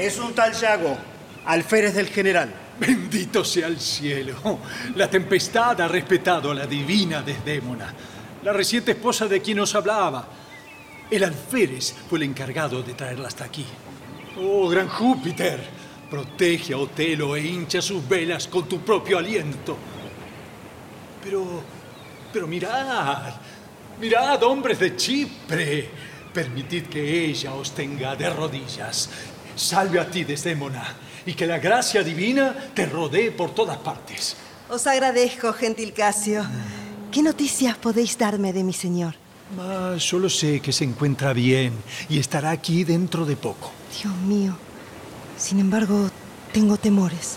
Es 0.00 0.18
un 0.18 0.32
tal 0.32 0.54
Yago, 0.54 0.96
alférez 1.44 1.94
del 1.94 2.08
general. 2.08 2.50
Bendito 2.80 3.44
sea 3.44 3.66
el 3.66 3.78
cielo. 3.78 4.58
La 4.96 5.10
tempestad 5.10 5.78
ha 5.78 5.88
respetado 5.88 6.52
a 6.52 6.54
la 6.54 6.66
divina 6.66 7.20
Desdémona, 7.20 7.94
la 8.42 8.54
reciente 8.54 8.92
esposa 8.92 9.28
de 9.28 9.42
quien 9.42 9.60
os 9.60 9.74
hablaba. 9.74 10.26
El 11.10 11.22
alférez 11.22 11.94
fue 12.08 12.18
el 12.18 12.22
encargado 12.22 12.82
de 12.82 12.94
traerla 12.94 13.28
hasta 13.28 13.44
aquí. 13.44 13.66
Oh, 14.40 14.70
gran 14.70 14.88
Júpiter, 14.88 15.60
protege 16.08 16.72
a 16.72 16.78
Otelo 16.78 17.36
e 17.36 17.46
hincha 17.46 17.82
sus 17.82 18.08
velas 18.08 18.46
con 18.46 18.66
tu 18.66 18.80
propio 18.80 19.18
aliento. 19.18 19.76
Pero, 21.22 21.62
pero 22.32 22.46
mirad, 22.46 23.34
mirad, 24.00 24.42
hombres 24.44 24.78
de 24.78 24.96
Chipre, 24.96 25.90
permitid 26.32 26.84
que 26.84 27.26
ella 27.26 27.52
os 27.52 27.74
tenga 27.74 28.16
de 28.16 28.30
rodillas. 28.30 29.10
Salve 29.56 30.00
a 30.00 30.10
ti, 30.10 30.24
Desdémona, 30.24 30.96
y 31.26 31.34
que 31.34 31.46
la 31.46 31.58
gracia 31.58 32.02
divina 32.02 32.54
te 32.74 32.86
rodee 32.86 33.30
por 33.30 33.54
todas 33.54 33.78
partes. 33.78 34.36
Os 34.68 34.86
agradezco, 34.86 35.52
gentil 35.52 35.92
Casio. 35.92 36.44
¿Qué 37.10 37.22
noticias 37.22 37.76
podéis 37.76 38.16
darme 38.16 38.52
de 38.52 38.62
mi 38.62 38.72
señor? 38.72 39.14
Ah, 39.58 39.96
solo 39.98 40.30
sé 40.30 40.60
que 40.60 40.72
se 40.72 40.84
encuentra 40.84 41.32
bien 41.32 41.72
y 42.08 42.20
estará 42.20 42.50
aquí 42.50 42.84
dentro 42.84 43.26
de 43.26 43.36
poco. 43.36 43.72
Dios 44.00 44.14
mío. 44.18 44.56
Sin 45.36 45.58
embargo, 45.58 46.08
tengo 46.52 46.76
temores. 46.76 47.36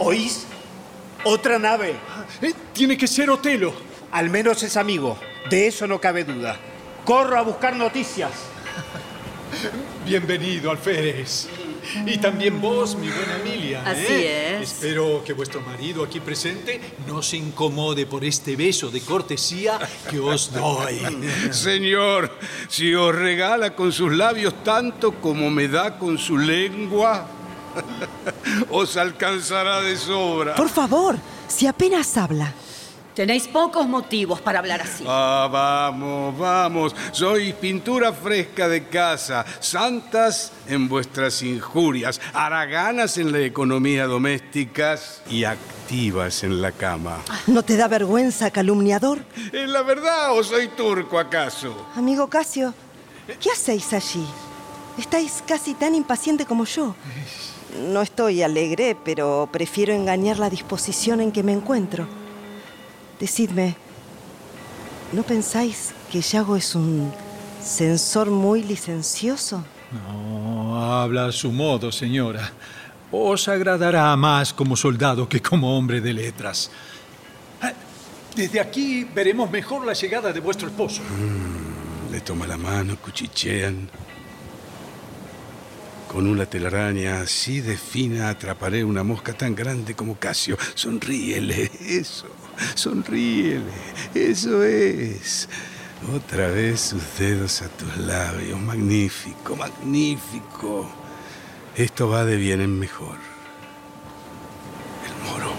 ¿Oís? 0.00 0.44
Otra 1.24 1.58
nave. 1.58 1.94
Eh, 2.42 2.52
tiene 2.72 2.96
que 2.96 3.06
ser 3.06 3.30
Otelo. 3.30 3.72
Al 4.10 4.30
menos 4.30 4.62
es 4.62 4.76
amigo. 4.76 5.18
De 5.50 5.68
eso 5.68 5.86
no 5.86 6.00
cabe 6.00 6.24
duda. 6.24 6.56
Corro 7.04 7.38
a 7.38 7.42
buscar 7.42 7.76
noticias. 7.76 8.32
Bienvenido, 10.08 10.70
alférez. 10.70 11.48
Y 12.06 12.16
también 12.16 12.62
vos, 12.62 12.96
mi 12.96 13.08
buena 13.08 13.36
Emilia. 13.42 13.82
Así 13.84 14.06
¿eh? 14.08 14.56
es. 14.56 14.72
Espero 14.72 15.22
que 15.22 15.34
vuestro 15.34 15.60
marido 15.60 16.02
aquí 16.02 16.18
presente 16.18 16.80
no 17.06 17.22
se 17.22 17.36
incomode 17.36 18.06
por 18.06 18.24
este 18.24 18.56
beso 18.56 18.90
de 18.90 19.02
cortesía 19.02 19.78
que 20.10 20.18
os 20.18 20.50
doy. 20.50 20.98
Señor, 21.50 22.32
si 22.68 22.94
os 22.94 23.14
regala 23.14 23.76
con 23.76 23.92
sus 23.92 24.10
labios 24.10 24.64
tanto 24.64 25.12
como 25.20 25.50
me 25.50 25.68
da 25.68 25.98
con 25.98 26.16
su 26.16 26.38
lengua, 26.38 27.28
os 28.70 28.96
alcanzará 28.96 29.82
de 29.82 29.94
sobra. 29.94 30.54
Por 30.54 30.70
favor, 30.70 31.18
si 31.48 31.66
apenas 31.66 32.16
habla. 32.16 32.54
Tenéis 33.18 33.48
pocos 33.48 33.88
motivos 33.88 34.40
para 34.40 34.60
hablar 34.60 34.82
así. 34.82 35.02
Ah, 35.04 35.48
vamos, 35.50 36.38
vamos. 36.38 36.94
Sois 37.10 37.52
pintura 37.54 38.12
fresca 38.12 38.68
de 38.68 38.86
casa, 38.86 39.44
santas 39.58 40.52
en 40.68 40.88
vuestras 40.88 41.42
injurias, 41.42 42.20
haraganas 42.32 43.18
en 43.18 43.32
la 43.32 43.40
economía 43.40 44.06
doméstica 44.06 44.96
y 45.28 45.42
activas 45.42 46.44
en 46.44 46.62
la 46.62 46.70
cama. 46.70 47.18
¿No 47.48 47.64
te 47.64 47.76
da 47.76 47.88
vergüenza, 47.88 48.52
calumniador? 48.52 49.18
¿Es 49.52 49.68
la 49.68 49.82
verdad 49.82 50.38
o 50.38 50.44
soy 50.44 50.68
turco 50.68 51.18
acaso? 51.18 51.88
Amigo 51.96 52.28
Casio, 52.28 52.72
¿qué 53.40 53.50
hacéis 53.50 53.92
allí? 53.94 54.24
Estáis 54.96 55.42
casi 55.44 55.74
tan 55.74 55.96
impaciente 55.96 56.46
como 56.46 56.66
yo. 56.66 56.94
No 57.90 58.00
estoy 58.00 58.44
alegre, 58.44 58.96
pero 59.04 59.48
prefiero 59.50 59.92
engañar 59.92 60.38
la 60.38 60.48
disposición 60.48 61.20
en 61.20 61.32
que 61.32 61.42
me 61.42 61.52
encuentro. 61.52 62.06
Decidme, 63.20 63.76
¿no 65.12 65.22
pensáis 65.22 65.92
que 66.10 66.20
Yago 66.20 66.56
es 66.56 66.74
un 66.74 67.12
censor 67.62 68.30
muy 68.30 68.62
licencioso? 68.62 69.64
No, 69.90 70.80
habla 70.92 71.26
a 71.26 71.32
su 71.32 71.50
modo, 71.50 71.90
señora. 71.90 72.52
Os 73.10 73.48
agradará 73.48 74.14
más 74.16 74.52
como 74.52 74.76
soldado 74.76 75.28
que 75.28 75.40
como 75.40 75.76
hombre 75.76 76.00
de 76.00 76.12
letras. 76.12 76.70
Ah, 77.60 77.72
Desde 78.36 78.60
aquí 78.60 79.04
veremos 79.04 79.50
mejor 79.50 79.84
la 79.84 79.94
llegada 79.94 80.32
de 80.32 80.40
vuestro 80.40 80.68
esposo. 80.68 81.00
Le 82.12 82.20
toma 82.20 82.46
la 82.46 82.56
mano, 82.58 82.96
cuchichean. 82.98 83.88
Con 86.06 86.26
una 86.26 86.46
telaraña 86.46 87.20
así 87.22 87.60
de 87.60 87.76
fina 87.76 88.30
atraparé 88.30 88.84
una 88.84 89.02
mosca 89.02 89.32
tan 89.32 89.54
grande 89.54 89.94
como 89.94 90.16
Casio. 90.18 90.56
Sonríele, 90.74 91.70
eso. 91.86 92.26
Sonríele, 92.74 93.72
eso 94.14 94.64
es. 94.64 95.48
Otra 96.14 96.48
vez 96.48 96.80
sus 96.80 97.02
dedos 97.18 97.62
a 97.62 97.68
tus 97.68 97.96
labios. 97.98 98.60
Magnífico, 98.60 99.56
magnífico. 99.56 100.88
Esto 101.76 102.08
va 102.08 102.24
de 102.24 102.36
bien 102.36 102.60
en 102.60 102.78
mejor. 102.78 103.16
El 105.06 105.30
moro. 105.30 105.52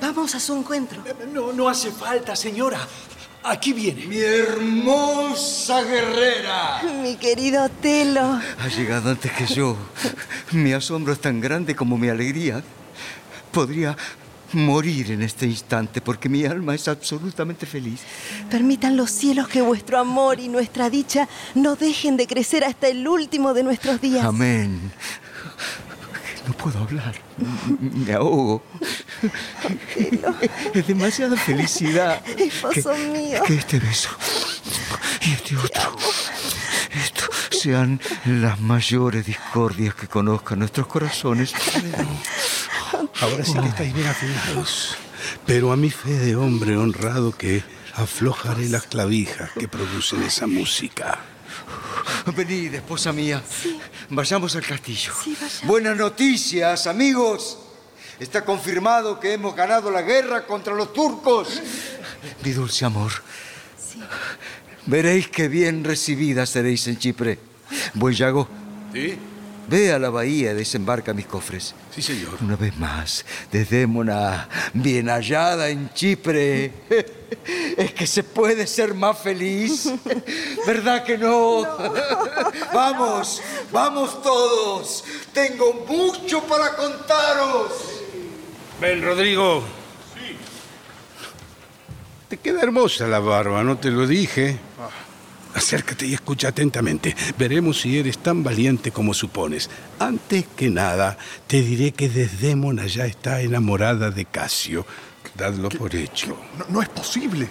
Vamos 0.00 0.34
a 0.34 0.40
su 0.40 0.56
encuentro. 0.56 1.02
No, 1.32 1.52
no 1.52 1.68
hace 1.68 1.90
falta, 1.90 2.36
señora. 2.36 2.86
Aquí 3.44 3.72
viene. 3.72 4.06
Mi 4.06 4.18
hermosa 4.18 5.82
guerrera. 5.82 6.82
Mi 7.02 7.16
querido 7.16 7.68
Telo. 7.68 8.40
Ha 8.58 8.68
llegado 8.68 9.10
antes 9.10 9.32
que 9.32 9.46
yo. 9.46 9.76
Mi 10.52 10.72
asombro 10.72 11.12
es 11.12 11.20
tan 11.20 11.40
grande 11.40 11.74
como 11.74 11.98
mi 11.98 12.08
alegría. 12.08 12.62
Podría 13.50 13.96
morir 14.54 15.10
en 15.12 15.22
este 15.22 15.46
instante 15.46 16.00
porque 16.00 16.28
mi 16.28 16.44
alma 16.44 16.74
es 16.74 16.88
absolutamente 16.88 17.66
feliz. 17.66 18.00
Permitan 18.50 18.96
los 18.96 19.10
cielos 19.10 19.48
que 19.48 19.62
vuestro 19.62 19.98
amor 19.98 20.40
y 20.40 20.48
nuestra 20.48 20.90
dicha 20.90 21.28
no 21.54 21.76
dejen 21.76 22.16
de 22.16 22.26
crecer 22.26 22.64
hasta 22.64 22.88
el 22.88 23.06
último 23.06 23.54
de 23.54 23.62
nuestros 23.62 24.00
días. 24.00 24.24
Amén. 24.24 24.92
No 26.46 26.54
puedo 26.54 26.78
hablar. 26.80 27.14
Me 27.78 28.14
ahogo. 28.14 28.62
Es 30.74 30.86
demasiada 30.86 31.36
felicidad. 31.36 32.20
Esposo 32.36 32.94
mío. 32.96 33.42
Que 33.46 33.54
este 33.54 33.78
beso 33.78 34.10
y 35.20 35.32
este 35.32 35.56
otro. 35.56 35.96
Esto 37.04 37.24
sean 37.50 38.00
las 38.26 38.60
mayores 38.60 39.24
discordias 39.24 39.94
que 39.94 40.08
conozcan 40.08 40.58
nuestros 40.58 40.86
corazones. 40.88 41.54
Ahora 43.22 43.44
sí 43.44 43.54
que 43.54 43.68
estáis 43.68 43.94
bien 43.94 44.08
afinados. 44.08 44.96
Pero 45.46 45.70
a 45.70 45.76
mi 45.76 45.90
fe 45.90 46.10
de 46.10 46.34
hombre 46.34 46.76
honrado 46.76 47.30
que 47.30 47.62
aflojaré 47.94 48.68
las 48.68 48.82
clavijas 48.82 49.52
que 49.52 49.68
producen 49.68 50.24
esa 50.24 50.48
música. 50.48 51.20
Venid, 52.36 52.74
esposa 52.74 53.12
mía. 53.12 53.40
Vayamos 54.10 54.56
al 54.56 54.66
castillo. 54.66 55.12
Buenas 55.62 55.96
noticias, 55.96 56.88
amigos. 56.88 57.58
Está 58.18 58.44
confirmado 58.44 59.20
que 59.20 59.34
hemos 59.34 59.54
ganado 59.54 59.92
la 59.92 60.02
guerra 60.02 60.44
contra 60.44 60.74
los 60.74 60.92
turcos. 60.92 61.62
Mi 62.44 62.50
dulce 62.50 62.84
amor. 62.84 63.12
Veréis 64.86 65.28
qué 65.28 65.46
bien 65.46 65.84
recibida 65.84 66.44
seréis 66.44 66.88
en 66.88 66.98
Chipre. 66.98 67.38
Buen 67.94 68.14
Yago. 68.16 68.48
¿Sí? 68.92 69.16
Ve 69.68 69.92
a 69.92 69.98
la 69.98 70.10
bahía 70.10 70.52
y 70.52 70.54
desembarca 70.54 71.14
mis 71.14 71.26
cofres. 71.26 71.74
Sí, 71.94 72.02
señor. 72.02 72.38
Una 72.40 72.56
vez 72.56 72.76
más, 72.78 73.24
Desdémona, 73.50 74.48
bien 74.74 75.08
hallada 75.08 75.68
en 75.68 75.92
Chipre. 75.94 76.72
Es 77.76 77.94
que 77.94 78.06
se 78.06 78.22
puede 78.22 78.66
ser 78.66 78.92
más 78.92 79.18
feliz. 79.18 79.90
¿Verdad 80.66 81.02
que 81.02 81.16
no? 81.16 81.62
Vamos, 82.74 83.42
vamos 83.72 84.22
todos. 84.22 85.02
Tengo 85.32 85.84
mucho 85.88 86.42
para 86.42 86.76
contaros. 86.76 87.72
Ven, 88.80 89.02
Rodrigo. 89.02 89.64
Te 92.28 92.36
queda 92.36 92.62
hermosa 92.62 93.06
la 93.06 93.18
barba, 93.18 93.62
¿no 93.62 93.78
te 93.78 93.90
lo 93.90 94.06
dije? 94.06 94.58
Acércate 95.54 96.06
y 96.06 96.14
escucha 96.14 96.48
atentamente. 96.48 97.14
Veremos 97.38 97.80
si 97.80 97.98
eres 97.98 98.18
tan 98.18 98.42
valiente 98.42 98.90
como 98.90 99.14
supones. 99.14 99.68
Antes 99.98 100.46
que 100.56 100.70
nada, 100.70 101.18
te 101.46 101.62
diré 101.62 101.92
que 101.92 102.08
Desdémona 102.08 102.86
ya 102.86 103.06
está 103.06 103.40
enamorada 103.40 104.10
de 104.10 104.24
Casio. 104.24 104.86
Dadlo 105.34 105.68
por 105.68 105.94
hecho. 105.94 106.36
No, 106.58 106.66
no 106.68 106.82
es 106.82 106.88
posible. 106.88 107.48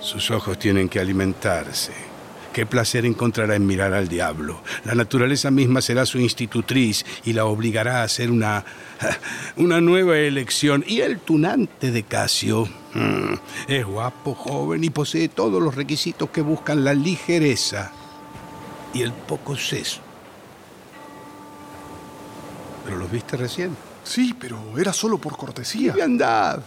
Sus 0.00 0.30
ojos 0.30 0.58
tienen 0.58 0.88
que 0.88 1.00
alimentarse. 1.00 2.11
Qué 2.52 2.66
placer 2.66 3.06
encontrará 3.06 3.56
en 3.56 3.66
mirar 3.66 3.94
al 3.94 4.08
diablo. 4.08 4.62
La 4.84 4.94
naturaleza 4.94 5.50
misma 5.50 5.80
será 5.80 6.06
su 6.06 6.18
institutriz 6.18 7.04
y 7.24 7.32
la 7.32 7.46
obligará 7.46 8.00
a 8.00 8.04
hacer 8.04 8.30
una, 8.30 8.64
una 9.56 9.80
nueva 9.80 10.18
elección. 10.18 10.84
Y 10.86 11.00
el 11.00 11.18
tunante 11.18 11.90
de 11.90 12.02
Casio 12.04 12.68
mm, 12.94 13.34
es 13.68 13.84
guapo, 13.84 14.34
joven 14.34 14.84
y 14.84 14.90
posee 14.90 15.28
todos 15.28 15.62
los 15.62 15.74
requisitos 15.74 16.30
que 16.30 16.42
buscan 16.42 16.84
la 16.84 16.94
ligereza 16.94 17.92
y 18.94 19.02
el 19.02 19.12
poco 19.12 19.56
seso. 19.56 20.00
¿Pero 22.84 22.96
los 22.96 23.10
viste 23.10 23.36
recién? 23.36 23.76
Sí, 24.04 24.34
pero 24.38 24.58
era 24.76 24.92
solo 24.92 25.18
por 25.18 25.36
cortesía. 25.36 25.92
Liviandad. 25.92 26.62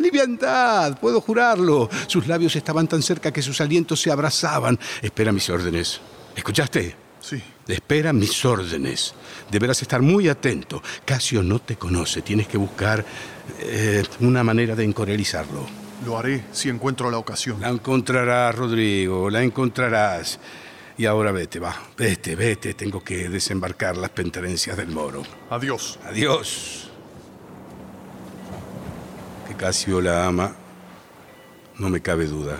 Liviandad, 0.00 0.98
puedo 0.98 1.20
jurarlo. 1.20 1.88
Sus 2.06 2.26
labios 2.26 2.56
estaban 2.56 2.88
tan 2.88 3.02
cerca 3.02 3.32
que 3.32 3.42
sus 3.42 3.60
alientos 3.60 4.00
se 4.00 4.10
abrazaban. 4.10 4.78
Espera 5.02 5.30
mis 5.30 5.48
órdenes. 5.50 6.00
¿Escuchaste? 6.34 6.96
Sí. 7.20 7.42
Espera 7.68 8.12
mis 8.12 8.44
órdenes. 8.44 9.14
Deberás 9.50 9.82
estar 9.82 10.00
muy 10.00 10.28
atento. 10.28 10.82
Casio 11.04 11.42
no 11.42 11.58
te 11.60 11.76
conoce. 11.76 12.22
Tienes 12.22 12.48
que 12.48 12.56
buscar 12.56 13.04
eh, 13.60 14.02
una 14.20 14.42
manera 14.42 14.74
de 14.74 14.84
encorelizarlo. 14.84 15.66
Lo 16.06 16.18
haré 16.18 16.44
si 16.50 16.70
encuentro 16.70 17.10
la 17.10 17.18
ocasión. 17.18 17.60
La 17.60 17.68
encontrarás, 17.68 18.54
Rodrigo. 18.54 19.28
La 19.28 19.42
encontrarás. 19.42 20.38
Y 20.96 21.04
ahora 21.06 21.30
vete, 21.30 21.60
va. 21.60 21.76
Vete, 21.96 22.36
vete. 22.36 22.74
Tengo 22.74 23.04
que 23.04 23.28
desembarcar 23.28 23.96
las 23.96 24.10
penterencias 24.10 24.76
del 24.76 24.88
moro. 24.88 25.22
Adiós. 25.50 25.98
Adiós. 26.04 26.89
Casio 29.60 30.00
la 30.00 30.26
ama, 30.26 30.56
no 31.78 31.90
me 31.90 32.00
cabe 32.00 32.24
duda. 32.24 32.58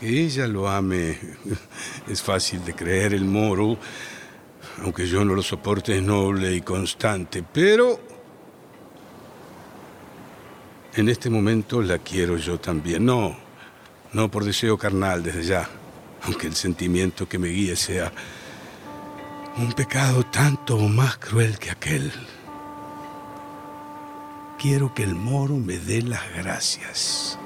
Que 0.00 0.24
ella 0.24 0.46
lo 0.46 0.66
ame 0.66 1.18
es 2.08 2.22
fácil 2.22 2.64
de 2.64 2.74
creer. 2.74 3.12
El 3.12 3.26
moro, 3.26 3.76
aunque 4.82 5.06
yo 5.06 5.26
no 5.26 5.34
lo 5.34 5.42
soporte, 5.42 5.98
es 5.98 6.02
noble 6.02 6.54
y 6.54 6.62
constante. 6.62 7.42
Pero 7.42 8.00
en 10.94 11.10
este 11.10 11.28
momento 11.28 11.82
la 11.82 11.98
quiero 11.98 12.38
yo 12.38 12.58
también. 12.58 13.04
No, 13.04 13.36
no 14.14 14.30
por 14.30 14.42
deseo 14.42 14.78
carnal 14.78 15.22
desde 15.22 15.42
ya 15.42 15.68
aunque 16.24 16.46
el 16.46 16.54
sentimiento 16.54 17.28
que 17.28 17.38
me 17.38 17.48
guíe 17.48 17.76
sea 17.76 18.10
un 19.58 19.70
pecado 19.72 20.24
tanto 20.24 20.76
o 20.76 20.88
más 20.88 21.18
cruel 21.18 21.58
que 21.58 21.70
aquel. 21.70 22.10
Quiero 24.58 24.92
que 24.92 25.04
el 25.04 25.14
moro 25.14 25.54
me 25.54 25.78
dé 25.78 26.02
las 26.02 26.34
gracias, 26.34 27.38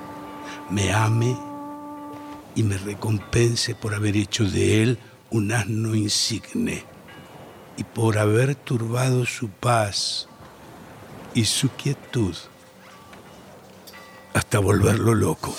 me 0.70 0.94
ame 0.94 1.36
y 2.54 2.62
me 2.62 2.78
recompense 2.78 3.74
por 3.74 3.94
haber 3.94 4.16
hecho 4.16 4.44
de 4.44 4.82
él 4.82 4.98
un 5.30 5.52
asno 5.52 5.94
insigne 5.94 6.84
y 7.76 7.84
por 7.84 8.16
haber 8.16 8.54
turbado 8.54 9.26
su 9.26 9.50
paz 9.50 10.26
y 11.34 11.44
su 11.44 11.68
quietud 11.72 12.34
hasta 14.32 14.58
volverlo 14.58 15.14
loco. 15.14 15.54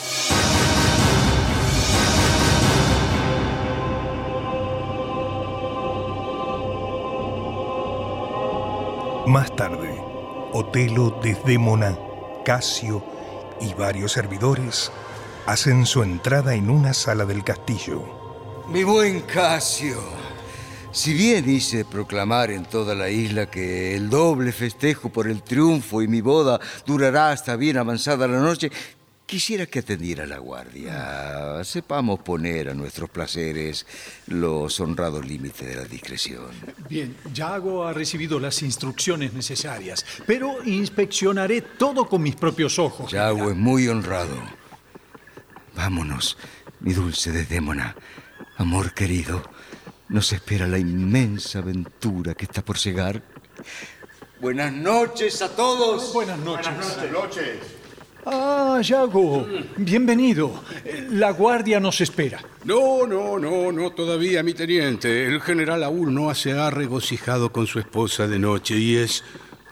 Más 9.27 9.55
tarde, 9.55 9.82
Otelo, 10.53 11.19
Desdémona, 11.23 11.97
Casio 12.45 13.03
y 13.59 13.73
varios 13.73 14.11
servidores 14.11 14.91
hacen 15.47 15.87
su 15.87 16.03
entrada 16.03 16.53
en 16.53 16.69
una 16.69 16.93
sala 16.93 17.25
del 17.25 17.43
castillo. 17.43 18.63
Mi 18.69 18.83
buen 18.83 19.21
Casio, 19.21 19.97
si 20.91 21.13
bien 21.13 21.49
hice 21.49 21.85
proclamar 21.85 22.51
en 22.51 22.65
toda 22.65 22.93
la 22.93 23.09
isla 23.09 23.47
que 23.47 23.95
el 23.95 24.11
doble 24.11 24.51
festejo 24.51 25.09
por 25.09 25.27
el 25.27 25.41
triunfo 25.41 26.03
y 26.03 26.07
mi 26.07 26.21
boda 26.21 26.59
durará 26.85 27.31
hasta 27.31 27.55
bien 27.55 27.77
avanzada 27.77 28.27
la 28.27 28.39
noche, 28.39 28.71
quisiera 29.25 29.65
que 29.65 29.79
atendiera 29.79 30.25
la 30.25 30.37
guardia. 30.37 31.63
Sepamos 31.63 32.19
poner 32.19 32.69
a 32.69 32.73
nuestros 32.73 33.09
placeres 33.09 33.85
los 34.27 34.79
honrados 34.79 35.25
límites 35.25 35.67
de 35.67 35.75
la 35.75 35.85
discreción. 35.85 36.51
Bien, 36.89 37.15
Yago 37.33 37.85
ha 37.85 37.93
recibido 37.93 38.39
las 38.39 38.61
instrucciones 38.61 39.33
necesarias, 39.33 40.05
pero 40.25 40.63
inspeccionaré 40.63 41.61
todo 41.61 42.07
con 42.07 42.21
mis 42.21 42.35
propios 42.35 42.79
ojos. 42.79 43.11
Yago 43.11 43.49
es 43.49 43.55
muy 43.55 43.87
honrado. 43.87 44.35
Vámonos, 45.75 46.37
mi 46.79 46.93
dulce 46.93 47.31
Desdémona. 47.31 47.95
Amor 48.57 48.93
querido, 48.93 49.41
nos 50.09 50.31
espera 50.31 50.67
la 50.67 50.77
inmensa 50.77 51.59
aventura 51.59 52.35
que 52.35 52.45
está 52.45 52.63
por 52.63 52.77
llegar. 52.77 53.23
Buenas 54.39 54.73
noches 54.73 55.41
a 55.41 55.55
todos. 55.55 56.13
Buenas 56.13 56.37
noches. 56.39 56.67
Buenas 56.75 57.11
noches. 57.11 57.82
Ah, 58.25 58.79
Yago, 58.81 59.45
bienvenido. 59.75 60.63
La 61.11 61.31
guardia 61.31 61.79
nos 61.79 61.99
espera. 61.99 62.41
No, 62.63 63.05
no, 63.05 63.37
no, 63.37 63.71
no 63.71 63.91
todavía, 63.91 64.41
mi 64.43 64.53
teniente. 64.53 65.25
El 65.25 65.41
general 65.41 65.83
aún 65.83 66.13
no 66.13 66.33
se 66.33 66.53
ha 66.53 66.69
regocijado 66.69 67.51
con 67.51 67.67
su 67.67 67.79
esposa 67.79 68.25
de 68.27 68.39
noche 68.39 68.77
y 68.77 68.95
es 68.95 69.23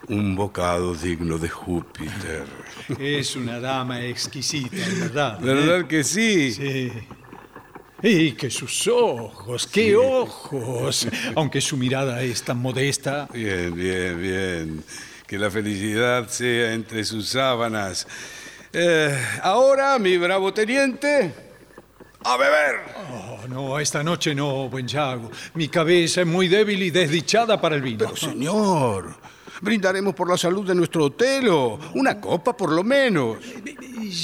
un 0.10 0.36
bocado 0.36 0.94
digno 0.96 1.38
de 1.38 1.48
Júpiter. 1.48 2.46
Es 3.00 3.38
una 3.38 3.62
dama 3.62 4.04
exquisita, 4.04 4.76
¿verdad? 5.00 5.40
¿Verdad 5.40 5.88
que 5.88 6.04
sí? 6.04 6.52
Sí. 6.52 6.92
Y 8.04 8.32
que 8.34 8.50
sus 8.50 8.88
ojos, 8.88 9.66
qué 9.68 9.96
ojos. 9.96 11.08
Aunque 11.36 11.62
su 11.62 11.78
mirada 11.78 12.22
es 12.22 12.44
tan 12.44 12.58
modesta. 12.58 13.30
Bien, 13.32 13.74
bien, 13.74 14.22
bien. 14.22 14.84
Que 15.26 15.38
la 15.38 15.50
felicidad 15.50 16.28
sea 16.28 16.74
entre 16.74 17.06
sus 17.06 17.30
sábanas. 17.30 18.06
Eh, 18.74 19.18
ahora, 19.44 20.00
mi 20.00 20.18
bravo 20.18 20.54
teniente, 20.54 21.34
a 22.24 22.38
beber. 22.38 22.76
Oh, 23.12 23.48
no, 23.50 23.80
esta 23.80 24.02
noche 24.02 24.34
no, 24.34 24.70
buen 24.70 24.88
Yago. 24.88 25.30
Mi 25.56 25.68
cabeza 25.68 26.22
es 26.22 26.28
muy 26.28 26.48
débil 26.48 26.82
y 26.84 26.90
desdichada 26.90 27.60
para 27.60 27.76
el 27.76 27.82
vino. 27.82 28.00
Pero, 28.00 28.16
señor, 28.16 29.16
brindaremos 29.62 30.16
por 30.16 30.30
la 30.30 30.38
salud 30.38 30.66
de 30.66 30.76
nuestro 30.76 31.06
Otelo. 31.06 31.80
Una 31.96 32.22
copa, 32.22 32.56
por 32.56 32.72
lo 32.72 32.84
menos. 32.84 33.40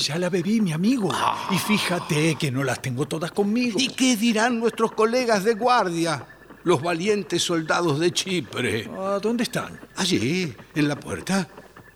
Ya 0.05 0.17
la 0.17 0.29
bebí, 0.29 0.61
mi 0.61 0.71
amigo. 0.71 1.09
Y 1.51 1.57
fíjate 1.57 2.35
que 2.35 2.49
no 2.49 2.63
las 2.63 2.81
tengo 2.81 3.05
todas 3.05 3.31
conmigo. 3.31 3.77
¿Y 3.79 3.89
qué 3.89 4.15
dirán 4.15 4.59
nuestros 4.59 4.93
colegas 4.93 5.43
de 5.43 5.55
guardia? 5.55 6.25
Los 6.63 6.81
valientes 6.81 7.41
soldados 7.43 7.99
de 7.99 8.11
Chipre. 8.11 8.89
¿A 8.97 9.19
dónde 9.19 9.43
están? 9.43 9.79
Allí, 9.97 10.53
en 10.75 10.87
la 10.87 10.97
puerta. 10.97 11.47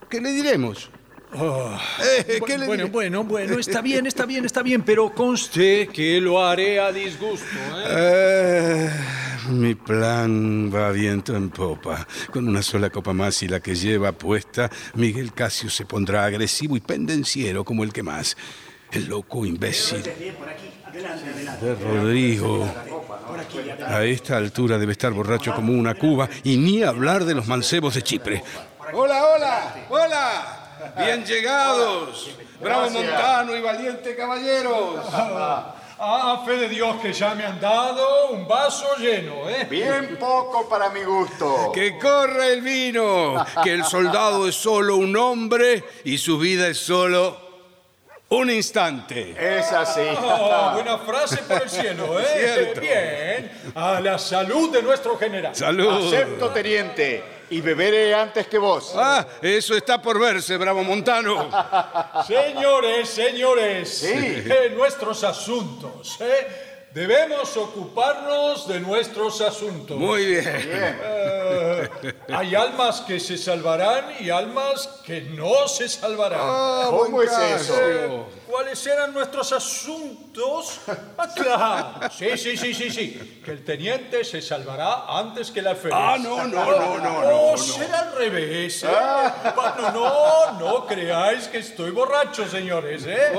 ¿Qué 0.10 0.20
le 0.20 0.32
diremos? 0.32 0.90
Oh, 1.34 1.78
Eh, 2.28 2.42
¿qué 2.46 2.58
le 2.58 2.66
bueno, 2.66 2.84
diré? 2.84 2.92
bueno, 2.92 3.24
bueno, 3.24 3.58
está 3.60 3.82
bien, 3.82 4.06
está 4.06 4.26
bien, 4.26 4.44
está 4.46 4.62
bien, 4.64 4.84
pero 4.84 5.14
conste 5.14 5.88
que 5.88 6.20
lo 6.20 6.44
haré 6.46 6.80
a 6.80 6.92
disgusto. 6.92 7.46
¿eh? 7.78 7.86
Eh, 7.88 8.90
mi 9.50 9.76
plan 9.76 10.70
va 10.74 10.92
viento 10.92 11.36
en 11.36 11.50
popa. 11.50 12.06
Con 12.32 12.48
una 12.50 12.62
sola 12.62 12.90
copa 12.90 13.14
más 13.14 13.42
y 13.44 13.48
la 13.48 13.62
que 13.62 13.76
lleva 13.76 14.12
puesta, 14.12 14.70
Miguel 14.96 15.34
Casio 15.34 15.70
se 15.70 15.86
pondrá 15.86 16.26
agresivo 16.26 16.76
y 16.76 16.82
pendenciero 16.82 17.64
como 17.64 17.84
el 17.86 17.94
que 17.94 18.04
más. 18.04 18.36
El 18.92 19.06
loco 19.06 19.46
imbécil 19.46 20.04
de 21.62 21.76
Rodrigo. 21.76 22.70
A 23.88 24.04
esta 24.04 24.36
altura 24.36 24.78
debe 24.78 24.92
estar 24.92 25.14
borracho 25.14 25.54
como 25.56 25.72
una 25.72 25.94
cuba 25.96 26.28
y 26.44 26.58
ni 26.58 26.84
hablar 26.84 27.24
de 27.24 27.34
los 27.36 27.48
mancebos 27.48 27.96
de 27.96 28.02
Chipre. 28.02 28.44
Hola, 28.94 29.24
hola, 29.26 29.76
hola. 29.90 30.58
Bien 30.98 31.26
llegados. 31.26 32.30
Bravo 32.60 32.90
Montano 32.90 33.56
y 33.56 33.62
valiente 33.62 34.16
caballeros. 34.16 35.06
Ah, 36.04 36.42
fe 36.44 36.54
de 36.54 36.68
Dios 36.68 36.96
que 37.00 37.14
ya 37.14 37.36
me 37.36 37.46
han 37.46 37.60
dado 37.60 38.32
un 38.32 38.48
vaso 38.48 38.96
lleno, 38.98 39.48
¿eh? 39.48 39.68
Bien 39.70 40.18
poco 40.20 40.68
para 40.68 40.90
mi 40.90 41.04
gusto. 41.04 41.72
Que 41.72 42.00
corre 42.00 42.54
el 42.54 42.62
vino, 42.62 43.46
que 43.64 43.74
el 43.74 43.86
soldado 43.86 44.48
es 44.48 44.56
solo 44.56 44.96
un 44.96 45.16
hombre 45.16 45.84
y 46.04 46.18
su 46.18 46.40
vida 46.40 46.68
es 46.68 46.80
solo 46.80 47.38
un 48.30 48.50
instante. 48.50 49.36
Es 49.38 49.72
así. 49.72 50.02
Oh, 50.24 50.72
buena 50.74 50.98
frase 50.98 51.38
por 51.38 51.62
el 51.62 51.70
cielo, 51.70 52.20
¿eh? 52.20 52.26
Cierto. 52.34 52.82
Bien. 52.82 53.72
A 53.76 54.00
la 54.00 54.18
salud 54.18 54.72
de 54.72 54.82
nuestro 54.82 55.20
general. 55.20 55.56
Salud. 55.56 56.08
Acepto, 56.08 56.50
teniente. 56.50 57.41
Y 57.52 57.60
beberé 57.62 58.16
antes 58.16 58.48
que 58.48 58.58
vos. 58.58 58.94
Ah, 58.96 59.26
eso 59.42 59.76
está 59.76 60.02
por 60.02 60.18
verse, 60.20 60.58
bravo 60.58 60.84
Montano. 60.84 61.50
Señores, 62.28 63.10
señores, 63.10 63.90
Sí. 63.90 64.08
de 64.42 64.70
nuestros 64.72 65.24
asuntos, 65.24 66.18
¿eh? 66.22 66.48
Debemos 66.94 67.56
ocuparnos 67.56 68.68
de 68.68 68.80
nuestros 68.82 69.40
asuntos. 69.40 69.98
Muy 69.98 70.26
bien. 70.26 70.44
Eh, 70.46 71.90
hay 72.34 72.54
almas 72.54 73.00
que 73.02 73.18
se 73.18 73.38
salvarán 73.38 74.06
y 74.20 74.30
almas 74.30 74.88
que 75.06 75.22
no 75.22 75.70
se 75.70 75.88
salvarán. 75.88 76.88
¿Cómo 76.90 77.22
es 77.22 77.32
eso? 77.32 78.28
Eh, 78.52 78.54
¿Cuáles 78.54 78.86
eran 78.86 79.14
nuestros 79.14 79.52
asuntos? 79.54 80.80
Ah, 81.18 81.28
claro. 81.36 82.10
Sí, 82.18 82.36
sí, 82.38 82.58
sí, 82.58 82.74
sí, 82.74 82.90
sí. 82.90 83.42
Que 83.46 83.52
el 83.52 83.64
teniente 83.64 84.24
se 84.24 84.42
salvará 84.42 85.06
antes 85.08 85.52
que 85.52 85.60
el 85.60 85.68
alférez. 85.68 85.96
Ah, 85.96 86.18
no, 86.20 86.48
no, 86.48 86.66
no, 86.66 86.98
no, 86.98 86.98
no, 86.98 87.20
Oh, 87.30 87.52
no. 87.52 87.58
será 87.58 88.00
al 88.00 88.16
revés, 88.16 88.84
¿eh? 88.84 88.88
Bueno, 89.56 89.92
no, 89.92 90.52
no 90.60 90.86
creáis 90.88 91.48
que 91.48 91.60
estoy 91.60 91.92
borracho, 91.92 92.48
señores, 92.48 93.04
¿eh? 93.06 93.34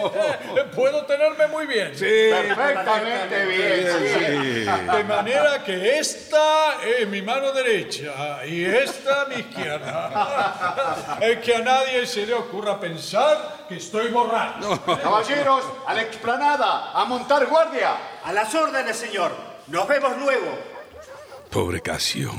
Puedo 0.76 1.04
tenerme 1.06 1.48
muy 1.48 1.66
bien. 1.66 1.92
Sí. 1.96 2.04
Perfectamente 2.30 3.46
bien. 3.46 3.88
sí. 3.98 4.96
De 4.96 5.04
manera 5.04 5.64
que 5.64 5.98
esta 5.98 6.76
es 6.86 7.08
mi 7.08 7.20
mano 7.22 7.50
derecha 7.52 8.44
y 8.46 8.64
esta 8.64 9.24
mi 9.26 9.36
izquierda. 9.36 11.16
Es 11.20 11.38
que 11.38 11.54
a 11.56 11.60
nadie 11.60 12.06
se 12.06 12.26
le 12.26 12.34
ocurra 12.34 12.78
pensar 12.78 13.64
que 13.68 13.76
estoy 13.76 14.08
borracho. 14.08 14.80
Caballeros, 15.02 15.64
a 15.86 15.94
la 15.94 16.02
explanada, 16.02 16.92
a 16.92 17.04
montar 17.04 17.46
guardia. 17.46 18.20
A 18.22 18.32
las 18.32 18.54
órdenes, 18.54 18.96
señor. 18.96 19.32
Nos 19.66 19.88
vemos 19.88 20.16
luego. 20.18 20.58
Pobre 21.50 21.80
Casio. 21.80 22.32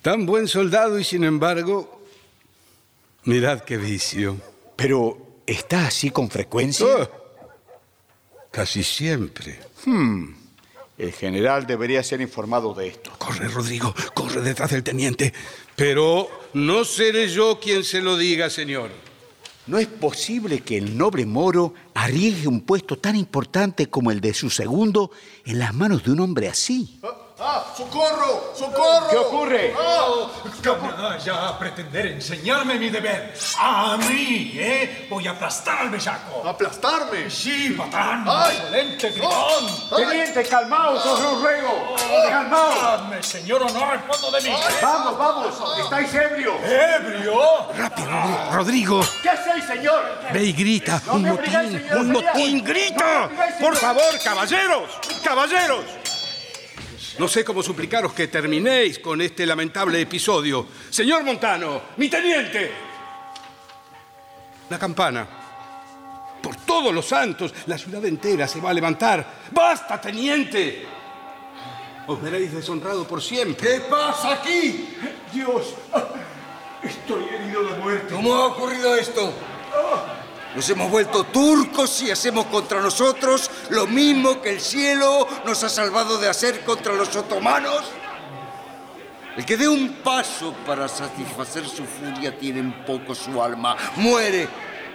Tan 0.00 0.26
buen 0.26 0.48
soldado 0.48 0.98
y 0.98 1.04
sin 1.04 1.24
embargo, 1.24 2.02
mirad 3.24 3.60
qué 3.60 3.76
vicio. 3.76 4.36
Pero, 4.76 5.40
¿está 5.46 5.86
así 5.86 6.10
con 6.10 6.30
frecuencia? 6.30 6.86
Oh, 6.86 7.08
casi 8.50 8.82
siempre. 8.82 9.60
Hmm. 9.84 10.34
El 10.96 11.12
general 11.12 11.66
debería 11.66 12.02
ser 12.02 12.20
informado 12.20 12.72
de 12.72 12.88
esto. 12.88 13.12
Corre, 13.18 13.48
Rodrigo, 13.48 13.94
corre 14.14 14.40
detrás 14.40 14.70
del 14.70 14.82
teniente. 14.82 15.32
Pero 15.74 16.28
no 16.54 16.84
seré 16.84 17.28
yo 17.28 17.58
quien 17.60 17.82
se 17.82 18.00
lo 18.00 18.16
diga, 18.16 18.48
señor. 18.48 18.90
¿No 19.66 19.78
es 19.78 19.86
posible 19.86 20.60
que 20.60 20.76
el 20.76 20.98
noble 20.98 21.24
moro 21.24 21.72
arriesgue 21.94 22.48
un 22.48 22.60
puesto 22.60 22.98
tan 22.98 23.16
importante 23.16 23.88
como 23.88 24.10
el 24.10 24.20
de 24.20 24.34
su 24.34 24.50
segundo 24.50 25.10
en 25.46 25.58
las 25.58 25.72
manos 25.72 26.04
de 26.04 26.12
un 26.12 26.20
hombre 26.20 26.48
así? 26.48 27.00
¡Ah! 27.46 27.62
¡Socorro! 27.76 28.54
¡Socorro! 28.58 29.10
¿Qué 29.10 29.16
ocurre? 29.18 29.74
Oh, 29.78 30.30
canalla 30.62 31.48
a 31.48 31.58
pretender 31.58 32.06
enseñarme 32.06 32.76
mi 32.76 32.88
deber. 32.88 33.34
A 33.58 33.98
mí, 33.98 34.52
¿eh? 34.54 35.06
Voy 35.10 35.26
a 35.26 35.32
aplastar 35.32 35.80
al 35.80 35.90
bellaco. 35.90 36.48
¿Aplastarme? 36.48 37.28
Sí, 37.28 37.76
patrón. 37.76 38.24
¡Ay! 38.26 38.56
Excelente 38.56 39.10
gritón. 39.10 39.88
Teniente, 39.94 40.44
calmaos, 40.44 41.04
os 41.04 41.20
lo 41.20 41.42
ruego. 41.42 41.96
Calmaos. 42.30 42.80
Dame, 42.80 43.22
señor, 43.22 43.62
o 43.62 43.68
no 43.68 43.90
respondo 43.90 44.30
de 44.30 44.40
mí. 44.40 44.56
Vamos, 44.80 45.18
vamos. 45.18 45.78
¿Estáis 45.80 46.14
ebrios? 46.14 46.56
¿Ebrio? 46.64 47.42
Rápido, 47.76 48.08
Rodrigo. 48.52 49.00
¿Qué 49.22 49.28
hacéis, 49.28 49.66
señor? 49.66 50.02
Ve 50.32 50.44
y 50.44 50.52
grita. 50.54 51.02
No 51.06 51.12
un 51.12 51.22
me 51.22 51.30
obligáis, 51.32 51.72
motín, 51.72 51.88
señor, 51.88 51.98
un 51.98 52.12
motín, 52.12 52.64
grita. 52.64 53.28
Por 53.60 53.76
favor, 53.76 54.18
caballeros, 54.24 54.98
caballeros. 55.22 56.03
No 57.18 57.28
sé 57.28 57.44
cómo 57.44 57.62
suplicaros 57.62 58.12
que 58.12 58.26
terminéis 58.26 58.98
con 58.98 59.20
este 59.20 59.46
lamentable 59.46 60.00
episodio. 60.00 60.66
Señor 60.90 61.22
Montano, 61.22 61.82
mi 61.96 62.08
teniente. 62.08 62.72
La 64.68 64.78
campana. 64.78 65.26
Por 66.42 66.56
todos 66.56 66.92
los 66.92 67.06
santos, 67.06 67.54
la 67.66 67.78
ciudad 67.78 68.04
entera 68.04 68.48
se 68.48 68.60
va 68.60 68.70
a 68.70 68.74
levantar. 68.74 69.24
¡Basta, 69.52 70.00
teniente! 70.00 70.86
Os 72.06 72.20
veréis 72.20 72.52
deshonrado 72.52 73.06
por 73.06 73.22
siempre. 73.22 73.56
¿Qué 73.56 73.80
pasa 73.88 74.34
aquí? 74.34 74.88
Dios, 75.32 75.74
estoy 76.82 77.24
herido 77.28 77.62
de 77.62 77.78
muerte. 77.78 78.14
¿Cómo 78.14 78.34
ha 78.34 78.46
ocurrido 78.46 78.94
esto? 78.96 79.32
Nos 80.54 80.70
hemos 80.70 80.88
vuelto 80.88 81.24
turcos 81.24 82.00
y 82.02 82.12
hacemos 82.12 82.46
contra 82.46 82.80
nosotros 82.80 83.50
lo 83.70 83.86
mismo 83.86 84.40
que 84.40 84.50
el 84.50 84.60
cielo 84.60 85.26
nos 85.44 85.64
ha 85.64 85.68
salvado 85.68 86.18
de 86.18 86.28
hacer 86.28 86.60
contra 86.60 86.92
los 86.92 87.14
otomanos. 87.16 87.82
El 89.36 89.44
que 89.44 89.56
dé 89.56 89.66
un 89.66 89.94
paso 89.94 90.54
para 90.64 90.86
satisfacer 90.86 91.66
su 91.66 91.84
furia 91.84 92.38
tiene 92.38 92.60
en 92.60 92.84
poco 92.84 93.16
su 93.16 93.42
alma. 93.42 93.76
Muere 93.96 94.46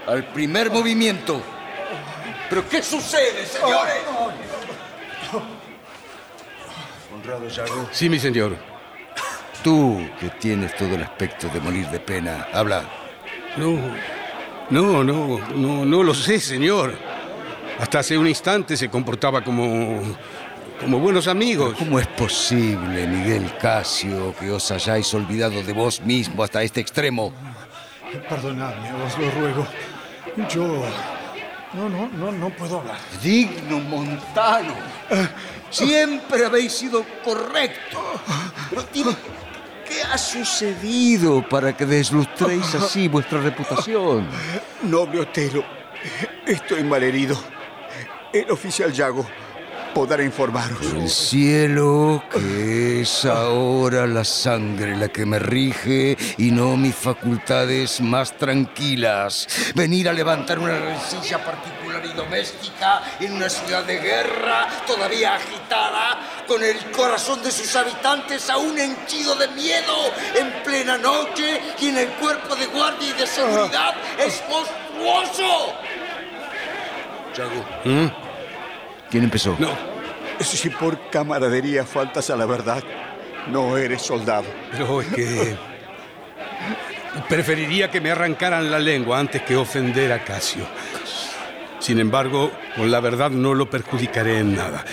al 0.07 0.23
primer 0.27 0.71
movimiento. 0.71 1.41
¿Pero 2.49 2.67
qué 2.69 2.81
sucede, 2.81 3.45
señores? 3.45 4.01
Honrado 7.13 7.49
Yago. 7.49 7.89
Sí, 7.91 8.07
mi 8.07 8.17
señor. 8.17 8.55
Tú, 9.61 10.09
que 10.21 10.29
tienes 10.29 10.73
todo 10.77 10.95
el 10.95 11.03
aspecto 11.03 11.49
de 11.49 11.59
morir 11.59 11.87
de 11.89 11.99
pena, 11.99 12.47
habla. 12.53 12.83
No, 13.57 13.77
no, 14.69 15.03
no, 15.03 15.39
no, 15.55 15.85
no 15.85 16.03
lo 16.03 16.13
sé, 16.13 16.39
señor. 16.39 16.97
Hasta 17.79 17.99
hace 17.99 18.17
un 18.17 18.27
instante 18.27 18.75
se 18.75 18.89
comportaba 18.89 19.41
como, 19.41 20.01
como 20.81 20.99
buenos 20.99 21.27
amigos. 21.27 21.75
¿Cómo 21.77 21.99
es 21.99 22.07
posible, 22.07 23.07
Miguel 23.07 23.51
Casio, 23.57 24.35
que 24.37 24.51
os 24.51 24.69
hayáis 24.71 25.13
olvidado 25.13 25.63
de 25.63 25.73
vos 25.73 26.01
mismo 26.01 26.43
hasta 26.43 26.61
este 26.61 26.81
extremo? 26.81 27.31
Perdonadme, 28.27 28.91
os 29.05 29.17
lo 29.17 29.31
ruego. 29.31 29.67
Yo... 30.49 30.83
No, 31.71 31.87
no, 31.87 32.09
no, 32.09 32.31
no 32.31 32.49
puedo 32.49 32.79
hablar. 32.79 32.97
Digno 33.21 33.79
Montano. 33.79 34.73
Siempre 35.69 36.45
habéis 36.45 36.73
sido 36.73 37.05
correcto. 37.23 37.99
Dime, 38.91 39.15
¿qué 39.89 40.03
ha 40.03 40.17
sucedido 40.17 41.47
para 41.49 41.75
que 41.75 41.85
deslustréis 41.85 42.75
así 42.75 43.07
vuestra 43.07 43.41
reputación? 43.41 44.27
Noble 44.83 45.21
Otelo, 45.21 45.63
estoy 46.45 46.83
malherido. 46.83 47.37
El 48.31 48.51
oficial 48.51 48.93
Yago 48.93 49.27
podrá 49.93 50.23
informaros. 50.23 50.81
El 50.81 51.09
cielo, 51.09 52.23
que 52.31 53.01
es 53.01 53.25
ahora 53.25 54.05
la 54.07 54.23
sangre 54.23 54.95
la 54.95 55.09
que 55.09 55.25
me 55.25 55.39
rige 55.39 56.17
y 56.37 56.51
no 56.51 56.77
mis 56.77 56.95
facultades 56.95 58.01
más 58.01 58.37
tranquilas. 58.37 59.47
Venir 59.75 60.09
a 60.09 60.13
levantar 60.13 60.59
una 60.59 60.77
rencilla 60.77 61.43
particular 61.43 62.05
y 62.05 62.13
doméstica 62.13 63.01
en 63.19 63.33
una 63.33 63.49
ciudad 63.49 63.83
de 63.83 63.99
guerra 63.99 64.67
todavía 64.85 65.35
agitada, 65.35 66.45
con 66.47 66.63
el 66.63 66.77
corazón 66.91 67.41
de 67.43 67.51
sus 67.51 67.75
habitantes 67.75 68.49
aún 68.49 68.77
henchido 68.77 69.35
de 69.35 69.47
miedo 69.49 69.95
en 70.35 70.63
plena 70.63 70.97
noche 70.97 71.61
y 71.79 71.87
en 71.87 71.97
el 71.97 72.09
cuerpo 72.13 72.55
de 72.55 72.65
guardia 72.67 73.09
y 73.09 73.13
de 73.13 73.27
seguridad 73.27 73.95
es 74.17 74.41
monstruoso. 74.49 75.73
Chago. 77.33 77.65
¿Mm? 77.85 78.28
¿Quién 79.09 79.23
empezó? 79.23 79.55
No, 79.59 79.69
Si 80.39 80.69
por 80.69 81.09
camaradería 81.09 81.85
faltas 81.85 82.29
a 82.29 82.35
la 82.35 82.45
verdad, 82.45 82.83
no 83.47 83.77
eres 83.77 84.01
soldado. 84.01 84.45
pero 84.71 85.01
es 85.01 85.07
que... 85.07 85.57
Preferiría 87.27 87.89
que 87.89 87.99
me 87.99 88.11
arrancaran 88.11 88.69
la 88.71 88.79
lengua 88.79 89.19
antes 89.19 89.41
que 89.41 89.55
ofender 89.55 90.11
a 90.13 90.23
Casio. 90.23 90.65
Sin 91.79 91.99
embargo, 91.99 92.51
con 92.75 92.91
la 92.91 92.99
verdad 92.99 93.31
no 93.31 93.53
lo 93.55 93.69
perjudicaré 93.69 94.39
en 94.39 94.55
nada. 94.55 94.85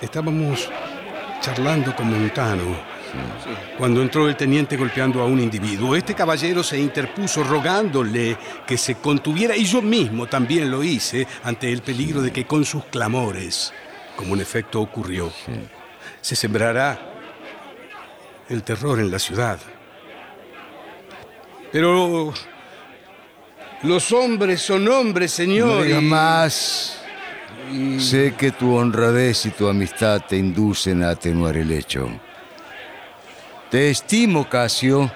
Estábamos 0.00 0.68
charlando 1.40 1.94
con 1.94 2.10
Montano 2.10 2.95
cuando 3.78 4.02
entró 4.02 4.28
el 4.28 4.36
teniente 4.36 4.76
golpeando 4.76 5.20
a 5.20 5.26
un 5.26 5.40
individuo. 5.40 5.94
Este 5.96 6.14
caballero 6.14 6.62
se 6.62 6.78
interpuso 6.78 7.44
rogándole 7.44 8.36
que 8.66 8.76
se 8.78 8.96
contuviera 8.96 9.56
y 9.56 9.64
yo 9.64 9.82
mismo 9.82 10.26
también 10.26 10.70
lo 10.70 10.82
hice 10.82 11.26
ante 11.44 11.70
el 11.72 11.82
peligro 11.82 12.22
de 12.22 12.32
que 12.32 12.46
con 12.46 12.64
sus 12.64 12.84
clamores, 12.86 13.72
como 14.16 14.34
en 14.34 14.40
efecto 14.40 14.80
ocurrió, 14.80 15.30
se 16.20 16.34
sembrará 16.36 16.98
el 18.48 18.62
terror 18.62 18.98
en 19.00 19.10
la 19.10 19.18
ciudad. 19.18 19.58
Pero 21.72 22.32
los 23.82 24.12
hombres 24.12 24.62
son 24.62 24.88
hombres, 24.88 25.32
señor. 25.32 25.68
No 25.68 25.82
digas 25.82 26.02
y- 26.02 26.04
más. 26.06 27.02
Sé 27.98 28.34
que 28.38 28.52
tu 28.52 28.76
honradez 28.76 29.44
y 29.46 29.50
tu 29.50 29.66
amistad 29.68 30.22
te 30.26 30.36
inducen 30.36 31.02
a 31.02 31.10
atenuar 31.10 31.56
el 31.56 31.72
hecho. 31.72 32.08
Te 33.70 33.90
estimo, 33.90 34.48
Casio, 34.48 35.10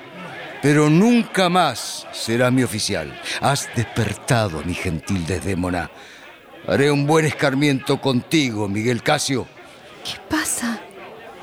pero 0.63 0.91
nunca 0.91 1.49
más 1.49 2.07
serás 2.13 2.53
mi 2.53 2.63
oficial. 2.63 3.19
Has 3.41 3.69
despertado 3.75 4.59
a 4.59 4.63
mi 4.63 4.75
gentil 4.75 5.27
Desdémona. 5.27 5.91
Haré 6.67 6.91
un 6.91 7.07
buen 7.07 7.25
escarmiento 7.25 8.01
contigo, 8.01 8.69
Miguel 8.69 9.03
Casio. 9.03 9.47
¿Qué 10.05 10.19
pasa? 10.29 10.81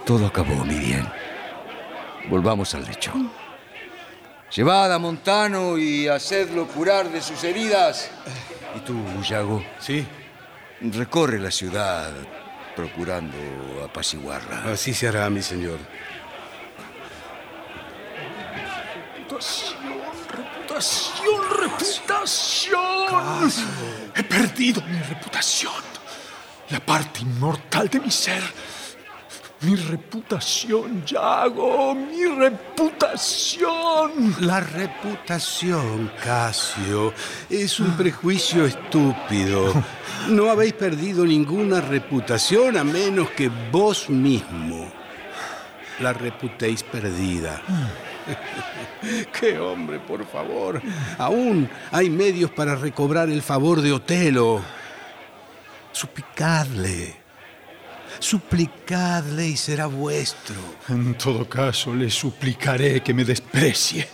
Todo 0.06 0.28
acabó, 0.28 0.64
mi 0.66 0.76
bien. 0.80 1.08
Volvamos 2.30 2.74
al 2.76 2.86
lecho. 2.86 3.14
Llevad 4.56 4.94
a 4.94 5.00
Montano 5.00 5.78
y 5.78 6.08
hacedlo 6.08 6.68
curar 6.68 7.10
de 7.10 7.22
sus 7.22 7.44
heridas. 7.44 8.10
Y 8.76 8.80
tú, 8.82 8.96
Yago, 9.24 9.64
Sí, 9.80 10.06
recorre 10.82 11.40
la 11.40 11.52
ciudad 11.52 12.12
procurando 12.76 13.36
apaciguarla. 13.84 14.72
así 14.72 14.94
se 14.94 15.08
hará, 15.08 15.30
mi 15.30 15.42
señor. 15.42 15.80
Reputación, 19.38 21.42
reputación. 21.62 23.52
He 24.16 24.24
perdido 24.24 24.82
mi 24.82 25.00
reputación. 25.00 25.74
La 26.70 26.80
parte 26.80 27.22
inmortal 27.22 27.88
de 27.88 28.00
mi 28.00 28.12
ser. 28.12 28.44
Mi 29.62 29.76
reputación, 29.76 31.04
Yago, 31.06 31.96
mi 31.96 32.26
reputación. 32.26 34.36
La 34.42 34.60
reputación, 34.60 36.12
Casio, 36.24 37.14
es 37.50 37.80
un 37.80 37.98
prejuicio 37.98 38.66
estúpido. 38.66 39.74
No 40.30 40.50
habéis 40.50 40.74
perdido 40.74 41.26
ninguna 41.26 41.82
reputación 41.82 42.78
a 42.78 42.84
menos 42.84 43.32
que 43.32 43.50
vos 43.72 44.10
mismo 44.10 44.92
la 46.00 46.14
reputéis 46.14 46.84
perdida. 46.84 47.62
¡Qué 49.40 49.60
hombre, 49.60 50.00
por 50.00 50.26
favor! 50.26 50.82
Aún 51.18 51.70
hay 51.92 52.10
medios 52.10 52.52
para 52.52 52.76
recobrar 52.76 53.30
el 53.30 53.42
favor 53.42 53.82
de 53.82 53.92
Otelo. 53.92 54.62
Suplicadle. 55.92 57.16
Suplicadle 58.20 59.48
y 59.48 59.58
será 59.58 59.88
vuestro. 59.88 60.56
En 60.90 61.16
todo 61.16 61.48
caso, 61.48 61.94
le 61.94 62.10
suplicaré 62.10 63.02
que 63.02 63.14
me 63.14 63.24
desprecie. 63.24 64.08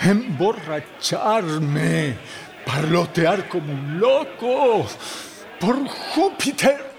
Emborracharme. 0.00 2.16
Parlotear 2.66 3.48
como 3.48 3.72
un 3.72 3.98
loco. 3.98 4.86
Por 5.60 5.86
Júpiter 5.86 6.93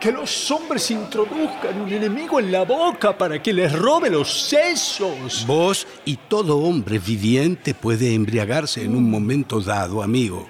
que 0.00 0.12
los 0.12 0.50
hombres 0.50 0.90
introduzcan 0.90 1.80
un 1.80 1.92
enemigo 1.92 2.38
en 2.38 2.52
la 2.52 2.64
boca 2.64 3.16
para 3.16 3.42
que 3.42 3.52
les 3.52 3.72
robe 3.72 4.10
los 4.10 4.48
sesos. 4.48 5.44
Vos 5.46 5.86
y 6.04 6.16
todo 6.16 6.58
hombre 6.58 6.98
viviente 6.98 7.74
puede 7.74 8.14
embriagarse 8.14 8.84
en 8.84 8.94
un 8.94 9.10
momento 9.10 9.60
dado, 9.60 10.02
amigo. 10.02 10.48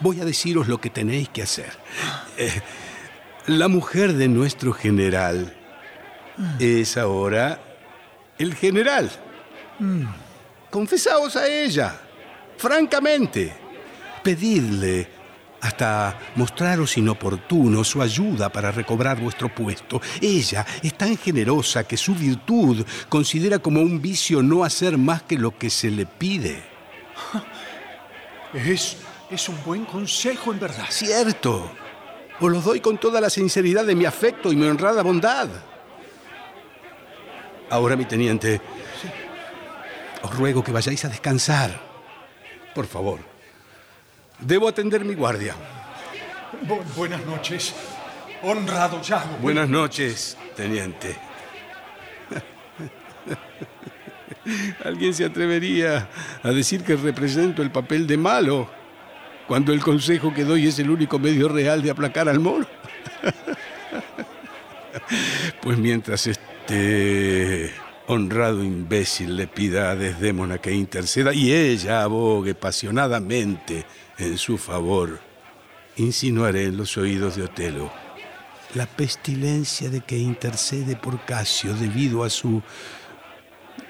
Voy 0.00 0.20
a 0.20 0.24
deciros 0.24 0.68
lo 0.68 0.80
que 0.80 0.90
tenéis 0.90 1.28
que 1.28 1.42
hacer. 1.42 1.72
Eh, 2.36 2.60
la 3.46 3.68
mujer 3.68 4.14
de 4.14 4.28
nuestro 4.28 4.72
general 4.72 5.54
es 6.58 6.96
ahora 6.96 7.60
el 8.38 8.54
general. 8.54 9.10
Confesaos 10.70 11.36
a 11.36 11.48
ella, 11.48 12.00
francamente. 12.56 13.54
Pedidle 14.22 15.21
hasta 15.62 16.18
mostraros 16.34 16.98
inoportuno 16.98 17.84
su 17.84 18.02
ayuda 18.02 18.50
para 18.50 18.72
recobrar 18.72 19.20
vuestro 19.20 19.48
puesto. 19.54 20.02
Ella 20.20 20.66
es 20.82 20.94
tan 20.98 21.16
generosa 21.16 21.84
que 21.84 21.96
su 21.96 22.14
virtud 22.14 22.84
considera 23.08 23.60
como 23.60 23.80
un 23.80 24.02
vicio 24.02 24.42
no 24.42 24.64
hacer 24.64 24.98
más 24.98 25.22
que 25.22 25.38
lo 25.38 25.56
que 25.56 25.70
se 25.70 25.90
le 25.90 26.04
pide. 26.04 26.62
Es, 28.52 28.98
es 29.30 29.48
un 29.48 29.56
buen 29.64 29.86
consejo, 29.86 30.52
en 30.52 30.60
verdad. 30.60 30.84
Cierto. 30.90 31.72
Os 32.38 32.50
lo 32.50 32.60
doy 32.60 32.80
con 32.80 32.98
toda 32.98 33.18
la 33.18 33.30
sinceridad 33.30 33.86
de 33.86 33.94
mi 33.94 34.04
afecto 34.04 34.52
y 34.52 34.56
mi 34.56 34.66
honrada 34.66 35.02
bondad. 35.02 35.48
Ahora, 37.70 37.96
mi 37.96 38.04
teniente, 38.04 38.60
os 40.22 40.36
ruego 40.36 40.62
que 40.62 40.70
vayáis 40.70 41.02
a 41.06 41.08
descansar. 41.08 41.80
Por 42.74 42.86
favor. 42.86 43.31
Debo 44.44 44.68
atender 44.68 45.04
mi 45.04 45.14
guardia. 45.14 45.54
buenas 46.96 47.24
noches, 47.24 47.74
honrado 48.42 49.00
Yago. 49.00 49.36
Buenas 49.40 49.68
noches, 49.68 50.36
teniente. 50.56 51.16
¿Alguien 54.84 55.14
se 55.14 55.24
atrevería 55.24 56.08
a 56.42 56.50
decir 56.50 56.82
que 56.82 56.96
represento 56.96 57.62
el 57.62 57.70
papel 57.70 58.08
de 58.08 58.16
malo 58.16 58.68
cuando 59.46 59.72
el 59.72 59.80
consejo 59.80 60.34
que 60.34 60.44
doy 60.44 60.66
es 60.66 60.78
el 60.80 60.90
único 60.90 61.20
medio 61.20 61.48
real 61.48 61.80
de 61.80 61.92
aplacar 61.92 62.28
al 62.28 62.40
moro? 62.40 62.66
pues 65.62 65.78
mientras 65.78 66.26
este 66.26 67.72
honrado 68.08 68.64
imbécil 68.64 69.36
le 69.36 69.46
pida 69.46 69.92
a 69.92 69.96
Desdémona 69.96 70.58
que 70.58 70.72
interceda 70.72 71.32
y 71.32 71.52
ella 71.52 72.02
abogue 72.02 72.50
apasionadamente 72.50 73.84
en 74.18 74.38
su 74.38 74.58
favor, 74.58 75.20
insinuaré 75.96 76.64
en 76.64 76.76
los 76.76 76.96
oídos 76.96 77.36
de 77.36 77.42
Otelo 77.44 78.02
la 78.74 78.86
pestilencia 78.86 79.90
de 79.90 80.00
que 80.00 80.16
intercede 80.16 80.96
por 80.96 81.24
Casio 81.24 81.74
debido 81.74 82.24
a 82.24 82.30
su 82.30 82.62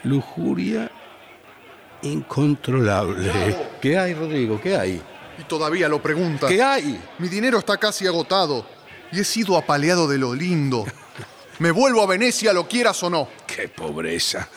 lujuria 0.03 0.91
incontrolable. 2.03 3.57
¿Qué 3.81 3.97
hay, 3.97 4.15
Rodrigo? 4.15 4.61
¿Qué 4.61 4.77
hay? 4.77 5.01
Y 5.39 5.45
todavía 5.45 5.89
lo 5.89 6.03
preguntas. 6.03 6.51
¿Qué 6.51 6.63
hay? 6.63 7.01
Mi 7.19 7.29
dinero 7.29 7.59
está 7.59 7.77
casi 7.77 8.07
agotado 8.07 8.67
y 9.13 9.21
he 9.21 9.25
sido 9.25 9.57
apaleado 9.57 10.09
de 10.09 10.19
lo 10.19 10.35
lindo. 10.35 10.85
Me 11.59 11.71
vuelvo 11.71 12.03
a 12.03 12.07
Venecia, 12.07 12.53
lo 12.53 12.67
quieras 12.67 13.01
o 13.05 13.11
no. 13.11 13.29
¡Qué 13.47 13.69
pobreza! 13.69 14.49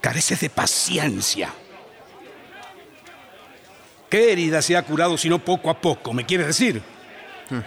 Careces 0.00 0.40
de 0.40 0.48
paciencia. 0.48 1.52
¿Qué 4.10 4.32
herida 4.32 4.60
se 4.60 4.76
ha 4.76 4.82
curado 4.82 5.16
sino 5.16 5.38
poco 5.38 5.70
a 5.70 5.80
poco? 5.80 6.12
¿Me 6.12 6.26
quieres 6.26 6.48
decir? 6.48 6.82
Hmm. 7.48 7.60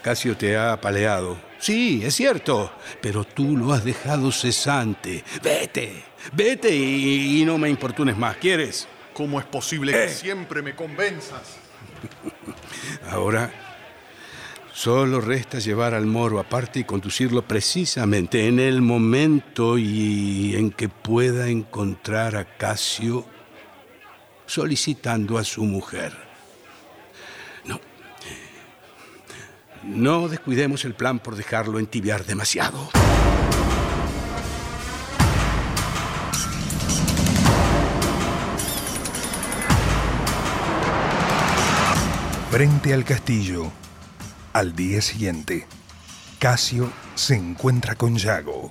Casio 0.00 0.36
te 0.36 0.56
ha 0.56 0.72
apaleado. 0.72 1.36
Sí, 1.58 2.02
es 2.04 2.14
cierto, 2.14 2.72
pero 3.02 3.24
tú 3.24 3.56
lo 3.56 3.72
has 3.72 3.84
dejado 3.84 4.30
cesante. 4.30 5.24
Vete, 5.42 6.04
vete 6.32 6.72
y, 6.72 7.44
no 7.44 7.58
me 7.58 7.68
importunes 7.68 8.16
más. 8.16 8.36
¿Quieres? 8.36 8.86
¿Cómo 9.12 9.40
es 9.40 9.46
posible 9.46 9.90
que 9.90 10.04
eh. 10.04 10.08
siempre 10.08 10.62
me 10.62 10.76
convenzas? 10.76 11.56
Ahora, 13.10 13.50
solo 14.72 15.20
resta 15.20 15.58
llevar 15.58 15.94
al 15.94 16.06
moro 16.06 16.38
aparte 16.38 16.78
y 16.78 16.84
conducirlo 16.84 17.42
precisamente 17.42 18.46
en 18.46 18.60
el 18.60 18.82
momento 18.82 19.78
y 19.78 20.54
en 20.54 20.70
que 20.70 20.88
pueda 20.88 21.48
encontrar 21.48 22.36
a 22.36 22.44
Casio 22.44 23.26
solicitando 24.48 25.38
a 25.38 25.44
su 25.44 25.62
mujer. 25.62 26.12
No. 27.64 27.78
No 29.84 30.28
descuidemos 30.28 30.84
el 30.84 30.94
plan 30.94 31.20
por 31.20 31.36
dejarlo 31.36 31.78
entibiar 31.78 32.24
demasiado. 32.24 32.88
Frente 42.50 42.94
al 42.94 43.04
castillo, 43.04 43.70
al 44.54 44.74
día 44.74 45.02
siguiente, 45.02 45.66
Casio 46.38 46.90
se 47.14 47.36
encuentra 47.36 47.94
con 47.94 48.16
Yago. 48.16 48.70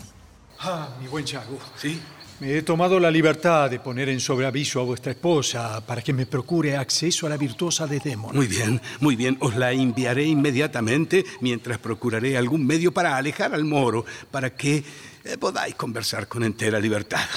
Ah, 0.60 0.90
mi 1.00 1.08
buen 1.08 1.26
Yago. 1.26 1.60
¿Sí? 1.76 2.02
Me 2.40 2.56
he 2.56 2.62
tomado 2.62 3.00
la 3.00 3.10
libertad 3.10 3.68
de 3.68 3.80
poner 3.80 4.10
en 4.10 4.20
sobreaviso 4.20 4.80
a 4.80 4.84
vuestra 4.84 5.12
esposa 5.12 5.84
para 5.84 6.04
que 6.04 6.14
me 6.14 6.28
procure 6.28 6.78
acceso 6.78 7.26
a 7.26 7.30
la 7.30 7.38
virtuosa 7.38 7.88
de 7.88 8.00
Demon. 8.00 8.36
Muy 8.36 8.46
bien, 8.46 8.80
muy 9.00 9.16
bien. 9.16 9.38
Os 9.40 9.56
la 9.56 9.72
enviaré 9.72 10.26
inmediatamente 10.26 11.26
mientras 11.42 11.80
procuraré 11.80 12.38
algún 12.38 12.64
medio 12.64 12.92
para 12.92 13.18
alejar 13.18 13.56
al 13.56 13.64
moro, 13.64 14.06
para 14.30 14.52
que 14.54 14.84
eh, 15.24 15.38
podáis 15.40 15.74
conversar 15.74 16.28
con 16.28 16.44
entera 16.44 16.80
libertad. 16.80 17.28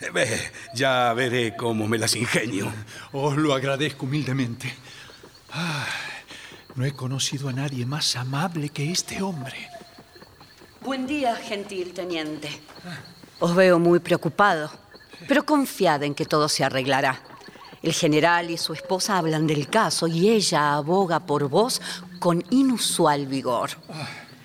Eh, 0.00 0.50
ya 0.74 1.14
veré 1.14 1.54
cómo 1.56 1.86
me 1.86 1.96
las 1.96 2.16
ingenio. 2.16 2.72
Os 3.12 3.36
lo 3.36 3.54
agradezco 3.54 4.06
humildemente. 4.06 4.74
no 6.74 6.84
he 6.84 6.92
conocido 6.92 7.48
a 7.48 7.52
nadie 7.52 7.86
más 7.86 8.16
amable 8.16 8.70
que 8.70 8.90
este 8.90 9.22
hombre. 9.22 9.56
Buen 10.82 11.06
día, 11.06 11.36
gentil 11.36 11.92
teniente. 11.92 12.50
Ah. 12.84 13.15
Os 13.38 13.54
veo 13.54 13.78
muy 13.78 13.98
preocupado, 14.00 14.70
pero 15.28 15.44
confiad 15.44 16.02
en 16.02 16.14
que 16.14 16.24
todo 16.24 16.48
se 16.48 16.64
arreglará. 16.64 17.20
El 17.82 17.92
general 17.92 18.50
y 18.50 18.56
su 18.56 18.72
esposa 18.72 19.18
hablan 19.18 19.46
del 19.46 19.68
caso 19.68 20.06
y 20.06 20.30
ella 20.30 20.74
aboga 20.74 21.20
por 21.20 21.48
vos 21.48 21.80
con 22.18 22.42
inusual 22.50 23.26
vigor. 23.26 23.70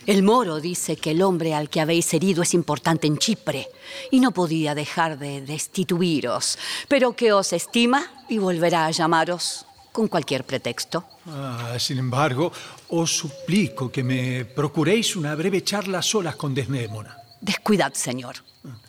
El 0.05 0.23
moro 0.23 0.59
dice 0.59 0.97
que 0.97 1.11
el 1.11 1.21
hombre 1.21 1.53
al 1.53 1.69
que 1.69 1.79
habéis 1.79 2.13
herido 2.13 2.43
es 2.43 2.53
importante 2.53 3.07
en 3.07 3.17
Chipre 3.17 3.69
y 4.09 4.19
no 4.19 4.31
podía 4.31 4.75
dejar 4.75 5.17
de 5.17 5.41
destituiros, 5.41 6.57
pero 6.87 7.15
que 7.15 7.31
os 7.31 7.53
estima 7.53 8.03
y 8.27 8.39
volverá 8.39 8.87
a 8.87 8.91
llamaros 8.91 9.65
con 9.91 10.07
cualquier 10.07 10.43
pretexto. 10.43 11.05
Ah, 11.27 11.75
sin 11.79 11.99
embargo, 11.99 12.51
os 12.89 13.15
suplico 13.15 13.91
que 13.91 14.03
me 14.03 14.45
procuréis 14.45 15.15
una 15.15 15.35
breve 15.35 15.63
charla 15.63 15.99
a 15.99 16.01
solas 16.01 16.35
con 16.35 16.53
Desnémona. 16.53 17.20
Descuidad, 17.41 17.93
señor. 17.93 18.35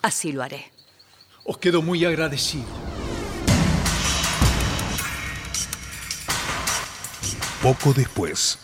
Así 0.02 0.30
lo 0.32 0.42
haré. 0.42 0.70
Os 1.44 1.58
quedo 1.58 1.82
muy 1.82 2.04
agradecido. 2.04 2.66
Poco 7.62 7.92
después, 7.92 8.58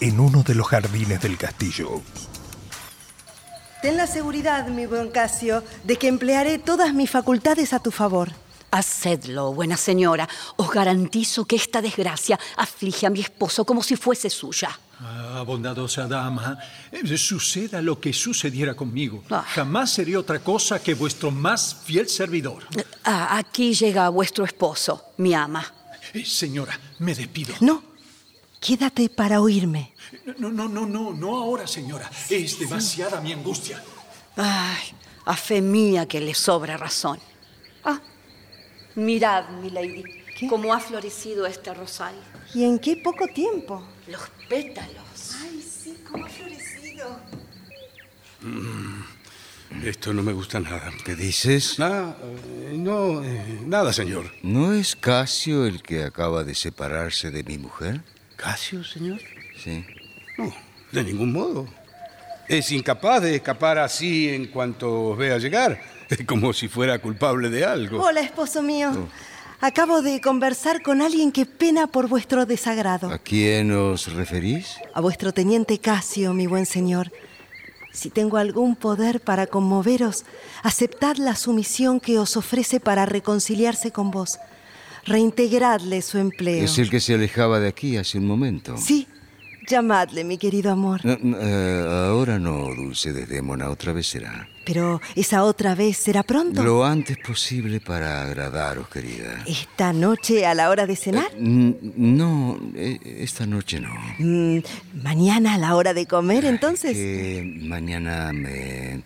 en 0.00 0.20
uno 0.20 0.42
de 0.42 0.54
los 0.54 0.68
jardines 0.68 1.20
del 1.20 1.36
castillo. 1.36 2.02
Ten 3.82 3.96
la 3.96 4.06
seguridad, 4.06 4.68
mi 4.68 4.86
buen 4.86 5.10
Casio, 5.10 5.62
de 5.84 5.96
que 5.96 6.08
emplearé 6.08 6.58
todas 6.58 6.94
mis 6.94 7.10
facultades 7.10 7.72
a 7.72 7.80
tu 7.80 7.90
favor. 7.90 8.32
Hacedlo, 8.70 9.52
buena 9.52 9.76
señora. 9.76 10.28
Os 10.56 10.70
garantizo 10.70 11.44
que 11.44 11.56
esta 11.56 11.82
desgracia 11.82 12.38
aflige 12.56 13.06
a 13.06 13.10
mi 13.10 13.20
esposo 13.20 13.64
como 13.64 13.82
si 13.82 13.96
fuese 13.96 14.30
suya. 14.30 14.78
Ah, 15.06 15.42
bondadosa 15.44 16.06
dama, 16.08 16.58
eh, 16.90 17.18
suceda 17.18 17.82
lo 17.82 18.00
que 18.00 18.12
sucediera 18.14 18.74
conmigo. 18.74 19.22
Jamás 19.54 19.90
seré 19.90 20.16
otra 20.16 20.38
cosa 20.38 20.82
que 20.82 20.94
vuestro 20.94 21.30
más 21.30 21.76
fiel 21.84 22.08
servidor. 22.08 22.64
Ah, 23.04 23.36
aquí 23.36 23.74
llega 23.74 24.08
vuestro 24.08 24.46
esposo, 24.46 25.12
mi 25.18 25.34
ama. 25.34 25.62
Eh, 26.14 26.24
señora, 26.24 26.78
me 27.00 27.14
despido. 27.14 27.54
No, 27.60 27.82
quédate 28.58 29.10
para 29.10 29.42
oírme. 29.42 29.92
No, 30.38 30.48
no, 30.50 30.68
no, 30.68 30.86
no, 30.86 31.12
no 31.12 31.36
ahora, 31.36 31.66
señora. 31.66 32.10
es 32.30 32.58
demasiada 32.58 33.20
mi 33.20 33.32
angustia. 33.32 33.82
Ay, 34.36 34.84
a 35.26 35.36
fe 35.36 35.60
mía 35.60 36.08
que 36.08 36.20
le 36.20 36.32
sobra 36.32 36.78
razón. 36.78 37.18
Ah, 37.84 38.00
mirad, 38.94 39.50
mi 39.60 39.68
lady, 39.68 40.02
cómo 40.48 40.72
ha 40.72 40.80
florecido 40.80 41.44
este 41.44 41.74
rosal. 41.74 42.14
¿Y 42.54 42.62
en 42.64 42.78
qué 42.78 42.96
poco 42.96 43.26
tiempo? 43.26 43.82
Los 44.06 44.22
pétalos. 44.48 45.36
Ay, 45.42 45.60
sí, 45.60 45.98
cómo 46.08 46.24
ha 46.24 46.28
florecido. 46.28 47.18
Mm, 48.42 49.84
esto 49.84 50.12
no 50.12 50.22
me 50.22 50.32
gusta 50.32 50.60
nada. 50.60 50.92
¿Qué 51.04 51.16
dices? 51.16 51.80
Nada, 51.80 52.16
eh, 52.22 52.76
no, 52.78 53.24
eh, 53.24 53.60
nada, 53.66 53.92
señor. 53.92 54.32
¿No 54.44 54.72
es 54.72 54.94
Casio 54.94 55.66
el 55.66 55.82
que 55.82 56.04
acaba 56.04 56.44
de 56.44 56.54
separarse 56.54 57.32
de 57.32 57.42
mi 57.42 57.58
mujer? 57.58 58.02
¿Casio, 58.36 58.84
señor? 58.84 59.20
Sí. 59.62 59.84
No, 60.38 60.54
de 60.92 61.02
ningún 61.02 61.32
modo. 61.32 61.66
Es 62.46 62.70
incapaz 62.70 63.22
de 63.22 63.34
escapar 63.34 63.78
así 63.78 64.28
en 64.28 64.46
cuanto 64.46 65.08
os 65.10 65.18
vea 65.18 65.38
llegar, 65.38 65.80
como 66.26 66.52
si 66.52 66.68
fuera 66.68 67.00
culpable 67.00 67.50
de 67.50 67.64
algo. 67.64 68.00
Hola, 68.00 68.20
esposo 68.20 68.62
mío. 68.62 69.08
Acabo 69.60 70.02
de 70.02 70.20
conversar 70.20 70.82
con 70.82 71.00
alguien 71.00 71.32
que 71.32 71.46
pena 71.46 71.86
por 71.86 72.08
vuestro 72.08 72.44
desagrado. 72.44 73.10
¿A 73.10 73.18
quién 73.18 73.72
os 73.72 74.12
referís? 74.12 74.76
A 74.92 75.00
vuestro 75.00 75.32
teniente 75.32 75.78
Casio, 75.78 76.34
mi 76.34 76.46
buen 76.46 76.66
señor. 76.66 77.10
Si 77.92 78.10
tengo 78.10 78.36
algún 78.38 78.74
poder 78.74 79.20
para 79.20 79.46
conmoveros, 79.46 80.24
aceptad 80.62 81.16
la 81.16 81.36
sumisión 81.36 82.00
que 82.00 82.18
os 82.18 82.36
ofrece 82.36 82.80
para 82.80 83.06
reconciliarse 83.06 83.92
con 83.92 84.10
vos. 84.10 84.38
Reintegradle 85.06 86.02
su 86.02 86.18
empleo. 86.18 86.64
Es 86.64 86.78
el 86.78 86.90
que 86.90 87.00
se 87.00 87.14
alejaba 87.14 87.60
de 87.60 87.68
aquí 87.68 87.96
hace 87.96 88.18
un 88.18 88.26
momento. 88.26 88.76
Sí, 88.76 89.06
llamadle, 89.66 90.24
mi 90.24 90.38
querido 90.38 90.70
amor. 90.70 91.00
Eh, 91.04 91.86
ahora 92.08 92.38
no, 92.38 92.74
Dulce 92.74 93.12
Desdémona, 93.12 93.70
otra 93.70 93.92
vez 93.92 94.06
será. 94.06 94.48
Pero 94.64 95.00
esa 95.14 95.44
otra 95.44 95.74
vez 95.74 95.96
será 95.98 96.22
pronto. 96.22 96.62
Lo 96.62 96.84
antes 96.84 97.18
posible 97.18 97.80
para 97.80 98.22
agradaros, 98.22 98.88
querida. 98.88 99.44
¿Esta 99.46 99.92
noche 99.92 100.46
a 100.46 100.54
la 100.54 100.70
hora 100.70 100.86
de 100.86 100.96
cenar? 100.96 101.30
Eh, 101.34 101.74
no, 101.96 102.58
eh, 102.74 102.98
esta 103.20 103.46
noche 103.46 103.80
no. 103.80 103.94
Mm, 104.18 104.58
¿Mañana 105.02 105.54
a 105.54 105.58
la 105.58 105.76
hora 105.76 105.92
de 105.92 106.06
comer, 106.06 106.44
entonces? 106.46 106.96
Que 106.96 107.42
mañana 107.62 108.32
me, 108.32 109.02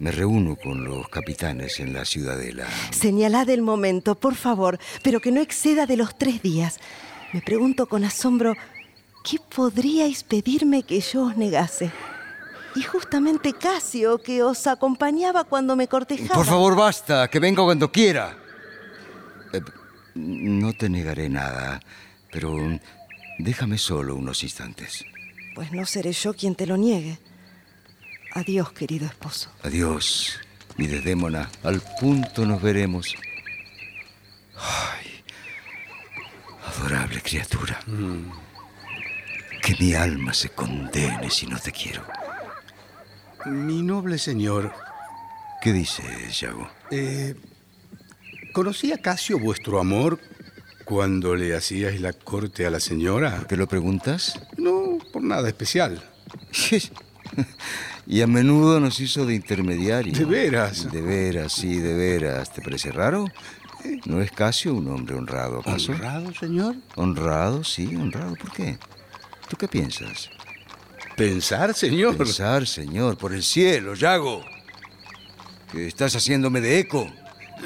me 0.00 0.10
reúno 0.10 0.56
con 0.56 0.84
los 0.84 1.08
capitanes 1.08 1.78
en 1.80 1.92
la 1.92 2.04
ciudadela. 2.04 2.66
Señalad 2.90 3.48
el 3.50 3.62
momento, 3.62 4.14
por 4.16 4.34
favor, 4.34 4.78
pero 5.02 5.20
que 5.20 5.30
no 5.32 5.40
exceda 5.40 5.86
de 5.86 5.96
los 5.96 6.16
tres 6.18 6.42
días. 6.42 6.78
Me 7.32 7.42
pregunto 7.42 7.86
con 7.86 8.04
asombro, 8.04 8.54
¿qué 9.28 9.38
podríais 9.38 10.22
pedirme 10.22 10.82
que 10.82 11.00
yo 11.00 11.24
os 11.24 11.36
negase? 11.36 11.90
Y 12.74 12.82
justamente 12.82 13.52
Casio, 13.52 14.18
que 14.18 14.42
os 14.42 14.66
acompañaba 14.66 15.44
cuando 15.44 15.76
me 15.76 15.88
cortejaba. 15.88 16.34
Por 16.34 16.46
favor, 16.46 16.76
basta, 16.76 17.28
que 17.28 17.38
venga 17.38 17.62
cuando 17.62 17.90
quiera. 17.90 18.36
Eh, 19.52 19.60
no 20.14 20.72
te 20.72 20.88
negaré 20.88 21.28
nada, 21.28 21.80
pero 22.30 22.56
déjame 23.38 23.78
solo 23.78 24.14
unos 24.14 24.42
instantes. 24.42 25.04
Pues 25.54 25.72
no 25.72 25.84
seré 25.86 26.12
yo 26.12 26.34
quien 26.34 26.54
te 26.54 26.66
lo 26.66 26.76
niegue. 26.76 27.18
Adiós, 28.34 28.72
querido 28.72 29.06
esposo. 29.06 29.50
Adiós, 29.62 30.38
mi 30.76 30.86
desdémona. 30.86 31.50
Al 31.64 31.80
punto 32.00 32.46
nos 32.46 32.62
veremos. 32.62 33.14
Ay, 34.56 35.24
adorable 36.64 37.20
criatura. 37.22 37.80
Mm. 37.86 38.47
Que 39.68 39.76
mi 39.84 39.92
alma 39.92 40.32
se 40.32 40.48
condene 40.48 41.28
si 41.28 41.46
no 41.46 41.58
te 41.58 41.72
quiero. 41.72 42.02
Mi 43.44 43.82
noble 43.82 44.16
señor. 44.16 44.72
¿Qué 45.60 45.74
dices, 45.74 46.40
Yago? 46.40 46.70
Eh, 46.90 47.34
¿Conocía 48.54 48.96
Casio 48.96 49.38
vuestro 49.38 49.78
amor 49.78 50.20
cuando 50.86 51.36
le 51.36 51.54
hacíais 51.54 52.00
la 52.00 52.14
corte 52.14 52.64
a 52.64 52.70
la 52.70 52.80
señora? 52.80 53.44
¿Te 53.46 53.58
lo 53.58 53.68
preguntas? 53.68 54.40
No, 54.56 54.96
por 55.12 55.22
nada 55.22 55.46
especial. 55.48 56.02
y 58.06 58.22
a 58.22 58.26
menudo 58.26 58.80
nos 58.80 59.00
hizo 59.00 59.26
de 59.26 59.34
intermediario. 59.34 60.14
¿De 60.14 60.24
veras? 60.24 60.90
De 60.90 61.02
veras, 61.02 61.52
sí, 61.52 61.76
de 61.76 61.92
veras. 61.92 62.54
¿Te 62.54 62.62
parece 62.62 62.90
raro? 62.90 63.26
¿No 64.06 64.22
es 64.22 64.32
Casio 64.32 64.72
un 64.72 64.88
hombre 64.88 65.16
honrado, 65.16 65.60
acaso? 65.60 65.92
¿Honrado, 65.92 66.32
señor? 66.32 66.74
Honrado, 66.94 67.64
sí, 67.64 67.94
honrado. 67.96 68.34
¿Por 68.34 68.50
qué? 68.52 68.78
¿Tú 69.48 69.56
qué 69.56 69.68
piensas? 69.68 70.30
¿Pensar, 71.16 71.74
señor? 71.74 72.16
Pensar, 72.16 72.66
señor, 72.66 73.16
por 73.18 73.32
el 73.32 73.42
cielo, 73.42 73.94
Yago. 73.94 74.44
Que 75.72 75.86
estás 75.86 76.14
haciéndome 76.14 76.60
de 76.60 76.78
eco. 76.78 77.10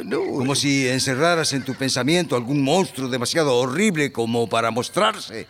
No, 0.04 0.20
como 0.20 0.54
si 0.54 0.88
encerraras 0.88 1.52
en 1.52 1.64
tu 1.64 1.74
pensamiento 1.74 2.34
algún 2.34 2.62
monstruo 2.62 3.08
demasiado 3.08 3.54
horrible 3.56 4.10
como 4.10 4.48
para 4.48 4.70
mostrarse. 4.70 5.46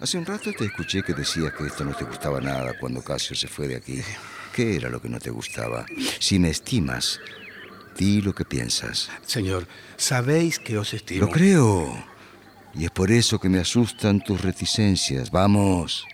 Hace 0.00 0.18
un 0.18 0.26
rato 0.26 0.52
te 0.52 0.64
escuché 0.64 1.02
que 1.02 1.14
decías 1.14 1.52
que 1.52 1.66
esto 1.66 1.84
no 1.84 1.94
te 1.94 2.04
gustaba 2.04 2.40
nada 2.40 2.74
cuando 2.78 3.02
Casio 3.02 3.36
se 3.36 3.48
fue 3.48 3.68
de 3.68 3.76
aquí. 3.76 4.02
¿Qué 4.52 4.76
era 4.76 4.88
lo 4.88 5.00
que 5.00 5.08
no 5.08 5.20
te 5.20 5.30
gustaba? 5.30 5.86
Si 6.18 6.38
me 6.38 6.50
estimas, 6.50 7.20
di 7.96 8.20
lo 8.20 8.34
que 8.34 8.44
piensas. 8.44 9.08
Señor, 9.24 9.66
sabéis 9.96 10.58
que 10.58 10.76
os 10.76 10.92
estimo. 10.92 11.26
Lo 11.26 11.32
creo. 11.32 12.15
Y 12.78 12.84
es 12.84 12.90
por 12.90 13.10
eso 13.10 13.38
que 13.38 13.48
me 13.48 13.58
asustan 13.58 14.22
tus 14.22 14.40
reticencias. 14.42 15.30
Vamos, 15.30 16.04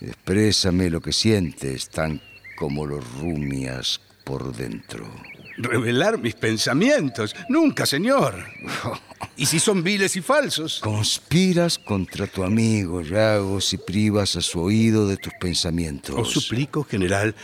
exprésame 0.00 0.90
lo 0.90 1.00
que 1.00 1.12
sientes, 1.12 1.88
tan 1.88 2.20
como 2.56 2.84
lo 2.84 3.00
rumias 3.00 4.00
por 4.24 4.54
dentro. 4.54 5.08
Revelar 5.56 6.18
mis 6.18 6.34
pensamientos. 6.34 7.34
Nunca, 7.48 7.86
señor. 7.86 8.44
¿Y 9.36 9.46
si 9.46 9.58
son 9.58 9.82
viles 9.82 10.14
y 10.16 10.20
falsos? 10.20 10.80
Conspiras 10.80 11.78
contra 11.78 12.26
tu 12.26 12.44
amigo, 12.44 13.00
Yago, 13.00 13.60
si 13.60 13.78
privas 13.78 14.36
a 14.36 14.42
su 14.42 14.60
oído 14.60 15.08
de 15.08 15.16
tus 15.16 15.32
pensamientos. 15.40 16.14
Os 16.16 16.30
suplico, 16.30 16.84
general, 16.84 17.34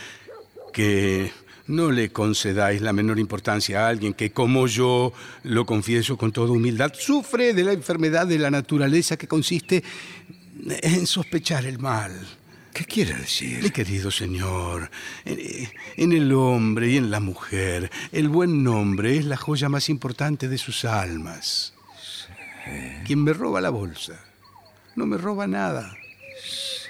que 0.71 1.31
no 1.67 1.91
le 1.91 2.11
concedáis 2.11 2.81
la 2.81 2.93
menor 2.93 3.19
importancia 3.19 3.85
a 3.85 3.89
alguien 3.89 4.13
que, 4.13 4.31
como 4.31 4.67
yo, 4.67 5.13
lo 5.43 5.65
confieso 5.65 6.17
con 6.17 6.31
toda 6.31 6.51
humildad, 6.51 6.93
sufre 6.93 7.53
de 7.53 7.63
la 7.63 7.73
enfermedad 7.73 8.27
de 8.27 8.39
la 8.39 8.51
naturaleza 8.51 9.17
que 9.17 9.27
consiste 9.27 9.83
en 10.81 11.07
sospechar 11.07 11.65
el 11.65 11.79
mal. 11.79 12.11
¿Qué 12.73 12.83
quiere 12.83 13.13
decir? 13.13 13.63
Mi 13.63 13.69
querido 13.69 14.11
señor, 14.11 14.91
en, 15.23 15.69
en, 15.95 16.11
el 16.11 16.33
hombre 16.33 16.89
y 16.89 16.97
en 16.97 17.09
la 17.09 17.21
mujer, 17.21 17.89
el 18.11 18.27
buen 18.27 18.63
nombre 18.63 19.17
es 19.17 19.25
la 19.25 19.37
joya 19.37 19.69
más 19.69 19.87
importante 19.87 20.49
de 20.49 20.57
sus 20.57 20.83
almas. 20.83 21.73
Sí. 21.97 22.73
Quien 23.05 23.23
me 23.23 23.31
roba 23.31 23.61
la 23.61 23.69
bolsa 23.69 24.19
no 24.95 25.05
me 25.05 25.17
roba 25.17 25.45
nada. 25.47 25.97
Sí. 26.43 26.89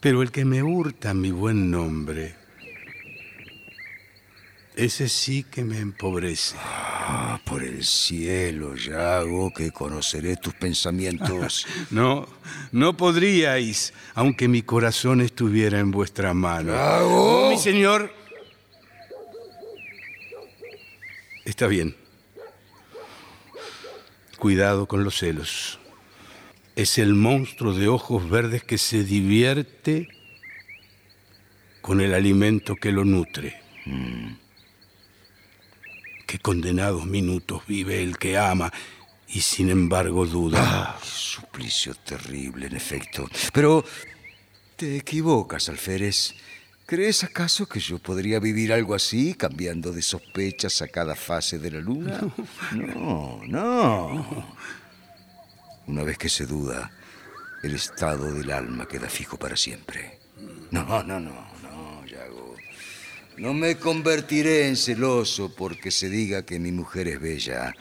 Pero 0.00 0.22
el 0.22 0.32
que 0.32 0.44
me 0.44 0.62
hurta 0.62 1.14
mi 1.14 1.30
buen 1.30 1.70
nombre, 1.70 2.34
ese 4.84 5.08
sí 5.08 5.44
que 5.44 5.64
me 5.64 5.78
empobrece. 5.78 6.56
Ah, 6.58 7.40
por 7.44 7.62
el 7.62 7.84
cielo, 7.84 8.74
Yago, 8.74 9.52
que 9.52 9.70
conoceré 9.70 10.36
tus 10.36 10.54
pensamientos. 10.54 11.66
no, 11.90 12.26
no 12.72 12.96
podríais, 12.96 13.92
aunque 14.14 14.48
mi 14.48 14.62
corazón 14.62 15.20
estuviera 15.20 15.78
en 15.78 15.90
vuestra 15.90 16.34
mano. 16.34 16.72
¡Yago! 16.72 17.48
Oh, 17.48 17.50
mi 17.50 17.58
señor. 17.58 18.12
Está 21.44 21.66
bien. 21.66 21.96
Cuidado 24.38 24.86
con 24.86 25.04
los 25.04 25.16
celos. 25.16 25.78
Es 26.74 26.98
el 26.98 27.14
monstruo 27.14 27.74
de 27.74 27.86
ojos 27.86 28.28
verdes 28.28 28.64
que 28.64 28.78
se 28.78 29.04
divierte 29.04 30.08
con 31.80 32.00
el 32.00 32.14
alimento 32.14 32.74
que 32.76 32.90
lo 32.90 33.04
nutre. 33.04 33.60
Mm. 33.84 34.41
Qué 36.32 36.38
condenados 36.38 37.04
minutos 37.04 37.60
vive 37.68 38.02
el 38.02 38.16
que 38.16 38.38
ama 38.38 38.72
y 39.28 39.42
sin 39.42 39.68
embargo 39.68 40.24
duda. 40.24 40.60
Ah, 40.62 40.98
suplicio 41.04 41.94
terrible, 41.94 42.68
en 42.68 42.74
efecto. 42.74 43.28
Pero 43.52 43.84
te 44.74 44.96
equivocas, 44.96 45.68
Alférez. 45.68 46.32
¿Crees 46.86 47.22
acaso 47.22 47.66
que 47.66 47.80
yo 47.80 47.98
podría 47.98 48.40
vivir 48.40 48.72
algo 48.72 48.94
así, 48.94 49.34
cambiando 49.34 49.92
de 49.92 50.00
sospechas 50.00 50.80
a 50.80 50.88
cada 50.88 51.14
fase 51.16 51.58
de 51.58 51.70
la 51.70 51.80
luna? 51.80 52.18
No, 52.72 53.42
no. 53.46 54.56
Una 55.86 56.02
vez 56.02 56.16
que 56.16 56.30
se 56.30 56.46
duda, 56.46 56.92
el 57.62 57.74
estado 57.74 58.32
del 58.32 58.50
alma 58.52 58.88
queda 58.88 59.10
fijo 59.10 59.36
para 59.36 59.54
siempre. 59.54 60.18
No, 60.70 60.82
no, 60.82 61.02
no, 61.02 61.20
no. 61.20 61.51
No 63.38 63.54
me 63.54 63.76
convertiré 63.76 64.68
en 64.68 64.76
celoso 64.76 65.54
porque 65.54 65.90
se 65.90 66.10
diga 66.10 66.44
que 66.44 66.58
mi 66.58 66.70
mujer 66.70 67.08
es 67.08 67.20
bella, 67.20 67.74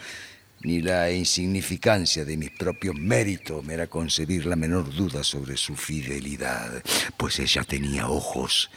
ni 0.61 0.81
la 0.81 1.11
insignificancia 1.11 2.23
de 2.23 2.37
mis 2.37 2.51
propios 2.51 2.95
méritos 2.95 3.63
me 3.63 3.73
hará 3.73 3.87
concebir 3.87 4.45
la 4.45 4.55
menor 4.55 4.93
duda 4.93 5.23
sobre 5.23 5.57
su 5.57 5.75
fidelidad, 5.75 6.81
pues 7.17 7.39
ella 7.39 7.63
tenía 7.63 8.07
ojos 8.07 8.71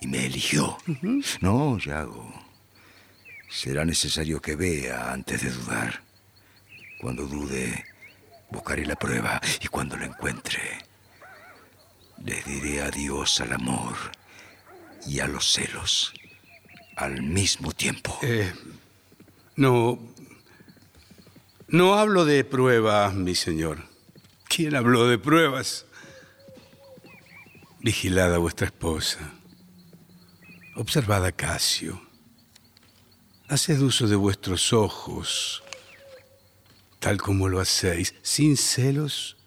y 0.00 0.06
me 0.06 0.26
eligió. 0.26 0.76
No, 1.40 1.78
Yago. 1.78 2.30
Será 3.48 3.84
necesario 3.84 4.40
que 4.40 4.56
vea 4.56 5.12
antes 5.12 5.42
de 5.42 5.50
dudar. 5.50 6.02
Cuando 7.00 7.26
dude, 7.26 7.84
buscaré 8.50 8.84
la 8.84 8.96
prueba 8.96 9.40
y 9.60 9.68
cuando 9.68 9.96
la 9.96 10.06
encuentre, 10.06 10.60
le 12.22 12.42
diré 12.42 12.82
adiós 12.82 13.40
al 13.40 13.54
amor 13.54 14.19
y 15.06 15.20
a 15.20 15.26
los 15.26 15.50
celos 15.52 16.12
al 16.96 17.22
mismo 17.22 17.72
tiempo. 17.72 18.18
Eh, 18.22 18.52
no. 19.56 19.98
No 21.68 21.94
hablo 21.94 22.24
de 22.24 22.44
pruebas, 22.44 23.14
mi 23.14 23.34
señor. 23.34 23.84
¿Quién 24.48 24.74
habló 24.74 25.06
de 25.06 25.18
pruebas? 25.18 25.86
Vigilad 27.80 28.34
a 28.34 28.38
vuestra 28.38 28.66
esposa. 28.66 29.32
Observad 30.76 31.24
a 31.24 31.32
Casio. 31.32 32.02
Haced 33.48 33.80
uso 33.80 34.06
de 34.06 34.16
vuestros 34.16 34.72
ojos, 34.72 35.62
tal 37.00 37.20
como 37.20 37.48
lo 37.48 37.60
hacéis, 37.60 38.14
sin 38.22 38.56
celos 38.56 39.39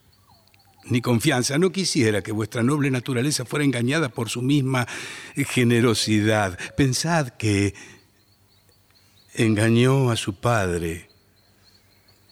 ni 0.86 1.02
confianza. 1.02 1.58
No 1.58 1.72
quisiera 1.72 2.22
que 2.22 2.32
vuestra 2.32 2.64
noble 2.64 2.92
naturaleza 2.92 3.46
fuera 3.46 3.66
engañada 3.66 4.10
por 4.10 4.30
su 4.30 4.42
misma 4.42 4.88
generosidad. 5.36 6.58
Pensad 6.76 7.30
que 7.30 7.74
engañó 9.36 10.12
a 10.12 10.16
su 10.16 10.36
padre 10.36 11.10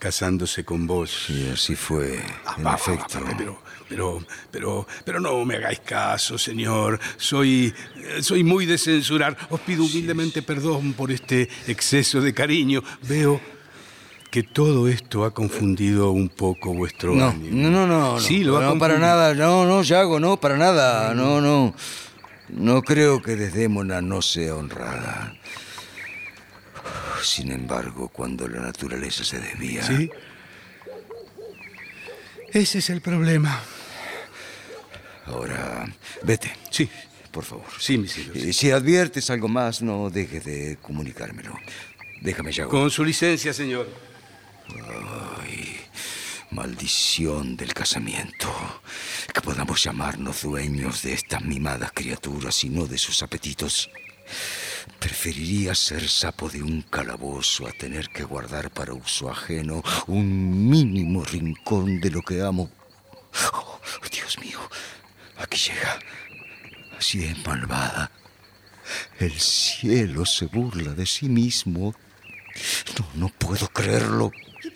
casándose 0.02 0.66
con 0.66 0.88
vos. 0.88 1.30
Y 1.30 1.50
así 1.50 1.76
fue, 1.76 2.16
en 2.58 2.66
va, 2.66 2.76
efecto. 2.76 3.22
va, 3.22 3.32
va, 3.32 3.38
pero, 3.38 3.62
pero, 3.88 4.26
pero, 4.50 4.88
pero 5.06 5.20
no 5.20 5.46
me 5.46 5.56
hagáis 5.58 5.80
caso, 5.82 6.38
señor. 6.38 7.00
Soy, 7.18 7.74
eh, 7.96 8.24
soy 8.24 8.44
muy 8.44 8.66
de 8.66 8.80
censurar. 8.80 9.38
Os 9.52 9.62
pido 9.62 9.84
humildemente 9.84 10.42
perdón 10.42 10.94
por 10.94 11.12
este 11.12 11.48
exceso 11.68 12.20
de 12.20 12.34
cariño. 12.34 12.84
Veo 13.04 13.40
que 14.32 14.44
todo 14.44 14.88
esto 14.88 15.26
ha 15.26 15.34
confundido 15.34 16.12
un 16.12 16.30
poco 16.30 16.74
vuestro 16.74 17.14
No, 17.14 17.28
ánimo. 17.30 17.70
no, 17.70 17.86
no, 17.86 17.86
no. 17.86 18.20
Sí, 18.20 18.44
lo 18.46 18.58
ha 18.58 18.62
no, 18.64 18.80
para 18.80 18.98
nada. 18.98 19.34
No, 19.36 19.66
no, 19.66 19.84
Yago, 19.84 20.22
no, 20.22 20.38
para 20.40 20.58
nada. 20.58 21.14
No, 21.14 21.42
no. 21.42 21.76
No 22.50 22.82
creo 22.82 23.22
que 23.22 23.36
Desdémona 23.36 24.02
no 24.02 24.22
sea 24.22 24.56
honrada. 24.56 25.36
Sin 27.22 27.52
embargo, 27.52 28.08
cuando 28.08 28.48
la 28.48 28.62
naturaleza 28.62 29.24
se 29.26 29.38
desvía. 29.40 29.84
Sí. 29.84 30.10
Ese 32.54 32.80
es 32.80 32.90
el 32.90 33.02
problema. 33.02 33.62
Ahora, 35.26 35.86
vete. 36.24 36.54
Sí. 36.70 36.90
Por 37.32 37.44
favor. 37.46 37.66
Sí, 37.80 37.98
mi 37.98 38.08
señor. 38.08 38.36
Y 38.36 38.54
si 38.54 38.72
adviertes 38.72 39.30
algo 39.30 39.48
más, 39.50 39.82
no 39.82 40.10
dejes 40.10 40.44
de 40.46 40.78
comunicármelo. 40.82 41.54
Déjame, 42.22 42.52
Yago. 42.52 42.70
Con 42.70 42.90
su 42.92 43.04
licencia, 43.06 43.54
señor. 43.54 43.88
Ay, 45.40 45.78
maldición 46.52 47.58
del 47.58 47.74
casamiento. 47.74 48.50
Que 49.34 49.42
podamos 49.42 49.84
llamarnos 49.84 50.44
dueños 50.44 51.02
de 51.04 51.14
estas 51.14 51.44
mimadas 51.44 51.92
criaturas 51.94 52.64
y 52.64 52.70
no 52.70 52.86
de 52.86 52.98
sus 52.98 53.24
apetitos. 53.24 53.90
Preferiría 55.00 55.76
ser 55.76 56.08
sapo 56.08 56.50
de 56.50 56.62
un 56.64 56.82
calabozo 56.84 57.68
a 57.68 57.72
tener 57.72 58.10
que 58.10 58.24
guardar 58.24 58.72
para 58.72 58.94
uso 58.94 59.30
ajeno 59.30 59.84
un 60.08 60.70
mínimo 60.70 61.24
rincón 61.26 62.00
de 62.00 62.12
lo 62.12 62.22
que 62.22 62.42
amo. 62.42 62.70
Oh, 63.54 63.80
Dios 64.12 64.40
mío, 64.40 64.60
aquí 65.38 65.58
llega. 65.58 66.00
Así 66.98 67.24
es 67.24 67.46
malvada. 67.46 68.12
El 69.20 69.40
cielo 69.40 70.26
se 70.26 70.46
burla 70.46 70.94
de 70.94 71.06
sí 71.06 71.28
mismo. 71.28 71.96
No, 73.00 73.08
no 73.16 73.30
puedo 73.30 73.68
creerlo. 73.70 74.32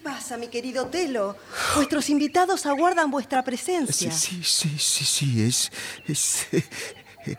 ¿Qué 0.06 0.12
pasa, 0.12 0.38
mi 0.38 0.50
querido 0.50 0.86
Telo? 0.86 1.36
Vuestros 1.74 2.12
invitados 2.12 2.68
aguardan 2.68 3.10
vuestra 3.10 3.44
presencia. 3.44 4.12
Sí, 4.12 4.44
sí, 4.44 4.70
sí, 4.70 4.78
sí, 4.78 5.04
sí, 5.04 5.42
es, 5.42 5.72
es 6.08 6.48
eh, 6.54 7.36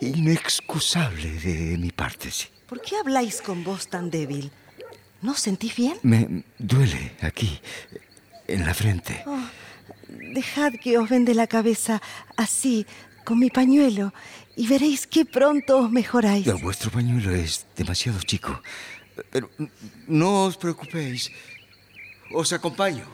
inexcusable 0.00 1.30
de 1.38 1.78
mi 1.78 1.92
parte, 1.92 2.32
sí. 2.32 2.48
¿Por 2.66 2.80
qué 2.80 2.96
habláis 2.96 3.40
con 3.40 3.62
voz 3.62 3.86
tan 3.86 4.10
débil? 4.10 4.50
¿No 5.22 5.32
os 5.32 5.38
sentís 5.38 5.76
bien? 5.76 5.96
Me 6.02 6.42
duele 6.58 7.12
aquí, 7.20 7.60
en 8.48 8.66
la 8.66 8.74
frente. 8.74 9.22
Oh, 9.26 9.38
dejad 10.34 10.72
que 10.82 10.98
os 10.98 11.08
vende 11.08 11.32
la 11.32 11.46
cabeza 11.46 12.02
así, 12.36 12.86
con 13.24 13.38
mi 13.38 13.50
pañuelo, 13.50 14.12
y 14.56 14.66
veréis 14.66 15.06
qué 15.06 15.24
pronto 15.24 15.78
os 15.78 15.92
mejoráis. 15.92 16.44
Vuestro 16.60 16.90
pañuelo 16.90 17.32
es 17.32 17.66
demasiado 17.76 18.18
chico. 18.22 18.60
Pero 19.30 19.48
no 20.08 20.46
os 20.46 20.56
preocupéis. 20.56 21.30
Os 22.32 22.52
acompaño. 22.52 23.06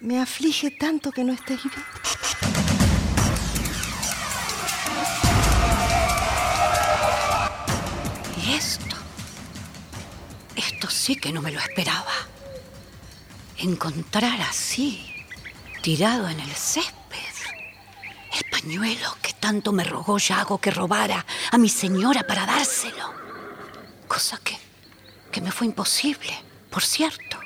Me 0.00 0.20
aflige 0.20 0.70
tanto 0.70 1.10
que 1.12 1.24
no 1.24 1.32
estéis 1.32 1.62
bien. 1.62 1.84
¿Y 8.44 8.54
esto? 8.54 8.96
Esto 10.56 10.90
sí 10.90 11.16
que 11.16 11.32
no 11.32 11.40
me 11.40 11.52
lo 11.52 11.60
esperaba. 11.60 12.12
Encontrar 13.58 14.40
así, 14.42 15.14
tirado 15.82 16.28
en 16.28 16.40
el 16.40 16.50
césped, 16.50 17.34
el 18.32 18.50
pañuelo 18.50 19.16
que 19.22 19.32
tanto 19.34 19.72
me 19.72 19.84
rogó 19.84 20.18
Yago 20.18 20.58
que 20.58 20.70
robara 20.70 21.24
a 21.50 21.56
mi 21.58 21.68
señora 21.68 22.26
para 22.26 22.44
dárselo. 22.46 23.14
Cosa 24.08 24.38
que, 24.42 24.58
que 25.30 25.40
me 25.40 25.52
fue 25.52 25.66
imposible, 25.66 26.34
por 26.70 26.82
cierto, 26.82 27.38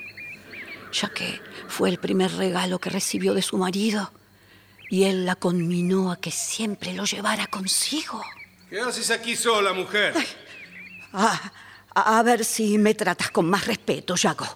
ya 0.93 1.09
que 1.09 1.41
fue 1.68 1.91
el 1.91 1.99
primer 1.99 2.32
regalo 2.32 2.78
que 2.78 2.91
recibió 2.91 3.34
de 3.34 3.43
su 3.43 3.57
marido 3.57 4.12
y 4.91 5.05
él 5.05 5.26
la 5.26 5.36
conminó 5.36 6.11
a 6.11 6.20
que 6.20 6.30
siempre 6.30 6.95
lo 6.95 7.05
llevara 7.05 7.47
consigo. 7.47 8.22
¿Qué 8.70 8.80
haces 8.80 9.11
aquí 9.11 9.36
sola, 9.36 9.72
mujer? 9.72 10.14
A, 11.12 11.53
a 11.95 12.22
ver 12.22 12.45
si 12.45 12.78
me 12.78 12.95
tratas 12.95 13.30
con 13.30 13.49
más 13.49 13.66
respeto, 13.66 14.14
Yago. 14.14 14.47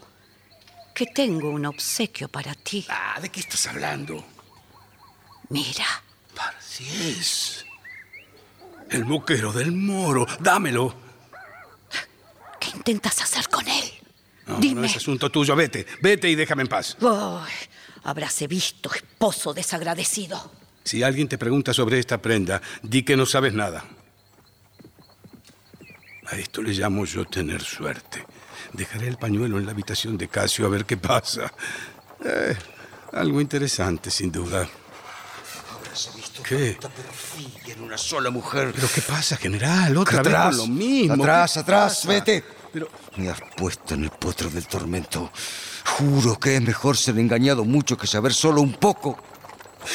Que 0.95 1.07
tengo 1.07 1.49
un 1.51 1.65
obsequio 1.67 2.29
para 2.29 2.55
ti. 2.55 2.87
Ah, 2.89 3.19
¿de 3.21 3.31
qué 3.31 3.41
estás 3.41 3.67
hablando? 3.67 4.25
Mira. 5.49 5.87
Así 6.59 6.87
es. 7.19 7.65
El 8.91 9.05
moquero 9.05 9.53
del 9.53 9.73
moro. 9.73 10.27
Dámelo. 10.41 10.95
¿Qué 12.61 12.71
intentas 12.71 13.21
hacer 13.23 13.49
con 13.49 13.67
él? 13.67 14.02
No, 14.47 14.59
Dime. 14.59 14.81
no 14.81 14.87
es 14.87 14.97
asunto 14.97 15.31
tuyo. 15.31 15.55
Vete, 15.55 15.87
vete 16.01 16.29
y 16.29 16.35
déjame 16.35 16.63
en 16.63 16.69
paz. 16.69 16.97
Ay, 17.01 17.53
habráse 18.05 18.47
visto, 18.47 18.93
esposo 18.93 19.55
desagradecido. 19.55 20.51
Si 20.85 21.03
alguien 21.03 21.29
te 21.29 21.39
pregunta 21.39 21.73
sobre 21.73 21.99
esta 21.99 22.19
prenda, 22.21 22.61
di 22.83 23.05
que 23.05 23.17
no 23.17 23.25
sabes 23.25 23.55
nada. 23.55 23.85
A 26.27 26.37
esto 26.37 26.63
le 26.63 26.73
llamo 26.73 27.05
yo 27.05 27.25
tener 27.25 27.63
suerte. 27.63 28.25
Dejaré 28.73 29.07
el 29.09 29.17
pañuelo 29.19 29.59
en 29.59 29.67
la 29.67 29.73
habitación 29.73 30.17
de 30.17 30.29
Casio 30.29 30.67
a 30.67 30.71
ver 30.71 30.87
qué 30.87 30.97
pasa. 30.97 31.53
Eh, 32.25 32.57
algo 33.13 33.41
interesante, 33.41 34.11
sin 34.11 34.33
duda. 34.33 34.69
¿Qué? 36.49 36.79
En 37.67 37.83
una 37.83 37.99
sola 37.99 38.31
mujer. 38.31 38.73
¿Pero 38.75 38.89
qué 38.93 39.03
pasa, 39.03 39.37
general? 39.37 39.97
Otra 39.97 40.19
vez 40.23 40.27
atrás, 40.29 40.57
con 40.57 40.69
lo 40.69 40.75
mismo. 40.75 41.23
Atrás, 41.23 41.53
¿Qué 41.53 41.61
atrás, 41.61 42.07
vete. 42.07 42.45
Pero 42.73 42.89
Me 43.17 43.29
has 43.29 43.41
puesto 43.57 43.95
en 43.95 44.05
el 44.05 44.11
potro 44.11 44.49
del 44.49 44.67
tormento. 44.67 45.31
Juro 45.85 46.39
que 46.39 46.57
es 46.57 46.63
mejor 46.63 46.97
ser 46.97 47.19
engañado 47.19 47.65
mucho 47.65 47.97
que 47.99 48.07
saber 48.07 48.33
solo 48.33 48.63
un 48.63 48.73
poco. 48.73 49.19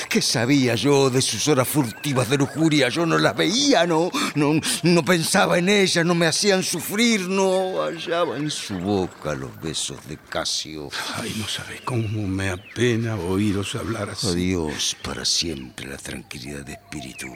¿Qué 0.10 0.22
sabía 0.22 0.76
yo 0.76 1.10
de 1.10 1.22
sus 1.22 1.48
horas 1.48 1.68
furtivas 1.68 2.30
de 2.30 2.38
lujuria? 2.38 2.90
Yo 2.90 3.06
no 3.06 3.18
las 3.18 3.36
veía, 3.36 3.86
no, 3.86 4.10
no, 4.36 4.60
no 4.84 5.06
pensaba 5.06 5.58
en 5.58 5.70
ellas, 5.70 6.06
no 6.06 6.16
me 6.16 6.28
hacían 6.28 6.64
sufrir, 6.64 7.22
no 7.22 7.82
hallaba 7.84 8.38
en 8.38 8.50
su 8.50 8.76
boca 8.76 9.34
los 9.34 9.60
besos 9.62 9.98
de 10.08 10.18
Casio. 10.18 10.90
Ay, 11.16 11.36
no 11.38 11.48
sabes 11.48 11.82
cómo 11.82 12.28
me 12.28 12.50
apena 12.50 13.16
oíros 13.16 13.76
hablar 13.76 14.10
así. 14.10 14.28
Adiós 14.28 14.96
para 15.04 15.26
siempre 15.26 15.88
la 15.88 15.98
tranquilidad 15.98 16.66
de 16.66 16.74
espíritu. 16.74 17.28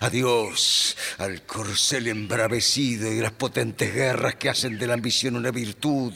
Adiós 0.00 0.96
al 1.18 1.42
corcel 1.42 2.08
embravecido 2.08 3.12
y 3.12 3.20
las 3.20 3.32
potentes 3.32 3.94
guerras 3.94 4.36
que 4.36 4.48
hacen 4.48 4.78
de 4.78 4.86
la 4.86 4.94
ambición 4.94 5.36
una 5.36 5.50
virtud. 5.50 6.12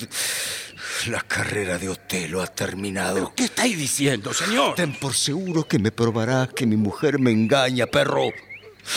La 1.07 1.21
carrera 1.21 1.79
de 1.79 1.89
Otelo 1.89 2.41
ha 2.41 2.47
terminado. 2.47 3.33
¿Qué 3.35 3.45
estáis 3.45 3.77
diciendo, 3.77 4.33
señor? 4.33 4.75
Ten 4.75 4.95
por 4.95 5.15
seguro 5.15 5.64
que 5.67 5.79
me 5.79 5.91
probarás 5.91 6.49
que 6.49 6.67
mi 6.67 6.77
mujer 6.77 7.19
me 7.19 7.31
engaña, 7.31 7.87
perro. 7.87 8.31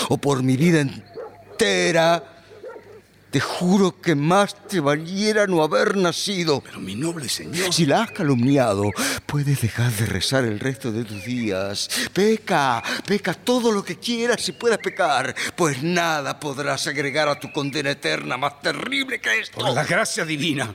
O 0.09 0.17
por 0.17 0.43
mi 0.43 0.57
vida 0.57 0.81
entera. 0.81 2.33
Te 3.31 3.41
juro 3.41 3.99
que 3.99 4.15
más 4.15 4.55
te 4.67 4.79
valiera 4.79 5.47
no 5.47 5.61
haber 5.61 5.97
nacido. 5.97 6.61
Pero 6.61 6.79
mi 6.79 6.95
noble 6.95 7.27
señor. 7.27 7.73
Si 7.73 7.85
la 7.85 8.03
has 8.03 8.11
calumniado, 8.11 8.89
puedes 9.25 9.61
dejar 9.61 9.91
de 9.91 10.05
rezar 10.05 10.45
el 10.45 10.59
resto 10.59 10.93
de 10.93 11.03
tus 11.03 11.25
días. 11.25 11.89
Peca, 12.13 12.81
peca 13.05 13.33
todo 13.33 13.71
lo 13.71 13.83
que 13.83 13.97
quieras 13.97 14.47
y 14.47 14.53
puedas 14.53 14.79
pecar, 14.79 15.35
pues 15.55 15.83
nada 15.83 16.39
podrás 16.39 16.87
agregar 16.87 17.27
a 17.27 17.37
tu 17.37 17.51
condena 17.51 17.91
eterna 17.91 18.37
más 18.37 18.61
terrible 18.61 19.19
que 19.19 19.41
esto. 19.41 19.59
Por 19.59 19.73
la 19.73 19.83
gracia 19.83 20.23
divina, 20.23 20.73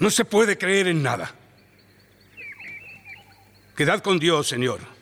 no 0.00 0.10
se 0.10 0.24
puede 0.24 0.58
creer 0.58 0.88
en 0.88 1.02
nada. 1.02 1.32
Quedad 3.76 4.02
con 4.02 4.18
Dios, 4.18 4.48
señor. 4.48 4.97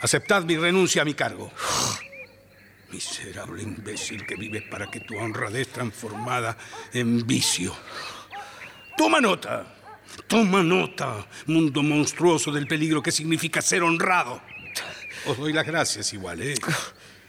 Aceptad 0.00 0.44
mi 0.44 0.56
renuncia 0.56 1.02
a 1.02 1.04
mi 1.04 1.14
cargo. 1.14 1.50
Miserable 2.90 3.62
imbécil 3.62 4.24
que 4.24 4.36
vives 4.36 4.62
para 4.70 4.90
que 4.90 5.00
tu 5.00 5.16
honradez 5.18 5.68
transformada 5.68 6.56
en 6.92 7.26
vicio. 7.26 7.76
Toma 8.96 9.20
nota, 9.20 9.76
toma 10.26 10.62
nota, 10.62 11.26
mundo 11.46 11.82
monstruoso 11.82 12.52
del 12.52 12.66
peligro 12.66 13.02
que 13.02 13.12
significa 13.12 13.60
ser 13.60 13.82
honrado. 13.82 14.40
Os 15.26 15.36
doy 15.36 15.52
las 15.52 15.66
gracias 15.66 16.12
igual, 16.12 16.42
¿eh? 16.42 16.54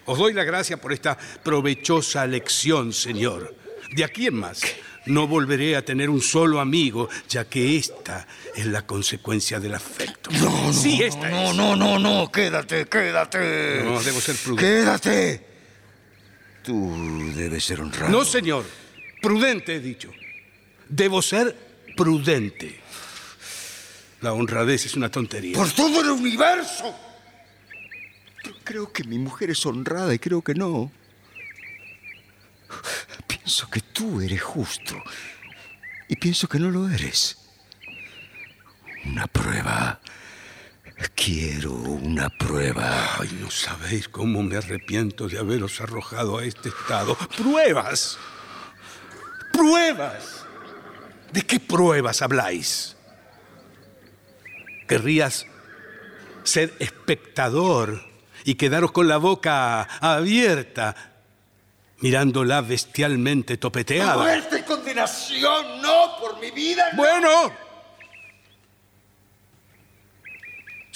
Os 0.05 0.17
doy 0.17 0.33
las 0.33 0.45
gracias 0.45 0.79
por 0.79 0.93
esta 0.93 1.17
provechosa 1.43 2.25
lección, 2.25 2.93
señor. 2.93 3.55
De 3.91 4.03
aquí 4.03 4.27
en 4.27 4.35
más, 4.35 4.61
no 5.07 5.27
volveré 5.27 5.75
a 5.75 5.83
tener 5.83 6.09
un 6.09 6.21
solo 6.21 6.59
amigo, 6.59 7.09
ya 7.27 7.45
que 7.49 7.77
esta 7.77 8.27
es 8.59 8.65
la 8.65 8.85
consecuencia 8.85 9.59
del 9.59 9.75
afecto. 9.75 10.29
No, 10.31 10.67
no, 10.67 10.73
sí, 10.73 11.01
esta 11.01 11.29
no, 11.29 11.51
es. 11.51 11.55
no, 11.55 11.75
no, 11.75 11.99
no, 11.99 12.31
quédate, 12.31 12.87
quédate. 12.87 13.83
No, 13.83 14.01
debo 14.01 14.19
ser 14.19 14.35
prudente. 14.35 14.65
Quédate. 14.65 15.45
Tú 16.63 17.33
debes 17.35 17.63
ser 17.63 17.81
honrado. 17.81 18.11
No, 18.11 18.25
señor. 18.25 18.65
Prudente, 19.21 19.75
he 19.75 19.79
dicho. 19.79 20.11
Debo 20.87 21.21
ser 21.21 21.55
prudente. 21.95 22.79
La 24.21 24.33
honradez 24.33 24.85
es 24.85 24.95
una 24.95 25.09
tontería. 25.09 25.55
Por 25.55 25.71
todo 25.71 26.01
el 26.01 26.09
universo. 26.09 26.95
Yo 28.43 28.51
creo 28.63 28.91
que 28.91 29.03
mi 29.03 29.17
mujer 29.17 29.49
es 29.51 29.65
honrada 29.65 30.13
y 30.13 30.19
creo 30.19 30.41
que 30.41 30.53
no. 30.53 30.91
Pienso 33.27 33.69
que 33.69 33.81
tú 33.81 34.21
eres 34.21 34.41
justo 34.41 34.95
y 36.07 36.15
pienso 36.15 36.47
que 36.47 36.59
no 36.59 36.69
lo 36.69 36.89
eres. 36.89 37.38
Una 39.05 39.27
prueba. 39.27 39.99
Quiero 41.15 41.71
una 41.71 42.29
prueba. 42.29 43.17
Ay, 43.19 43.29
no 43.41 43.49
sabéis 43.49 44.09
cómo 44.09 44.43
me 44.43 44.57
arrepiento 44.57 45.27
de 45.27 45.39
haberos 45.39 45.79
arrojado 45.81 46.37
a 46.37 46.45
este 46.45 46.69
estado. 46.69 47.15
¡Pruebas! 47.37 48.17
¡Pruebas! 49.53 50.45
¿De 51.31 51.41
qué 51.43 51.59
pruebas 51.59 52.21
habláis? 52.21 52.95
¿Querrías 54.87 55.45
ser 56.43 56.73
espectador 56.79 58.01
y 58.43 58.55
quedaros 58.55 58.91
con 58.91 59.07
la 59.07 59.17
boca 59.17 59.83
abierta, 60.01 60.95
mirándola 61.99 62.61
bestialmente 62.61 63.57
topeteada? 63.57 64.17
¡Muerte 64.17 64.59
y 64.59 64.63
condenación! 64.63 65.81
¡No! 65.81 66.17
¡Por 66.19 66.39
mi 66.39 66.51
vida! 66.51 66.89
no. 66.91 66.97
Bueno. 66.97 67.68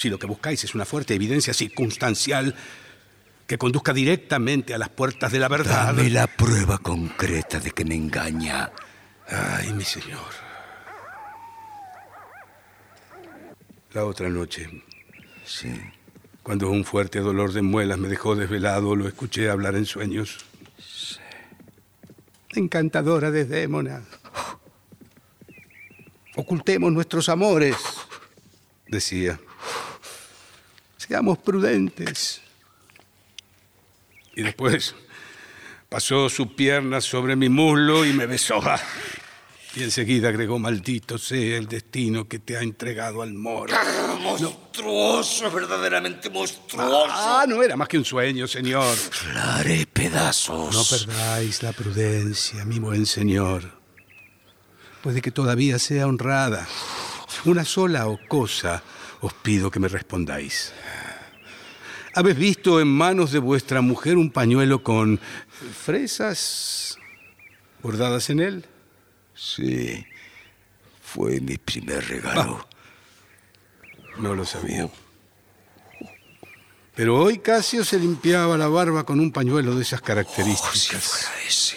Si 0.04 0.10
lo 0.10 0.18
que 0.18 0.26
buscáis 0.26 0.62
es 0.62 0.74
una 0.74 0.84
fuerte 0.84 1.14
evidencia 1.14 1.54
circunstancial 1.54 2.54
que 3.46 3.56
conduzca 3.56 3.94
directamente 3.94 4.74
a 4.74 4.78
las 4.78 4.90
puertas 4.90 5.32
de 5.32 5.38
la 5.38 5.48
verdad. 5.48 5.86
Dame 5.86 6.10
la 6.10 6.26
prueba 6.26 6.76
concreta 6.76 7.58
de 7.58 7.70
que 7.70 7.86
me 7.86 7.94
engaña. 7.94 8.70
Ay, 9.26 9.72
mi 9.72 9.82
señor. 9.82 10.28
La 13.94 14.04
otra 14.04 14.28
noche, 14.28 14.68
Sí. 15.46 15.74
cuando 16.42 16.68
un 16.68 16.84
fuerte 16.84 17.20
dolor 17.20 17.54
de 17.54 17.62
muelas 17.62 17.96
me 17.96 18.08
dejó 18.08 18.36
desvelado, 18.36 18.94
lo 18.96 19.08
escuché 19.08 19.48
hablar 19.48 19.74
en 19.74 19.86
sueños. 19.86 20.44
Encantadora 22.50 23.30
Desdémona. 23.30 24.02
Ocultemos 26.36 26.92
nuestros 26.92 27.30
amores, 27.30 27.76
decía. 28.86 29.40
Seamos 31.06 31.36
prudentes. 31.38 32.40
Y 34.34 34.42
después 34.42 34.94
pasó 35.88 36.30
su 36.30 36.54
pierna 36.56 37.02
sobre 37.02 37.36
mi 37.36 37.50
muslo 37.50 38.06
y 38.06 38.14
me 38.14 38.24
besó. 38.26 38.60
Ah. 38.62 38.80
Y 39.76 39.82
enseguida 39.82 40.28
agregó, 40.28 40.58
maldito 40.58 41.18
sea 41.18 41.58
el 41.58 41.66
destino 41.66 42.26
que 42.26 42.38
te 42.38 42.56
ha 42.56 42.62
entregado 42.62 43.20
al 43.20 43.34
moro. 43.34 43.74
Monstruoso, 44.20 45.50
verdaderamente 45.50 46.30
monstruoso. 46.30 47.06
Ah, 47.10 47.44
no 47.46 47.62
era 47.62 47.76
más 47.76 47.88
que 47.88 47.98
un 47.98 48.04
sueño, 48.04 48.46
señor. 48.46 48.96
La 49.34 49.56
haré 49.56 49.86
pedazos. 49.86 50.74
No 50.74 50.84
perdáis 50.84 51.62
la 51.62 51.72
prudencia, 51.72 52.64
mi 52.64 52.78
buen 52.78 53.04
señor. 53.04 53.78
Puede 55.02 55.20
que 55.20 55.32
todavía 55.32 55.78
sea 55.78 56.06
honrada. 56.06 56.66
Una 57.44 57.64
sola 57.64 58.06
o 58.06 58.18
cosa 58.26 58.82
os 59.24 59.32
pido 59.32 59.70
que 59.70 59.80
me 59.80 59.88
respondáis. 59.88 60.72
¿Habéis 62.14 62.36
visto 62.36 62.80
en 62.80 62.88
manos 62.88 63.32
de 63.32 63.38
vuestra 63.38 63.80
mujer 63.80 64.16
un 64.18 64.30
pañuelo 64.30 64.82
con 64.82 65.18
fresas 65.84 66.98
bordadas 67.82 68.28
en 68.28 68.40
él? 68.40 68.66
Sí. 69.34 70.04
Fue 71.02 71.40
mi 71.40 71.56
primer 71.56 72.06
regalo. 72.06 72.68
No 74.18 74.34
lo 74.34 74.44
sabía. 74.44 74.88
Pero 76.94 77.16
hoy 77.16 77.38
Casio 77.38 77.82
se 77.84 77.98
limpiaba 77.98 78.56
la 78.58 78.68
barba 78.68 79.04
con 79.04 79.18
un 79.20 79.32
pañuelo 79.32 79.74
de 79.74 79.82
esas 79.82 80.00
características. 80.02 80.70
Oh, 80.70 80.76
si 80.76 80.96
fuera 80.96 81.48
ese. 81.48 81.76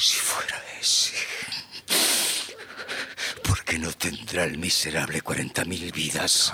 Si 0.00 0.18
fuera 0.18 0.62
ese. 0.80 1.14
¿Por 3.74 3.80
qué 3.80 3.86
no 3.86 3.92
tendrá 3.92 4.44
el 4.44 4.56
miserable 4.56 5.20
40.000 5.20 5.92
vidas? 5.92 6.52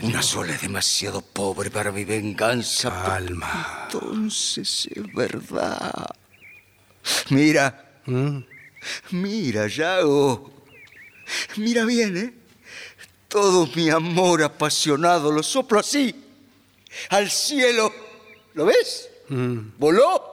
Una 0.00 0.22
sola 0.22 0.54
es 0.54 0.62
demasiado 0.62 1.20
pobre 1.20 1.70
para 1.70 1.92
mi 1.92 2.06
venganza. 2.06 2.88
Calma. 3.04 3.88
Entonces 3.92 4.88
es 4.90 5.12
verdad. 5.12 6.06
Mira. 7.28 8.00
Mira, 9.10 9.66
Yago. 9.68 10.64
Mira 11.56 11.84
bien, 11.84 12.16
¿eh? 12.16 12.32
Todo 13.28 13.68
mi 13.74 13.90
amor 13.90 14.42
apasionado 14.42 15.30
lo 15.30 15.42
soplo 15.42 15.78
así. 15.78 16.24
Al 17.10 17.30
cielo. 17.30 17.92
¿Lo 18.54 18.64
ves? 18.64 19.10
¿Voló? 19.28 20.31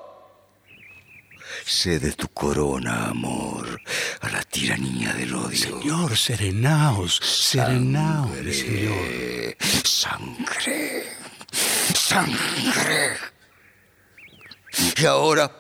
Sé 1.70 1.99
de 1.99 2.13
tu 2.13 2.30
corona, 2.30 3.09
amor, 3.09 3.80
a 4.22 4.30
la 4.30 4.41
tiranía 4.41 5.13
del 5.13 5.36
odio. 5.36 5.80
Señor, 5.80 6.17
serenaos, 6.17 7.17
serenaos, 7.17 8.32
mi 8.41 8.51
señor. 8.51 9.55
Sangre. 9.84 11.03
Sangre. 11.93 13.17
Y 14.97 15.05
ahora, 15.05 15.51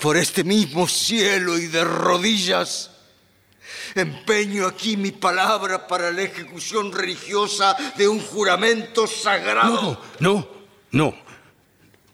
por 0.00 0.16
este 0.16 0.44
mismo 0.44 0.86
cielo 0.86 1.58
y 1.58 1.66
de 1.66 1.82
rodillas, 1.82 2.92
empeño 3.96 4.68
aquí 4.68 4.96
mi 4.96 5.10
palabra 5.10 5.88
para 5.88 6.12
la 6.12 6.22
ejecución 6.22 6.92
religiosa 6.92 7.76
de 7.96 8.06
un 8.06 8.20
juramento 8.20 9.08
sagrado. 9.08 10.00
No, 10.20 10.48
no, 10.92 11.12
no. 11.12 11.14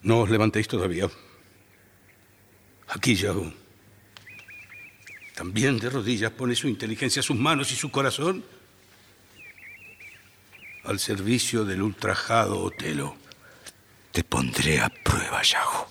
No 0.00 0.20
os 0.20 0.30
levantéis 0.30 0.66
todavía. 0.66 1.11
Aquí, 2.89 3.14
Yago. 3.14 3.53
También 5.35 5.78
de 5.78 5.91
rodillas 5.91 6.30
pone 6.32 6.55
su 6.55 6.68
inteligencia, 6.68 7.22
sus 7.22 7.37
manos 7.37 7.72
y 7.72 7.76
su 7.76 7.91
corazón. 7.91 8.45
al 10.85 10.99
servicio 10.99 11.64
del 11.64 11.80
ultrajado 11.82 12.61
Otelo. 12.61 13.16
Te 14.12 14.22
pondré 14.22 14.80
a 14.80 14.91
prueba, 14.91 15.43
Yago. 15.43 15.89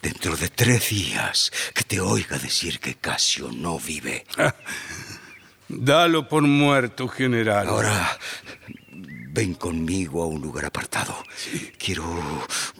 Dentro 0.00 0.36
de 0.36 0.48
tres 0.48 0.88
días 0.88 1.52
que 1.74 1.84
te 1.84 2.00
oiga 2.00 2.38
decir 2.38 2.80
que 2.80 2.94
Casio 2.94 3.50
no 3.52 3.78
vive. 3.78 4.24
Dalo 5.68 6.28
por 6.28 6.42
muerto, 6.44 7.08
general. 7.08 7.68
Ahora, 7.68 8.18
ven 9.38 9.54
conmigo 9.54 10.24
a 10.24 10.26
un 10.26 10.42
lugar 10.42 10.64
apartado. 10.64 11.14
Quiero 11.78 12.02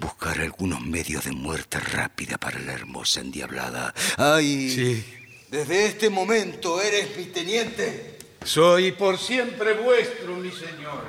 buscar 0.00 0.40
algunos 0.40 0.80
medios 0.80 1.24
de 1.24 1.30
muerte 1.30 1.78
rápida 1.78 2.36
para 2.36 2.58
la 2.58 2.72
hermosa 2.72 3.20
endiablada. 3.20 3.94
¡Ay! 4.16 4.68
Sí. 4.68 5.04
Desde 5.52 5.86
este 5.86 6.10
momento 6.10 6.82
eres 6.82 7.16
mi 7.16 7.26
teniente. 7.26 8.18
Soy 8.42 8.90
por 8.90 9.18
siempre 9.18 9.74
vuestro, 9.74 10.34
mi 10.34 10.50
señor. 10.50 11.04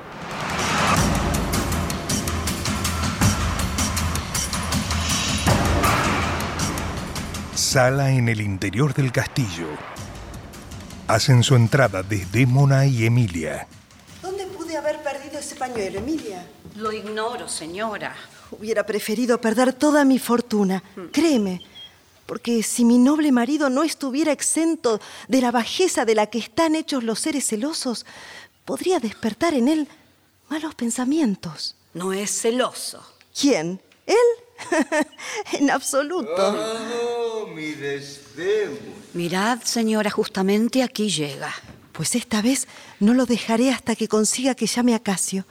Sala 7.56 8.12
en 8.12 8.30
el 8.30 8.42
interior 8.42 8.94
del 8.94 9.12
castillo. 9.12 9.70
Hacen 11.08 11.42
su 11.42 11.56
entrada 11.56 12.04
Desdémona 12.04 12.86
y 12.86 13.08
Emilia. 13.08 13.68
Pañuelo, 15.60 16.00
Emilia? 16.00 16.48
Lo 16.78 16.92
ignoro, 16.92 17.48
señora. 17.50 18.16
Hubiera 18.52 18.86
preferido 18.86 19.40
perder 19.40 19.74
toda 19.74 20.06
mi 20.06 20.18
fortuna, 20.18 20.82
créeme, 21.12 21.62
porque 22.26 22.64
si 22.64 22.86
mi 22.86 22.98
noble 22.98 23.32
marido 23.32 23.70
no 23.70 23.84
estuviera 23.84 24.32
exento 24.32 25.00
de 25.28 25.42
la 25.42 25.52
bajeza 25.52 26.06
de 26.06 26.16
la 26.16 26.28
que 26.28 26.40
están 26.40 26.76
hechos 26.76 27.04
los 27.04 27.20
seres 27.20 27.46
celosos, 27.46 28.06
podría 28.66 29.00
despertar 29.00 29.54
en 29.54 29.68
él 29.68 29.88
malos 30.48 30.74
pensamientos. 30.74 31.76
No 31.94 32.14
es 32.14 32.32
celoso. 32.32 33.04
¿Quién? 33.40 33.82
¿Él? 34.08 34.16
en 35.60 35.70
absoluto. 35.70 36.32
Oh, 36.38 37.48
mi 37.48 37.72
Desdémona. 37.72 38.80
Mirad, 39.14 39.62
señora, 39.64 40.10
justamente 40.10 40.82
aquí 40.84 41.10
llega. 41.10 41.54
Pues 42.00 42.16
esta 42.16 42.42
vez 42.42 42.66
no 43.02 43.14
lo 43.14 43.26
dejaré 43.26 43.72
hasta 43.72 43.94
que 43.94 44.08
consiga 44.08 44.56
que 44.56 44.68
llame 44.68 44.96
a 44.96 45.00
Casio. 45.00 45.46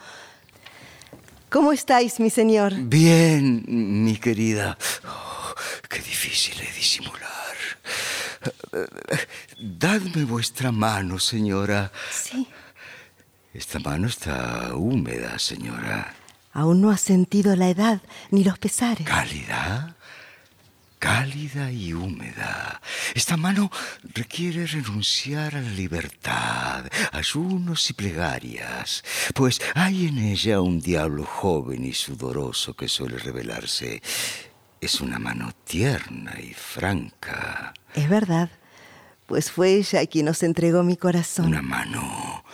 ¿Cómo 1.50 1.74
estáis, 1.74 2.20
mi 2.20 2.30
señor? 2.30 2.72
Bien, 2.74 3.66
mi 3.68 4.16
querida. 4.16 4.78
Oh, 5.04 5.54
qué 5.90 5.98
difícil 5.98 6.58
es 6.62 6.74
disimular. 6.74 7.54
Dadme 9.60 10.24
vuestra 10.24 10.72
mano, 10.72 11.18
señora. 11.18 11.92
Sí. 12.10 12.48
Esta 13.52 13.78
mano 13.80 14.06
está 14.08 14.74
húmeda, 14.74 15.38
señora. 15.38 16.14
Aún 16.54 16.80
no 16.80 16.90
has 16.90 17.02
sentido 17.02 17.56
la 17.56 17.68
edad 17.68 18.00
ni 18.30 18.42
los 18.42 18.58
pesares. 18.58 19.06
¿Cálida? 19.06 19.97
Cálida 20.98 21.70
y 21.70 21.92
húmeda. 21.92 22.80
Esta 23.14 23.36
mano 23.36 23.70
requiere 24.14 24.66
renunciar 24.66 25.54
a 25.54 25.60
la 25.60 25.70
libertad, 25.70 26.86
ayunos 27.12 27.88
y 27.90 27.92
plegarias, 27.92 29.04
pues 29.34 29.60
hay 29.74 30.06
en 30.08 30.18
ella 30.18 30.60
un 30.60 30.80
diablo 30.80 31.24
joven 31.24 31.84
y 31.84 31.92
sudoroso 31.92 32.74
que 32.74 32.88
suele 32.88 33.18
revelarse. 33.18 34.02
Es 34.80 35.00
una 35.00 35.18
mano 35.18 35.52
tierna 35.64 36.34
y 36.40 36.52
franca. 36.54 37.74
Es 37.94 38.08
verdad, 38.08 38.50
pues 39.26 39.50
fue 39.50 39.74
ella 39.74 40.04
quien 40.06 40.26
nos 40.26 40.42
entregó 40.42 40.82
mi 40.82 40.96
corazón. 40.96 41.46
Una 41.46 41.62
mano 41.62 42.44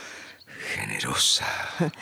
generosa. 0.74 1.47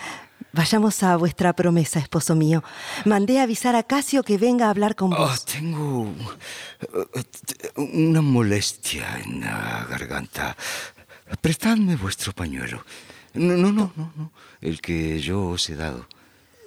Vayamos 0.52 1.02
a 1.02 1.16
vuestra 1.16 1.52
promesa, 1.54 1.98
esposo 1.98 2.34
mío. 2.34 2.62
Mandé 3.06 3.40
avisar 3.40 3.74
a 3.74 3.82
Casio 3.84 4.22
que 4.22 4.36
venga 4.36 4.66
a 4.66 4.70
hablar 4.70 4.94
con 4.96 5.12
Oh, 5.12 5.16
vos. 5.16 5.44
tengo 5.46 6.12
eh, 6.82 7.24
una 7.76 8.20
molestia 8.20 9.18
en 9.24 9.40
la 9.40 9.86
garganta. 9.88 10.54
Prestadme 11.40 11.96
vuestro 11.96 12.32
pañuelo. 12.34 12.84
No, 13.34 13.56
no, 13.56 13.72
no, 13.72 13.92
no, 13.96 14.12
no. 14.14 14.32
El 14.60 14.80
que 14.82 15.18
yo 15.20 15.48
os 15.48 15.70
he 15.70 15.74
dado. 15.76 16.06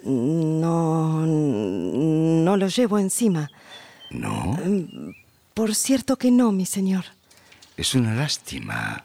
No, 0.03 1.23
no 1.25 2.57
lo 2.57 2.67
llevo 2.67 2.97
encima. 2.97 3.51
¿No? 4.09 4.57
Por 5.53 5.75
cierto 5.75 6.17
que 6.17 6.31
no, 6.31 6.51
mi 6.51 6.65
señor. 6.65 7.05
Es 7.77 7.93
una 7.93 8.15
lástima. 8.15 9.03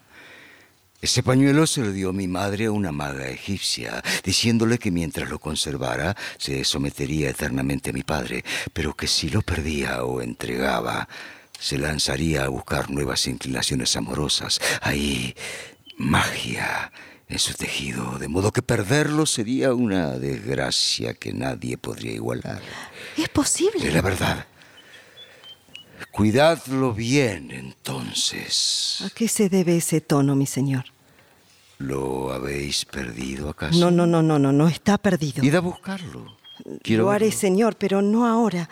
Ese 1.03 1.23
pañuelo 1.23 1.67
se 1.67 1.81
lo 1.81 1.93
dio 1.93 2.13
mi 2.13 2.29
madre 2.29 2.67
a 2.67 2.73
una 2.73 2.93
maga 2.93 3.29
egipcia, 3.29 4.03
diciéndole 4.23 4.79
que 4.79 4.91
mientras 4.91 5.31
lo 5.31 5.39
conservara 5.39 6.15
se 6.37 6.63
sometería 6.65 7.31
eternamente 7.31 7.89
a 7.91 7.93
mi 7.95 8.03
padre, 8.03 8.45
pero 8.75 8.95
que 8.95 9.07
si 9.07 9.31
lo 9.31 9.41
perdía 9.41 10.05
o 10.05 10.21
entregaba, 10.21 11.09
se 11.59 11.79
lanzaría 11.79 12.45
a 12.45 12.49
buscar 12.49 12.91
nuevas 12.91 13.27
inclinaciones 13.27 13.97
amorosas. 13.97 14.61
Ahí, 14.83 15.35
magia 15.97 16.93
en 17.31 17.39
su 17.39 17.55
tejido, 17.55 18.19
de 18.19 18.29
modo 18.29 18.53
que 18.53 18.61
perderlo 18.61 19.25
sería 19.25 19.73
una 19.73 20.19
desgracia 20.19 21.15
que 21.15 21.33
nadie 21.33 21.79
podría 21.79 22.13
igualar. 22.13 22.61
Es 23.17 23.29
posible. 23.31 23.87
Es 23.89 23.95
la 23.95 24.03
verdad. 24.03 24.47
Cuidadlo 26.11 26.93
bien, 26.93 27.51
entonces. 27.51 29.03
¿A 29.07 29.11
qué 29.11 29.29
se 29.29 29.49
debe 29.49 29.77
ese 29.77 30.01
tono, 30.01 30.35
mi 30.35 30.47
señor? 30.47 30.85
¿Lo 31.79 32.33
habéis 32.33 32.85
perdido 32.85 33.49
acaso? 33.49 33.79
No, 33.79 33.91
no, 33.91 34.07
no, 34.07 34.23
no, 34.23 34.39
no, 34.39 34.53
no 34.53 34.69
está 34.69 34.99
perdido. 34.99 35.43
Id 35.43 35.55
a 35.55 35.61
buscarlo. 35.61 36.37
Quiero 36.83 37.05
lo 37.05 37.11
haré, 37.11 37.27
verlo. 37.27 37.41
señor, 37.41 37.77
pero 37.77 38.03
no 38.03 38.27
ahora. 38.27 38.69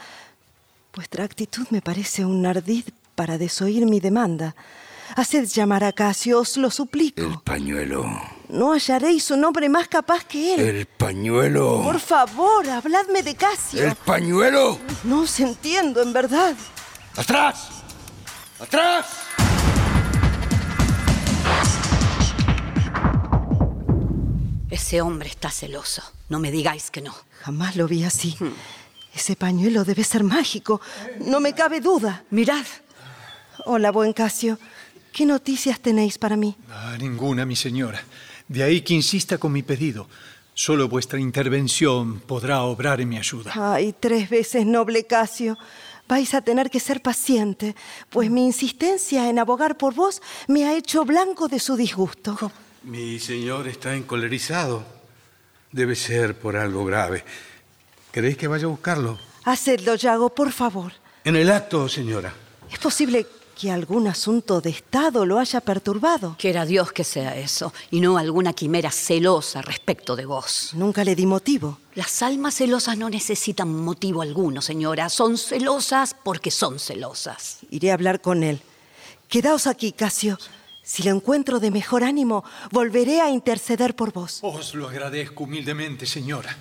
Vuestra 0.94 1.24
actitud 1.24 1.66
me 1.70 1.80
parece 1.80 2.24
un 2.24 2.44
ardid 2.44 2.84
para 3.14 3.38
desoír 3.38 3.86
mi 3.86 4.00
demanda. 4.00 4.54
Haced 5.16 5.46
llamar 5.46 5.84
a 5.84 5.92
Casio, 5.92 6.40
os 6.40 6.56
lo 6.58 6.70
suplico. 6.70 7.20
El 7.22 7.38
pañuelo. 7.40 8.04
No 8.50 8.72
hallaréis 8.72 9.30
un 9.30 9.44
hombre 9.44 9.68
más 9.68 9.88
capaz 9.88 10.24
que 10.24 10.54
él. 10.54 10.60
El 10.60 10.86
pañuelo. 10.86 11.82
Por 11.82 12.00
favor, 12.00 12.68
habladme 12.68 13.22
de 13.22 13.34
Casio. 13.34 13.84
El 13.84 13.94
pañuelo. 13.94 14.78
No 15.04 15.22
os 15.22 15.40
entiendo, 15.40 16.02
en 16.02 16.12
verdad. 16.12 16.54
¡Atrás! 17.18 17.68
¡Atrás! 18.60 19.06
Ese 24.70 25.02
hombre 25.02 25.28
está 25.28 25.50
celoso. 25.50 26.00
No 26.28 26.38
me 26.38 26.52
digáis 26.52 26.92
que 26.92 27.00
no. 27.00 27.12
Jamás 27.40 27.74
lo 27.74 27.88
vi 27.88 28.04
así. 28.04 28.36
Ese 29.12 29.34
pañuelo 29.34 29.84
debe 29.84 30.04
ser 30.04 30.22
mágico. 30.22 30.80
No 31.18 31.40
me 31.40 31.54
cabe 31.54 31.80
duda. 31.80 32.22
Mirad. 32.30 32.64
Hola, 33.64 33.90
buen 33.90 34.12
Casio. 34.12 34.56
¿Qué 35.12 35.26
noticias 35.26 35.80
tenéis 35.80 36.18
para 36.18 36.36
mí? 36.36 36.54
Ah, 36.70 36.96
ninguna, 37.00 37.44
mi 37.44 37.56
señora. 37.56 38.00
De 38.46 38.62
ahí 38.62 38.82
que 38.82 38.94
insista 38.94 39.38
con 39.38 39.50
mi 39.50 39.64
pedido. 39.64 40.08
Solo 40.54 40.88
vuestra 40.88 41.18
intervención 41.18 42.20
podrá 42.20 42.62
obrar 42.62 43.00
en 43.00 43.08
mi 43.08 43.18
ayuda. 43.18 43.52
Ay, 43.56 43.92
tres 43.98 44.30
veces 44.30 44.64
noble 44.64 45.04
Casio. 45.04 45.58
Vais 46.08 46.32
a 46.32 46.40
tener 46.40 46.70
que 46.70 46.80
ser 46.80 47.02
paciente, 47.02 47.76
pues 48.08 48.30
mi 48.30 48.46
insistencia 48.46 49.28
en 49.28 49.38
abogar 49.38 49.76
por 49.76 49.94
vos 49.94 50.22
me 50.46 50.64
ha 50.64 50.74
hecho 50.74 51.04
blanco 51.04 51.48
de 51.48 51.60
su 51.60 51.76
disgusto. 51.76 52.50
Mi 52.84 53.18
señor 53.18 53.68
está 53.68 53.94
encolerizado. 53.94 54.84
Debe 55.70 55.94
ser 55.94 56.38
por 56.38 56.56
algo 56.56 56.86
grave. 56.86 57.24
¿Queréis 58.10 58.38
que 58.38 58.48
vaya 58.48 58.64
a 58.64 58.68
buscarlo? 58.68 59.18
Hacedlo, 59.44 59.96
Yago, 59.96 60.30
por 60.34 60.50
favor. 60.50 60.92
En 61.24 61.36
el 61.36 61.50
acto, 61.50 61.90
señora. 61.90 62.32
¿Es 62.72 62.78
posible 62.78 63.26
que 63.58 63.72
algún 63.72 64.06
asunto 64.06 64.60
de 64.60 64.70
Estado 64.70 65.26
lo 65.26 65.40
haya 65.40 65.60
perturbado? 65.60 66.36
Quiera 66.38 66.64
Dios 66.64 66.92
que 66.92 67.02
sea 67.02 67.36
eso, 67.36 67.72
y 67.90 68.00
no 68.00 68.16
alguna 68.16 68.52
quimera 68.52 68.92
celosa 68.92 69.62
respecto 69.62 70.14
de 70.14 70.26
vos. 70.26 70.70
Nunca 70.74 71.02
le 71.02 71.16
di 71.16 71.26
motivo. 71.26 71.78
Las 71.94 72.22
almas 72.22 72.54
celosas 72.54 72.96
no 72.96 73.10
necesitan 73.10 73.68
motivo 73.68 74.22
alguno, 74.22 74.62
señora. 74.62 75.08
Son 75.08 75.36
celosas 75.36 76.14
porque 76.22 76.52
son 76.52 76.78
celosas. 76.78 77.58
Iré 77.70 77.90
a 77.90 77.94
hablar 77.94 78.20
con 78.20 78.44
él. 78.44 78.60
Quedaos 79.28 79.66
aquí, 79.66 79.90
Casio. 79.90 80.38
Si 80.82 81.02
lo 81.02 81.10
encuentro 81.10 81.58
de 81.58 81.72
mejor 81.72 82.04
ánimo, 82.04 82.44
volveré 82.70 83.20
a 83.20 83.28
interceder 83.28 83.96
por 83.96 84.12
vos. 84.12 84.38
Os 84.42 84.74
lo 84.74 84.88
agradezco 84.88 85.44
humildemente, 85.44 86.06
señora. 86.06 86.56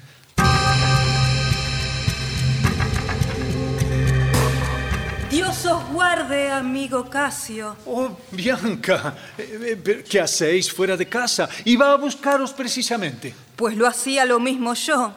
Dios 5.37 5.67
os 5.67 5.83
guarde, 5.93 6.49
amigo 6.49 7.07
Casio. 7.11 7.77
Oh, 7.85 8.09
Bianca, 8.31 9.13
eh, 9.37 9.77
eh, 9.85 10.03
¿qué 10.09 10.19
hacéis 10.19 10.73
fuera 10.73 10.97
de 10.97 11.05
casa? 11.05 11.47
Iba 11.65 11.91
a 11.91 11.95
buscaros 11.95 12.53
precisamente. 12.53 13.35
Pues 13.55 13.77
lo 13.77 13.85
hacía 13.85 14.25
lo 14.25 14.39
mismo 14.39 14.73
yo. 14.73 15.13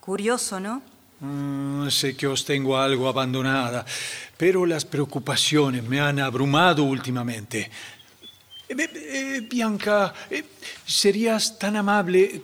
Curioso, 0.00 0.58
¿no? 0.60 0.80
Mm, 1.20 1.90
sé 1.90 2.16
que 2.16 2.26
os 2.26 2.42
tengo 2.46 2.78
algo 2.78 3.06
abandonada, 3.06 3.84
pero 4.38 4.64
las 4.64 4.86
preocupaciones 4.86 5.84
me 5.84 6.00
han 6.00 6.20
abrumado 6.20 6.84
últimamente. 6.84 7.70
Eh, 8.66 8.74
eh, 8.78 8.90
eh, 8.94 9.40
Bianca, 9.42 10.14
eh, 10.30 10.42
¿serías 10.86 11.58
tan 11.58 11.76
amable 11.76 12.40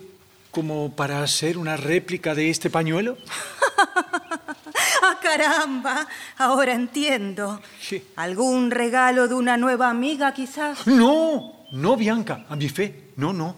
como 0.51 0.95
para 0.95 1.23
hacer 1.23 1.57
una 1.57 1.77
réplica 1.77 2.35
de 2.35 2.51
este 2.51 2.69
pañuelo? 2.69 3.17
¡Ah, 5.01 5.19
caramba! 5.21 6.07
Ahora 6.37 6.73
entiendo. 6.73 7.61
¿Algún 8.15 8.71
regalo 8.71 9.27
de 9.27 9.35
una 9.35 9.57
nueva 9.57 9.89
amiga, 9.89 10.33
quizás? 10.33 10.85
No, 10.87 11.65
no, 11.71 11.95
Bianca, 11.95 12.45
a 12.49 12.55
mi 12.55 12.69
fe. 12.69 13.11
No, 13.15 13.33
no. 13.33 13.55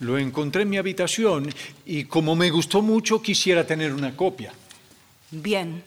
Lo 0.00 0.18
encontré 0.18 0.62
en 0.62 0.70
mi 0.70 0.76
habitación 0.76 1.48
y 1.86 2.04
como 2.04 2.36
me 2.36 2.50
gustó 2.50 2.82
mucho, 2.82 3.22
quisiera 3.22 3.66
tener 3.66 3.92
una 3.92 4.14
copia. 4.14 4.52
Bien. 5.30 5.82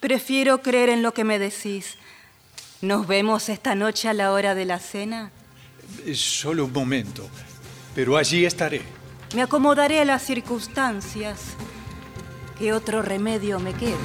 Prefiero 0.00 0.62
creer 0.62 0.90
en 0.90 1.02
lo 1.02 1.12
que 1.14 1.24
me 1.24 1.38
decís. 1.38 1.96
¿Nos 2.80 3.06
vemos 3.06 3.48
esta 3.48 3.74
noche 3.74 4.08
a 4.08 4.12
la 4.12 4.32
hora 4.32 4.54
de 4.54 4.64
la 4.66 4.78
cena? 4.78 5.30
Es 6.04 6.20
Solo 6.20 6.66
un 6.66 6.72
momento, 6.72 7.28
pero 7.94 8.16
allí 8.16 8.44
estaré. 8.44 8.82
Me 9.34 9.42
acomodaré 9.42 10.00
a 10.00 10.04
las 10.04 10.22
circunstancias. 10.22 11.40
¿Qué 12.58 12.72
otro 12.72 13.02
remedio 13.02 13.58
me 13.58 13.74
quede? 13.74 13.96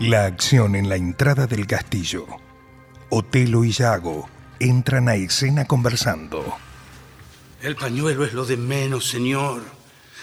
La 0.00 0.24
acción 0.24 0.74
en 0.74 0.88
la 0.88 0.96
entrada 0.96 1.46
del 1.46 1.68
castillo. 1.68 2.26
Otelo 3.08 3.62
y 3.62 3.70
Yago 3.70 4.28
entran 4.58 5.08
a 5.08 5.14
escena 5.14 5.66
conversando. 5.66 6.44
El 7.60 7.76
pañuelo 7.76 8.24
es 8.24 8.32
lo 8.32 8.44
de 8.44 8.56
menos, 8.56 9.08
señor. 9.08 9.62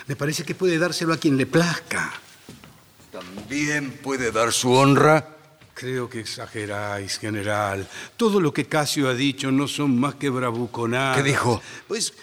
Me 0.07 0.17
parece 0.17 0.43
que 0.43 0.55
puede 0.55 0.79
dárselo 0.79 1.13
a 1.13 1.17
quien 1.17 1.37
le 1.37 1.45
plazca. 1.45 2.11
¿También 3.09 3.91
puede 4.03 4.33
dar 4.33 4.51
su 4.51 4.73
honra? 4.73 5.38
Creo 5.79 6.09
que 6.09 6.19
exageráis, 6.19 7.17
general. 7.19 7.87
Todo 8.17 8.41
lo 8.41 8.51
que 8.51 8.65
Casio 8.65 9.07
ha 9.07 9.13
dicho 9.13 9.49
no 9.49 9.65
son 9.65 9.97
más 9.97 10.15
que 10.15 10.29
bravuconadas. 10.29 11.15
¿Qué 11.15 11.23
dijo? 11.23 11.61
Pues 11.87 12.13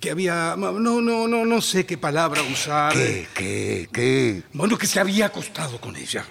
que 0.00 0.10
había 0.12 0.54
no 0.56 0.70
no 0.78 1.26
no 1.26 1.44
no 1.44 1.60
sé 1.60 1.84
qué 1.84 1.98
palabra 1.98 2.42
usar. 2.42 2.92
¿Qué? 2.92 3.26
¿Qué? 3.34 3.88
¿Qué? 3.92 4.44
Bueno, 4.52 4.78
que 4.78 4.86
se 4.86 5.00
había 5.00 5.26
acostado 5.26 5.80
con 5.80 5.96
ella. 5.96 6.24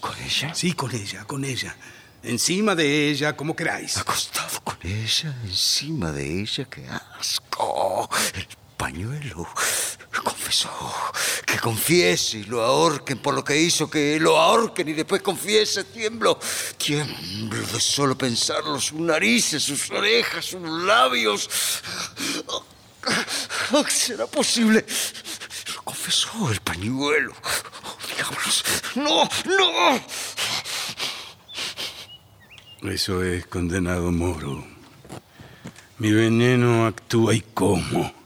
¿Con 0.00 0.16
ella? 0.22 0.54
Sí, 0.54 0.72
con 0.72 0.94
ella, 0.94 1.24
con 1.26 1.44
ella. 1.44 1.76
Encima 2.22 2.74
de 2.74 3.10
ella, 3.10 3.36
como 3.36 3.54
queráis. 3.54 3.98
¿Acostado 3.98 4.62
con 4.64 4.78
ella? 4.82 5.36
¿Encima 5.44 6.10
de 6.10 6.40
ella? 6.40 6.64
¡Qué 6.64 6.86
asco! 6.88 8.08
El 8.32 8.48
pañuelo. 8.78 9.46
Confesó. 10.12 10.70
Que 11.46 11.58
confiese 11.58 12.38
y 12.38 12.44
lo 12.44 12.62
ahorquen 12.62 13.18
por 13.18 13.34
lo 13.34 13.44
que 13.44 13.56
hizo, 13.56 13.88
que 13.90 14.18
lo 14.18 14.38
ahorquen 14.38 14.88
y 14.88 14.92
después 14.94 15.22
confiese. 15.22 15.84
Tiemblo. 15.84 16.38
Tiemblo 16.76 17.66
de 17.66 17.80
solo 17.80 18.16
pensarlo. 18.16 18.80
Sus 18.80 19.00
narices, 19.00 19.62
sus 19.62 19.90
orejas, 19.90 20.44
sus 20.44 20.62
labios. 20.62 21.48
Oh, 23.72 23.84
¿Será 23.88 24.26
posible? 24.26 24.84
Lo 25.74 25.82
confesó 25.82 26.50
el 26.50 26.60
pañuelo. 26.60 27.34
Oh, 27.84 27.96
diablos. 28.16 28.64
¡No! 28.94 29.28
¡No! 29.44 30.00
Eso 32.90 33.22
es, 33.24 33.46
condenado 33.46 34.10
Moro. 34.12 34.64
Mi 35.98 36.12
veneno 36.12 36.86
actúa 36.86 37.34
y 37.34 37.40
cómo. 37.40 38.17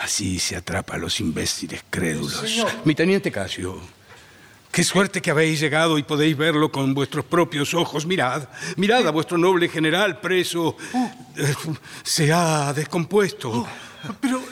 Así 0.00 0.38
se 0.38 0.56
atrapa 0.56 0.94
a 0.94 0.98
los 0.98 1.20
imbéciles 1.20 1.84
crédulos. 1.90 2.40
Señor. 2.40 2.70
Mi 2.84 2.94
teniente 2.94 3.30
Casio, 3.30 3.78
qué 4.72 4.82
suerte 4.82 5.20
que 5.20 5.30
habéis 5.30 5.60
llegado 5.60 5.98
y 5.98 6.02
podéis 6.02 6.36
verlo 6.38 6.72
con 6.72 6.94
vuestros 6.94 7.24
propios 7.26 7.74
ojos. 7.74 8.06
Mirad, 8.06 8.48
mirad 8.76 9.06
a 9.06 9.10
vuestro 9.10 9.36
noble 9.36 9.68
general 9.68 10.18
preso. 10.20 10.74
Eh, 11.36 11.54
Se 12.02 12.32
ha 12.32 12.72
descompuesto. 12.72 13.66
Pero 14.22 14.38
eh, 14.38 14.49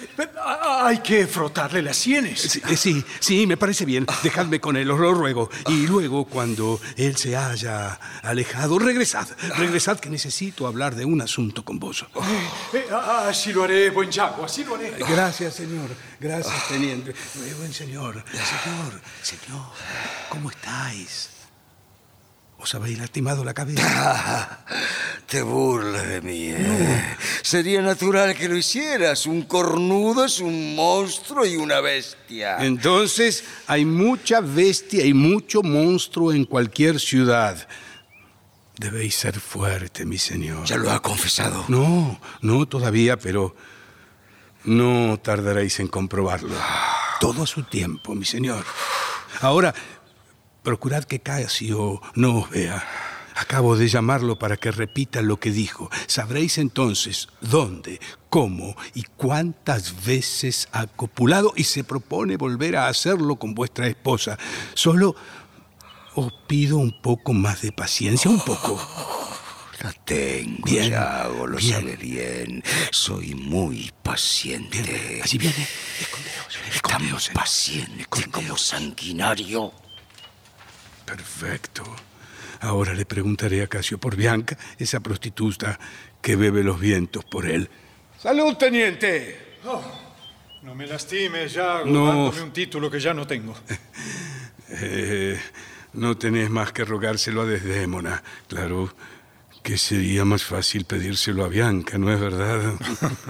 hay 0.87 0.99
que 0.99 1.27
frotarle 1.27 1.83
las 1.83 1.97
sienes. 1.97 2.41
Sí, 2.41 2.63
eh, 2.69 2.77
sí, 2.77 3.05
sí, 3.21 3.47
me 3.47 3.57
parece 3.57 3.85
bien. 3.85 4.07
Dejadme 4.23 4.61
con 4.61 4.77
él, 4.77 4.91
os 4.91 4.99
lo 4.99 5.15
ruego. 5.15 5.51
Y 5.69 5.87
luego, 5.87 6.25
cuando 6.25 6.81
él 6.97 7.17
se 7.17 7.37
haya 7.37 7.99
alejado, 8.23 8.79
regresad. 8.79 9.29
Regresad 9.57 9.99
que 9.99 10.11
necesito 10.11 10.67
hablar 10.67 10.95
de 10.95 11.05
un 11.05 11.21
asunto 11.21 11.65
con 11.65 11.79
vos. 11.79 12.07
Eh, 12.73 12.87
ah, 12.93 13.27
así 13.29 13.53
lo 13.53 13.65
haré, 13.65 13.91
buen 13.91 14.11
Yago, 14.11 14.45
así 14.45 14.65
lo 14.65 14.75
haré. 14.75 14.95
Gracias, 15.09 15.55
señor. 15.55 15.89
Gracias, 16.21 16.69
teniente. 16.69 17.15
Buen 17.59 17.73
señor. 17.73 18.25
Señor, 18.33 19.01
señor, 19.23 19.67
¿cómo 20.31 20.51
estáis? 20.51 21.38
¿Os 22.61 22.75
habéis 22.75 22.99
lastimado 22.99 23.45
la 23.45 23.55
cabeza? 23.55 24.65
Te 25.27 25.43
burlas 25.43 26.09
de 26.09 26.21
mí. 26.21 26.49
¿eh? 26.51 27.17
Sería 27.43 27.81
natural 27.83 28.35
que 28.35 28.49
lo 28.49 28.57
hicieras. 28.57 29.27
Un 29.27 29.43
cornudo 29.43 30.25
es 30.25 30.41
un 30.41 30.75
monstruo 30.75 31.47
y 31.47 31.57
una 31.57 31.81
bestia. 31.81 32.57
Entonces, 32.59 33.45
hay 33.69 33.85
mucha 33.85 34.41
bestia 34.41 35.05
y 35.05 35.15
mucho 35.15 35.63
monstruo 35.63 36.33
en 36.33 36.45
cualquier 36.45 36.99
ciudad. 36.99 37.69
Debéis 38.77 39.15
ser 39.15 39.39
fuerte, 39.39 40.05
mi 40.05 40.19
señor. 40.19 40.65
¿Ya 40.67 40.79
lo 40.79 40.91
ha 40.91 41.01
confesado? 41.01 41.65
No, 41.69 42.21
no 42.43 42.67
todavía, 42.67 43.17
pero 43.19 43.55
no 44.65 45.19
tardaréis 45.23 45.79
en 45.79 45.89
comprobarlo. 45.89 46.57
Todo 47.21 47.45
a 47.45 47.47
su 47.47 47.63
tiempo, 47.63 48.15
mi 48.15 48.25
señor. 48.25 48.65
Ahora, 49.41 49.75
procurad 50.69 51.05
que 51.05 51.21
Casio 51.21 52.03
no 52.15 52.41
os 52.41 52.51
vea. 52.51 52.87
Acabo 53.37 53.75
de 53.75 53.89
llamarlo 53.89 54.39
para 54.39 54.59
que 54.59 54.71
repita 54.71 55.23
lo 55.23 55.41
que 55.41 55.51
dijo. 55.51 55.89
Sabréis 56.07 56.59
entonces 56.59 57.29
dónde, 57.41 58.01
cómo 58.29 58.77
y 58.93 59.05
cuántas 59.17 60.05
veces 60.05 60.69
ha 60.73 60.87
copulado 60.87 61.55
y 61.57 61.65
se 61.65 61.85
propone 61.85 62.37
volver 62.37 62.77
a 62.77 62.89
hacerlo 62.89 63.37
con 63.37 63.55
vuestra 63.55 63.87
esposa. 63.87 64.37
Solo 64.75 65.17
os 66.15 66.31
pido 66.47 66.77
un 66.77 67.01
poco 67.01 67.33
más 67.33 67.63
de 67.63 67.73
paciencia, 67.73 68.31
un 68.31 68.41
poco. 68.41 68.79
La 69.83 69.93
tengo, 69.93 70.65
Bien, 70.67 70.91
Yago, 70.91 71.47
lo 71.47 71.57
bien. 71.57 71.73
sabe 71.73 71.97
bien. 71.97 72.63
Soy 72.91 73.35
muy 73.35 73.91
paciente. 74.03 75.21
Allí 75.23 75.39
viene. 75.39 75.67
Tan 76.83 77.09
paciente 77.33 78.05
como 78.31 78.59
sanguinario. 78.59 79.73
Perfecto. 81.17 81.85
Ahora 82.61 82.93
le 82.95 83.07
preguntaré 83.07 83.63
a 83.63 83.67
Casio 83.67 83.99
por 83.99 84.17
Bianca, 84.17 84.59
esa 84.79 85.01
prostituta 85.01 85.79
que 86.21 86.37
bebe 86.37 86.63
los 86.63 86.79
vientos 86.81 87.25
por 87.25 87.47
él. 87.47 87.71
¡Salud, 88.21 88.57
teniente! 88.57 89.57
Oh, 89.65 89.83
no 90.63 90.75
me 90.75 90.87
lastimes, 90.87 91.53
Yago, 91.53 91.87
No. 91.87 92.07
dándome 92.07 92.43
un 92.43 92.53
título 92.53 92.91
que 92.91 93.01
ya 93.01 93.15
no 93.15 93.27
tengo. 93.27 93.55
Eh, 94.71 95.41
no 95.95 96.19
tenés 96.19 96.51
más 96.51 96.73
que 96.73 96.85
rogárselo 96.85 97.41
a 97.41 97.47
Desdémona. 97.47 98.23
Claro 98.49 98.95
que 99.69 99.77
sería 99.77 100.25
más 100.25 100.45
fácil 100.45 100.87
pedírselo 100.87 101.45
a 101.45 101.49
Bianca, 101.49 101.99
¿no 101.99 102.11
es 102.11 102.19
verdad? 102.19 102.73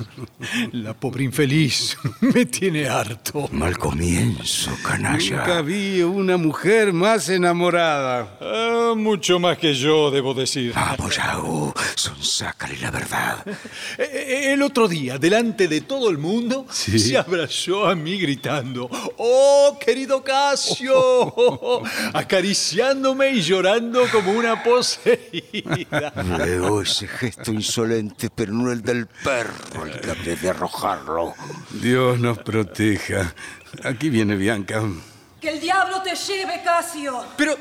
La 0.70 0.94
pobre 0.94 1.24
infeliz 1.24 1.96
me 2.20 2.46
tiene 2.46 2.88
harto. 2.88 3.48
Mal 3.50 3.76
comienzo, 3.76 4.70
canalla. 4.84 5.38
Nunca 5.38 5.62
vi 5.62 6.00
una 6.02 6.36
mujer 6.36 6.92
más 6.92 7.28
enamorada. 7.28 8.38
Ah, 8.40 8.94
mucho 8.96 9.40
más 9.40 9.58
que 9.58 9.74
yo, 9.74 10.12
debo 10.12 10.32
decir. 10.32 10.72
Vamos, 10.76 11.16
Yago, 11.16 11.74
sonsácale 11.96 12.76
la 12.78 12.92
verdad. 12.92 13.44
Eh, 13.98 14.52
El 14.52 14.62
otro 14.62 14.86
día, 14.86 15.18
delante 15.18 15.66
de 15.66 15.80
todo 15.80 16.08
el 16.08 16.18
mundo, 16.18 16.66
Sí. 16.70 17.00
se 17.00 17.16
abrazó 17.18 17.88
a 17.88 17.96
mí 17.96 18.16
gritando, 18.16 18.88
¡Oh, 19.16 19.76
querido 19.84 20.22
Casio! 20.22 21.82
Acariciándome 22.14 23.30
y 23.30 23.40
llorando 23.42 24.02
como 24.12 24.30
una 24.32 24.62
poseída. 24.62 26.12
Luego 26.36 26.82
ese 26.82 27.06
gesto 27.08 27.52
insolente, 27.52 28.30
pero 28.34 28.52
no 28.52 28.70
el 28.70 28.82
del 28.82 29.06
perro, 29.06 29.86
el 29.86 30.00
que 30.00 30.10
habré 30.10 30.36
de 30.36 30.50
arrojarlo. 30.50 31.34
Dios 31.70 32.18
nos 32.20 32.38
proteja. 32.38 33.34
Aquí 33.84 34.10
viene 34.10 34.36
Bianca. 34.36 34.82
¡Que 35.40 35.50
el 35.50 35.60
diablo 35.60 36.02
te 36.02 36.14
lleve, 36.14 36.62
Casio! 36.64 37.24
Pero... 37.36 37.56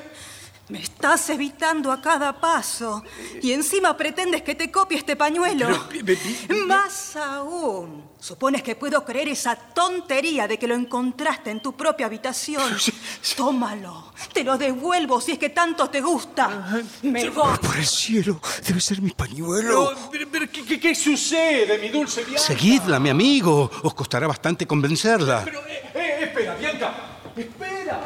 Me 0.69 0.79
estás 0.81 1.29
evitando 1.29 1.93
a 1.93 2.01
cada 2.01 2.41
paso. 2.41 3.01
Y 3.41 3.53
encima 3.53 3.95
pretendes 3.95 4.41
que 4.41 4.53
te 4.53 4.69
copie 4.69 4.97
este 4.97 5.15
pañuelo. 5.15 5.69
Más 6.67 7.15
aún. 7.15 8.03
Supones 8.19 8.63
que 8.63 8.75
puedo 8.75 9.05
creer 9.05 9.29
esa 9.29 9.55
tontería 9.55 10.45
de 10.45 10.59
que 10.59 10.67
lo 10.67 10.75
encontraste 10.75 11.51
en 11.51 11.61
tu 11.61 11.77
propia 11.77 12.07
habitación. 12.07 12.75
Tómalo. 13.37 14.11
Te 14.33 14.43
lo 14.43 14.57
devuelvo 14.57 15.21
si 15.21 15.33
es 15.33 15.39
que 15.39 15.49
tanto 15.51 15.89
te 15.89 16.01
gusta. 16.01 16.83
Me 17.01 17.29
voy. 17.29 17.57
Por 17.59 17.77
el 17.77 17.85
cielo, 17.85 18.41
debe 18.67 18.81
ser 18.81 19.01
mi 19.01 19.11
pañuelo. 19.11 19.93
No, 19.93 20.09
pero, 20.11 20.27
pero 20.29 20.51
¿qué, 20.51 20.65
qué- 20.65 20.79
qué 20.81 20.93
sucede, 20.95 21.77
mi 21.77 21.87
dulce 21.89 22.23
Bianca? 22.25 22.41
Seguidla, 22.41 22.99
mi 22.99 23.09
amigo. 23.09 23.71
Os 23.83 23.93
costará 23.93 24.27
bastante 24.27 24.67
convencerla. 24.67 25.43
Pero, 25.45 25.61
eh, 25.65 25.91
eh, 25.93 26.17
espera, 26.23 26.55
Bianca. 26.55 26.93
Espera. 27.37 28.01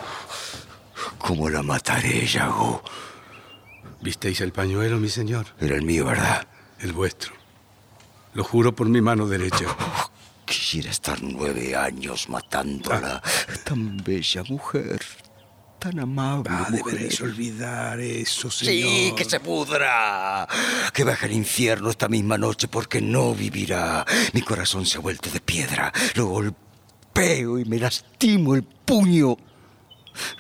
¿Cómo 1.22 1.50
la 1.50 1.62
mataré, 1.62 2.26
Yago? 2.26 2.84
¿Visteis 4.02 4.42
el 4.42 4.52
pañuelo, 4.52 4.98
mi 4.98 5.10
señor? 5.10 5.46
Era 5.60 5.76
el 5.76 5.84
mío, 5.84 6.06
¿verdad? 6.06 6.48
El 6.80 6.94
vuestro. 6.94 7.34
Lo 8.34 8.44
juro 8.44 8.74
por 8.76 8.90
mi 8.90 9.02
mano 9.02 9.28
derecha. 9.28 9.66
Quisiera 10.46 10.90
estar 10.90 11.22
nueve 11.22 11.76
años 11.76 12.28
matándola. 12.28 13.22
Tan 13.64 13.98
bella 13.98 14.44
mujer. 14.50 15.00
Tan 15.78 16.00
amable. 16.00 16.50
Ah, 16.52 16.68
mujer. 16.70 16.94
deberéis 16.94 17.22
olvidar 17.22 18.00
eso, 18.00 18.50
señor. 18.50 18.74
Sí, 18.74 19.14
que 19.16 19.26
se 19.26 19.40
pudra. 19.40 20.48
Que 20.94 21.04
baje 21.04 21.28
al 21.28 21.34
infierno 21.34 21.90
esta 21.90 22.08
misma 22.08 22.38
noche 22.38 22.68
porque 22.68 23.02
no 23.02 23.36
vivirá. 23.36 24.06
Mi 24.34 24.42
corazón 24.42 24.86
se 24.86 24.98
ha 24.98 25.02
vuelto 25.02 25.30
de 25.30 25.40
piedra. 25.40 25.92
Lo 26.16 26.28
golpeo 26.28 27.60
y 27.60 27.66
me 27.66 27.80
lastimo 27.80 28.56
el 28.56 28.64
puño. 28.64 29.38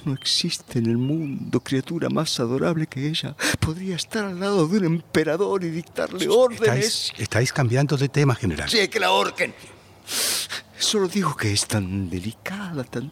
No 0.05 0.13
existe 0.13 0.79
en 0.79 0.87
el 0.87 0.97
mundo 0.97 1.59
criatura 1.61 2.09
más 2.09 2.39
adorable 2.39 2.87
que 2.87 3.07
ella. 3.07 3.35
Podría 3.59 3.95
estar 3.95 4.25
al 4.25 4.39
lado 4.39 4.67
de 4.67 4.77
un 4.79 4.85
emperador 4.85 5.63
y 5.63 5.69
dictarle 5.69 6.27
órdenes. 6.27 6.85
Estáis, 6.85 7.13
estáis 7.17 7.53
cambiando 7.53 7.97
de 7.97 8.09
tema, 8.09 8.35
general. 8.35 8.69
Sí, 8.69 8.87
que 8.87 8.99
la 8.99 9.07
ahorquen. 9.07 9.53
Solo 10.77 11.07
digo 11.07 11.35
que 11.35 11.51
es 11.53 11.67
tan 11.67 12.09
delicada, 12.09 12.83
tan 12.83 13.11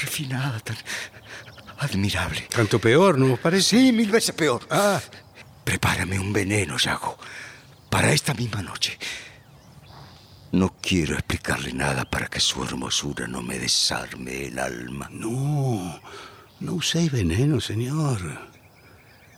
refinada, 0.00 0.60
tan 0.60 0.76
admirable. 1.78 2.46
Tanto 2.50 2.78
peor, 2.78 3.18
¿no 3.18 3.34
os 3.34 3.40
parece? 3.40 3.68
Sí, 3.70 3.92
mil 3.92 4.10
veces 4.10 4.34
peor. 4.34 4.66
Ah, 4.70 5.00
Prepárame 5.68 6.18
un 6.18 6.32
veneno, 6.32 6.78
Yago, 6.78 7.18
para 7.90 8.10
esta 8.12 8.32
misma 8.32 8.62
noche. 8.62 8.98
No 10.52 10.74
quiero 10.80 11.14
explicarle 11.14 11.72
nada 11.72 12.04
para 12.04 12.26
que 12.28 12.40
su 12.40 12.64
hermosura 12.64 13.26
no 13.26 13.42
me 13.42 13.58
desarme 13.58 14.46
el 14.46 14.58
alma. 14.58 15.08
no. 15.12 16.00
No 16.60 16.72
uséis 16.72 17.12
veneno, 17.12 17.60
señor. 17.60 18.18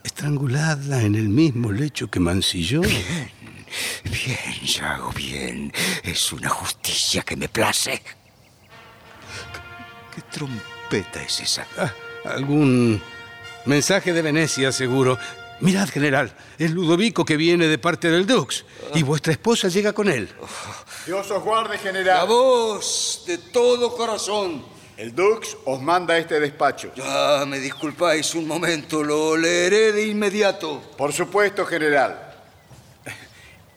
Estranguladla 0.02 1.02
en 1.02 1.14
el 1.14 1.28
mismo 1.28 1.70
lecho 1.70 2.08
que 2.10 2.18
mancilló. 2.18 2.80
Bien, 2.80 4.60
Yago, 4.64 5.12
bien. 5.12 5.72
Es 6.02 6.32
una 6.32 6.48
justicia 6.48 7.22
que 7.22 7.36
me 7.36 7.48
place. 7.48 8.02
¿Qué 10.14 10.22
trompeta 10.30 11.22
es 11.22 11.40
esa? 11.40 11.66
Ah, 11.76 11.92
algún 12.24 13.00
mensaje 13.66 14.12
de 14.12 14.22
Venecia, 14.22 14.72
seguro. 14.72 15.18
Mirad, 15.60 15.88
general, 15.90 16.34
es 16.58 16.70
Ludovico 16.70 17.24
que 17.24 17.36
viene 17.36 17.66
de 17.68 17.76
parte 17.76 18.10
del 18.10 18.26
Dux. 18.26 18.64
Y 18.94 19.02
vuestra 19.02 19.32
esposa 19.32 19.68
llega 19.68 19.92
con 19.92 20.08
él. 20.08 20.30
Dios 21.06 21.30
os 21.30 21.42
guarde, 21.42 21.74
La 21.76 21.78
general. 21.80 22.26
voz 22.28 23.22
de 23.26 23.38
todo 23.38 23.96
corazón. 23.96 24.64
El 24.96 25.14
Dux 25.14 25.56
os 25.64 25.80
manda 25.80 26.18
este 26.18 26.38
despacho. 26.38 26.92
Ya, 26.94 27.44
me 27.46 27.58
disculpáis 27.58 28.34
un 28.34 28.46
momento, 28.46 29.02
lo 29.02 29.34
leeré 29.36 29.92
de 29.92 30.06
inmediato. 30.06 30.78
Por 30.96 31.12
supuesto, 31.12 31.64
general. 31.64 32.34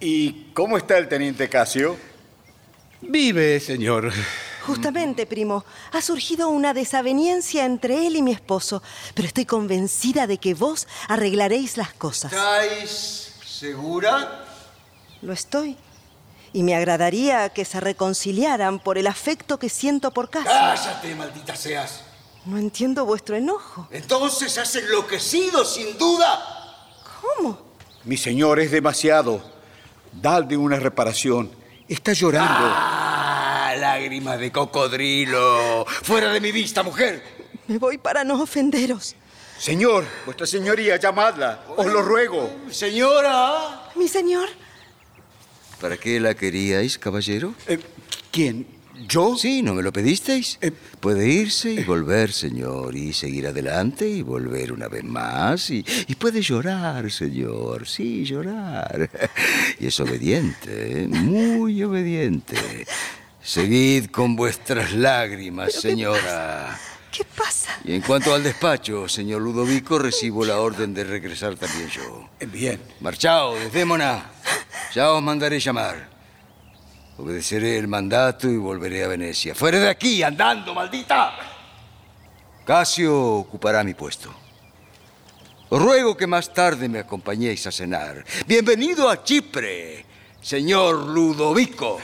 ¿Y 0.01 0.51
cómo 0.53 0.75
está 0.77 0.97
el 0.97 1.07
teniente 1.07 1.47
Casio? 1.47 1.95
Vive, 2.99 3.59
señor. 3.61 4.11
Justamente, 4.67 5.25
primo, 5.25 5.63
ha 5.93 6.01
surgido 6.01 6.49
una 6.49 6.73
desaveniencia 6.73 7.63
entre 7.65 8.05
él 8.07 8.17
y 8.17 8.21
mi 8.21 8.31
esposo, 8.31 8.83
pero 9.13 9.27
estoy 9.27 9.45
convencida 9.45 10.27
de 10.27 10.37
que 10.39 10.53
vos 10.53 10.87
arreglaréis 11.07 11.77
las 11.77 11.93
cosas. 11.93 12.33
¿Estáis 12.33 13.33
segura? 13.45 14.45
Lo 15.21 15.31
estoy. 15.31 15.77
Y 16.53 16.61
me 16.63 16.75
agradaría 16.75 17.49
que 17.49 17.65
se 17.65 17.79
reconciliaran 17.79 18.79
por 18.79 18.97
el 18.99 19.07
afecto 19.07 19.57
que 19.57 19.69
siento 19.69 20.11
por 20.11 20.29
Casio. 20.29 20.51
Cállate, 20.51 21.15
maldita 21.15 21.55
seas. 21.55 22.03
No 22.45 22.57
entiendo 22.57 23.05
vuestro 23.05 23.35
enojo. 23.35 23.87
Entonces 23.91 24.57
has 24.57 24.75
enloquecido, 24.75 25.65
sin 25.65 25.97
duda. 25.97 26.85
¿Cómo? 27.21 27.59
Mi 28.03 28.17
señor 28.17 28.59
es 28.59 28.69
demasiado. 28.69 29.41
Dadle 30.11 30.57
una 30.57 30.77
reparación. 30.77 31.49
Está 31.87 32.13
llorando. 32.13 32.53
Ah, 32.53 33.73
lágrimas 33.77 34.39
de 34.39 34.51
cocodrilo. 34.51 35.85
Fuera 35.85 36.31
de 36.31 36.39
mi 36.39 36.51
vista, 36.51 36.83
mujer. 36.83 37.23
Me 37.67 37.77
voy 37.77 37.97
para 37.97 38.23
no 38.23 38.41
ofenderos. 38.41 39.15
Señor, 39.57 40.05
vuestra 40.25 40.45
señoría, 40.45 40.97
llamadla. 40.97 41.61
Os 41.77 41.85
lo 41.85 42.01
ruego. 42.01 42.49
Señora. 42.69 43.89
Mi 43.95 44.07
señor, 44.07 44.49
¿Para 45.83 45.97
qué 45.97 46.17
la 46.17 46.33
queríais, 46.33 46.97
caballero? 46.97 47.53
Eh, 47.67 47.77
¿Quién? 48.31 48.65
¿Yo? 49.05 49.35
Sí, 49.35 49.61
¿no 49.61 49.73
me 49.73 49.83
lo 49.83 49.91
pedisteis? 49.91 50.57
Puede 51.01 51.27
irse 51.27 51.73
y 51.73 51.83
volver, 51.83 52.31
señor, 52.31 52.95
y 52.95 53.11
seguir 53.11 53.47
adelante 53.47 54.07
y 54.07 54.21
volver 54.21 54.71
una 54.71 54.87
vez 54.87 55.03
más. 55.03 55.69
Y, 55.71 55.83
y 56.07 56.15
puede 56.15 56.41
llorar, 56.41 57.11
señor, 57.11 57.85
sí, 57.85 58.23
llorar. 58.23 59.09
Y 59.81 59.87
es 59.87 59.99
obediente, 59.99 61.01
¿eh? 61.01 61.07
muy 61.09 61.83
obediente. 61.83 62.55
Seguid 63.41 64.05
con 64.05 64.37
vuestras 64.37 64.93
lágrimas, 64.93 65.73
señora. 65.73 66.79
¿Qué 67.13 67.23
pasa? 67.23 67.79
Y 67.83 67.93
en 67.93 68.01
cuanto 68.01 68.33
al 68.33 68.43
despacho, 68.43 69.07
señor 69.07 69.41
Ludovico, 69.41 69.99
recibo 69.99 70.43
la 70.43 70.59
orden 70.59 70.93
de 70.93 71.03
regresar 71.03 71.55
también 71.55 71.89
yo. 71.89 72.29
Bien. 72.47 72.81
Marchaos, 72.99 73.59
Desdémona. 73.59 74.31
Ya 74.93 75.11
os 75.11 75.21
mandaré 75.21 75.59
llamar. 75.59 76.09
Obedeceré 77.17 77.77
el 77.77 77.87
mandato 77.87 78.49
y 78.49 78.57
volveré 78.57 79.03
a 79.03 79.07
Venecia. 79.07 79.53
¡Fuera 79.53 79.79
de 79.79 79.89
aquí, 79.89 80.23
andando, 80.23 80.73
maldita! 80.73 81.33
Casio 82.65 83.15
ocupará 83.35 83.83
mi 83.83 83.93
puesto. 83.93 84.33
Os 85.69 85.81
ruego 85.81 86.17
que 86.17 86.27
más 86.27 86.53
tarde 86.53 86.89
me 86.89 86.99
acompañéis 86.99 87.67
a 87.67 87.71
cenar. 87.71 88.23
Bienvenido 88.47 89.09
a 89.09 89.23
Chipre, 89.23 90.05
señor 90.41 91.07
Ludovico. 91.07 91.99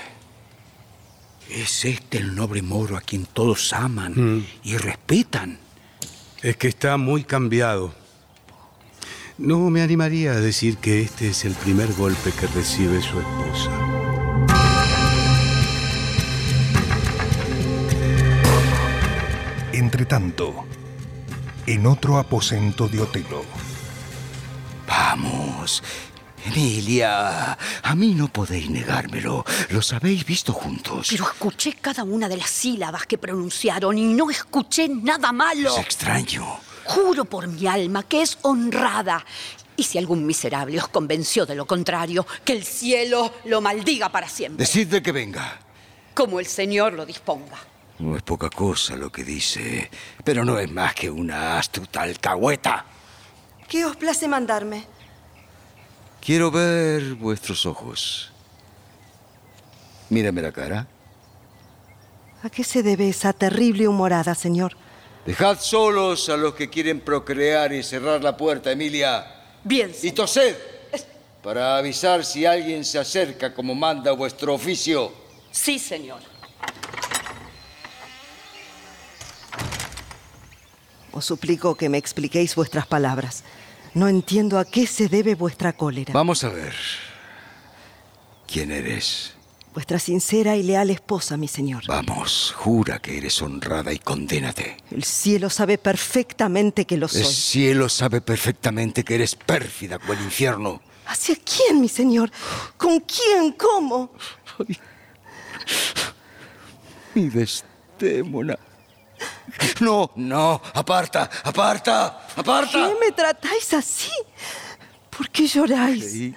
Es 1.50 1.84
este 1.86 2.20
el 2.20 2.36
noble 2.36 2.62
moro 2.62 2.96
a 2.96 3.02
quien 3.02 3.26
todos 3.26 3.74
aman 3.74 4.46
y 4.64 4.78
respetan. 4.78 5.60
Es 6.42 6.58
que 6.58 6.68
está 6.68 6.98
muy 6.98 7.24
cambiado. 7.24 7.94
No 9.38 9.70
me 9.70 9.82
animaría 9.82 10.34
a 10.34 10.40
decir 10.40 10.78
que 10.78 11.02
este 11.02 11.30
es 11.30 11.46
el 11.46 11.54
primer 11.54 11.92
golpe 11.94 12.32
que 12.32 12.48
recibe 12.48 13.02
su 13.02 13.20
esposa. 13.20 13.72
Entretanto, 19.74 20.66
en 21.66 21.88
otro 21.88 22.20
aposento 22.20 22.88
de 22.88 23.02
Otelo, 23.02 23.44
Vamos, 24.90 25.84
Emilia, 26.46 27.58
a 27.84 27.96
mí 27.96 28.14
no 28.16 28.28
podéis 28.28 28.70
negármelo. 28.70 29.46
Los 29.70 29.94
habéis 29.94 30.26
visto 30.26 30.54
juntos. 30.54 31.08
Pero 31.10 31.26
escuché 31.26 31.74
cada 31.74 32.04
una 32.04 32.28
de 32.30 32.38
las 32.38 32.50
sílabas 32.50 33.06
que 33.06 33.18
pronunciaron 33.18 33.98
y 33.98 34.14
no 34.14 34.30
escuché 34.30 34.88
nada 34.90 35.32
malo. 35.32 35.70
Es 35.78 35.84
extraño. 35.84 36.46
Juro 36.86 37.26
por 37.26 37.48
mi 37.48 37.68
alma 37.68 38.04
que 38.04 38.22
es 38.22 38.38
honrada. 38.42 39.24
Y 39.76 39.84
si 39.84 39.98
algún 39.98 40.26
miserable 40.26 40.78
os 40.80 40.88
convenció 40.90 41.46
de 41.46 41.56
lo 41.56 41.66
contrario, 41.66 42.26
que 42.44 42.54
el 42.54 42.64
cielo 42.66 43.34
lo 43.46 43.62
maldiga 43.62 44.10
para 44.10 44.28
siempre, 44.28 44.66
Decidle 44.66 45.02
que 45.02 45.12
venga. 45.12 45.60
como 46.14 46.40
el 46.40 46.46
Señor 46.48 46.94
lo 46.94 47.06
disponga. 47.06 47.58
No 48.00 48.16
es 48.16 48.24
poca 48.24 48.50
cosa 48.50 48.96
lo 48.96 49.10
que 49.12 49.24
dice, 49.24 49.90
pero 50.24 50.44
no 50.46 50.58
es 50.60 50.70
más 50.72 50.94
que 50.96 51.10
una 51.10 51.58
astuta 51.60 52.02
alcahueta. 52.02 52.86
¿Qué 53.68 53.86
os 53.86 53.96
place 53.96 54.28
mandarme? 54.28 54.86
Quiero 56.30 56.52
ver 56.52 57.16
vuestros 57.16 57.66
ojos. 57.66 58.30
Mírame 60.10 60.44
la 60.44 60.52
cara. 60.52 60.86
¿A 62.44 62.52
qué 62.52 62.64
se 62.64 62.84
debe 62.84 63.10
esa 63.10 63.34
terrible 63.34 63.88
humorada, 63.88 64.36
señor? 64.36 64.78
Dejad 65.26 65.60
solos 65.60 66.30
a 66.30 66.38
los 66.38 66.54
que 66.54 66.70
quieren 66.70 67.00
procrear 67.00 67.74
y 67.74 67.82
cerrar 67.82 68.24
la 68.24 68.38
puerta, 68.38 68.72
Emilia. 68.72 69.26
Bien. 69.64 69.92
Y 70.04 70.12
tosed 70.12 70.56
para 71.42 71.78
avisar 71.78 72.24
si 72.24 72.46
alguien 72.46 72.86
se 72.86 73.00
acerca 73.00 73.52
como 73.52 73.74
manda 73.74 74.12
vuestro 74.12 74.54
oficio. 74.54 75.12
Sí, 75.50 75.80
señor. 75.80 76.20
Os 81.12 81.26
suplico 81.26 81.74
que 81.74 81.90
me 81.90 81.98
expliquéis 81.98 82.54
vuestras 82.54 82.86
palabras. 82.86 83.44
No 83.94 84.08
entiendo 84.08 84.60
a 84.60 84.66
qué 84.66 84.88
se 84.88 85.08
debe 85.08 85.36
vuestra 85.36 85.74
cólera. 85.74 86.14
Vamos 86.14 86.44
a 86.44 86.50
ver. 86.50 86.74
¿Quién 88.48 88.72
eres? 88.72 89.34
Vuestra 89.74 90.00
sincera 90.00 90.56
y 90.56 90.64
leal 90.64 90.90
esposa, 90.90 91.38
mi 91.38 91.48
señor. 91.48 91.84
Vamos, 91.88 92.54
jura 92.58 93.00
que 93.00 93.18
eres 93.18 93.42
honrada 93.42 93.94
y 93.94 94.00
condénate. 94.00 94.78
El 94.90 95.04
cielo 95.04 95.50
sabe 95.50 95.78
perfectamente 95.78 96.86
que 96.86 96.98
lo 96.98 97.08
soy. 97.08 97.22
El 97.22 97.28
cielo 97.28 97.90
sabe 97.90 98.22
perfectamente 98.22 99.04
que 99.04 99.16
eres 99.16 99.36
pérfida 99.36 100.00
como 100.00 100.14
el 100.14 100.22
infierno. 100.22 100.82
¿Hacia 101.06 101.36
quién, 101.36 101.82
mi 101.82 101.90
señor? 101.90 102.32
¿Con 102.78 103.00
quién? 103.02 103.54
¿Cómo? 103.54 104.12
Mi 107.14 107.30
Desdémona. 107.30 108.58
No, 109.82 110.12
no, 110.16 110.62
aparta, 110.74 111.30
aparta, 111.44 112.28
aparta. 112.36 112.72
¿Qué 112.72 112.96
me 113.00 113.12
tratáis 113.12 113.74
así? 113.74 114.12
¿Por 115.10 115.30
qué 115.30 115.48
lloráis? 115.48 116.04
Creí 116.04 116.36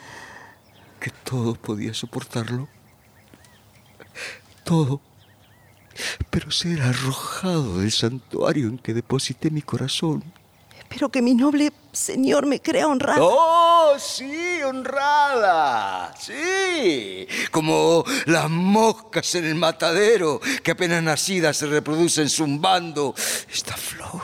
que 1.01 1.11
todo 1.11 1.55
podía 1.55 1.93
soportarlo. 1.93 2.69
Todo. 4.65 5.01
Pero 6.31 6.51
ser 6.51 6.81
arrojado 6.83 7.79
del 7.79 7.91
santuario 7.91 8.69
en 8.69 8.79
que 8.79 8.95
deposité 8.95 9.51
mi 9.51 9.63
corazón. 9.63 10.23
Espero 10.93 11.09
que 11.09 11.23
mi 11.23 11.35
noble 11.35 11.73
señor 11.91 12.45
me 12.45 12.61
crea 12.61 12.87
honrada. 12.87 13.23
¡Oh, 13.23 13.95
sí, 13.99 14.61
honrada! 14.63 16.15
Sí, 16.21 17.27
como 17.51 18.05
las 18.27 18.51
moscas 18.51 19.35
en 19.37 19.47
el 19.47 19.55
matadero 19.55 20.39
que 20.63 20.73
apenas 20.73 21.03
nacidas 21.03 21.57
se 21.57 21.67
reproducen 21.67 22.29
zumbando. 22.29 23.15
Esta 23.51 23.75
flor, 23.75 24.21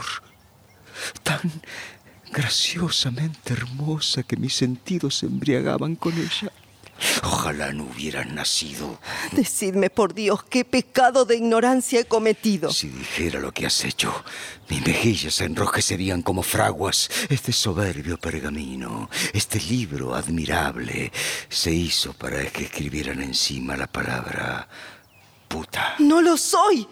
tan 1.23 1.41
graciosamente 2.31 3.55
hermosa 3.55 4.23
que 4.23 4.37
mis 4.37 4.55
sentidos 4.55 5.15
se 5.17 5.25
embriagaban 5.25 5.97
con 5.97 6.13
ella. 6.13 6.53
Ojalá 7.23 7.73
no 7.73 7.85
hubieras 7.85 8.27
nacido. 8.27 8.99
Decidme, 9.33 9.91
por 9.91 10.15
Dios, 10.15 10.43
qué 10.45 10.65
pecado 10.65 11.25
de 11.25 11.37
ignorancia 11.37 12.01
he 12.01 12.05
cometido. 12.05 12.73
Si 12.73 12.89
dijera 12.89 13.41
lo 13.41 13.53
que 13.53 13.67
has 13.67 13.85
hecho, 13.85 14.13
mis 14.69 14.87
mejillas 14.87 15.35
se 15.35 15.45
enrojecerían 15.45 16.23
como 16.23 16.43
fraguas. 16.43 17.11
Este 17.29 17.53
soberbio 17.53 18.19
pergamino, 18.19 19.09
este 19.33 19.61
libro 19.61 20.15
admirable, 20.15 21.13
se 21.49 21.73
hizo 21.73 22.13
para 22.13 22.45
que 22.47 22.65
escribieran 22.65 23.23
encima 23.23 23.77
la 23.77 23.87
palabra 23.87 24.69
puta. 25.49 25.95
No 25.99 26.21
lo 26.21 26.37
soy. 26.37 26.87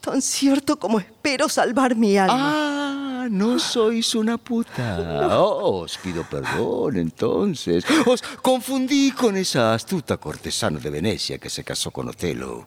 Tan 0.00 0.20
cierto 0.20 0.78
como 0.78 0.98
espero 0.98 1.48
salvar 1.48 1.94
mi 1.94 2.18
alma. 2.18 2.34
Ah, 2.36 2.81
no 3.28 3.58
sois 3.58 4.14
una 4.14 4.38
puta. 4.38 5.28
Oh, 5.38 5.82
os 5.82 5.98
pido 5.98 6.24
perdón, 6.28 6.96
entonces. 6.96 7.84
Os 8.06 8.22
confundí 8.42 9.12
con 9.12 9.36
esa 9.36 9.74
astuta 9.74 10.16
cortesana 10.16 10.78
de 10.78 10.90
Venecia 10.90 11.38
que 11.38 11.50
se 11.50 11.64
casó 11.64 11.90
con 11.90 12.08
Otelo. 12.08 12.66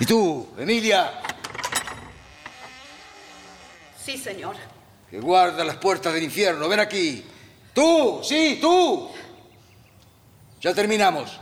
¿Y 0.00 0.06
tú, 0.06 0.48
Emilia? 0.58 1.20
Sí, 4.02 4.16
señor. 4.16 4.56
Que 5.10 5.20
guarda 5.20 5.64
las 5.64 5.76
puertas 5.76 6.12
del 6.14 6.24
infierno. 6.24 6.68
Ven 6.68 6.80
aquí. 6.80 7.24
Tú, 7.74 8.20
sí, 8.22 8.58
tú. 8.60 9.10
Ya 10.60 10.74
terminamos. 10.74 11.38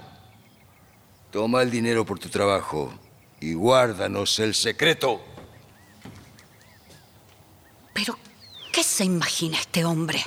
Toma 1.31 1.63
el 1.63 1.71
dinero 1.71 2.05
por 2.05 2.19
tu 2.19 2.29
trabajo 2.29 2.93
y 3.41 3.55
guárdanos 3.55 4.39
el 4.39 4.55
secreto. 4.55 5.21
Pero, 7.93 8.19
¿qué 8.75 8.83
se 8.83 9.05
imagina 9.05 9.57
este 9.57 9.85
hombre? 9.85 10.21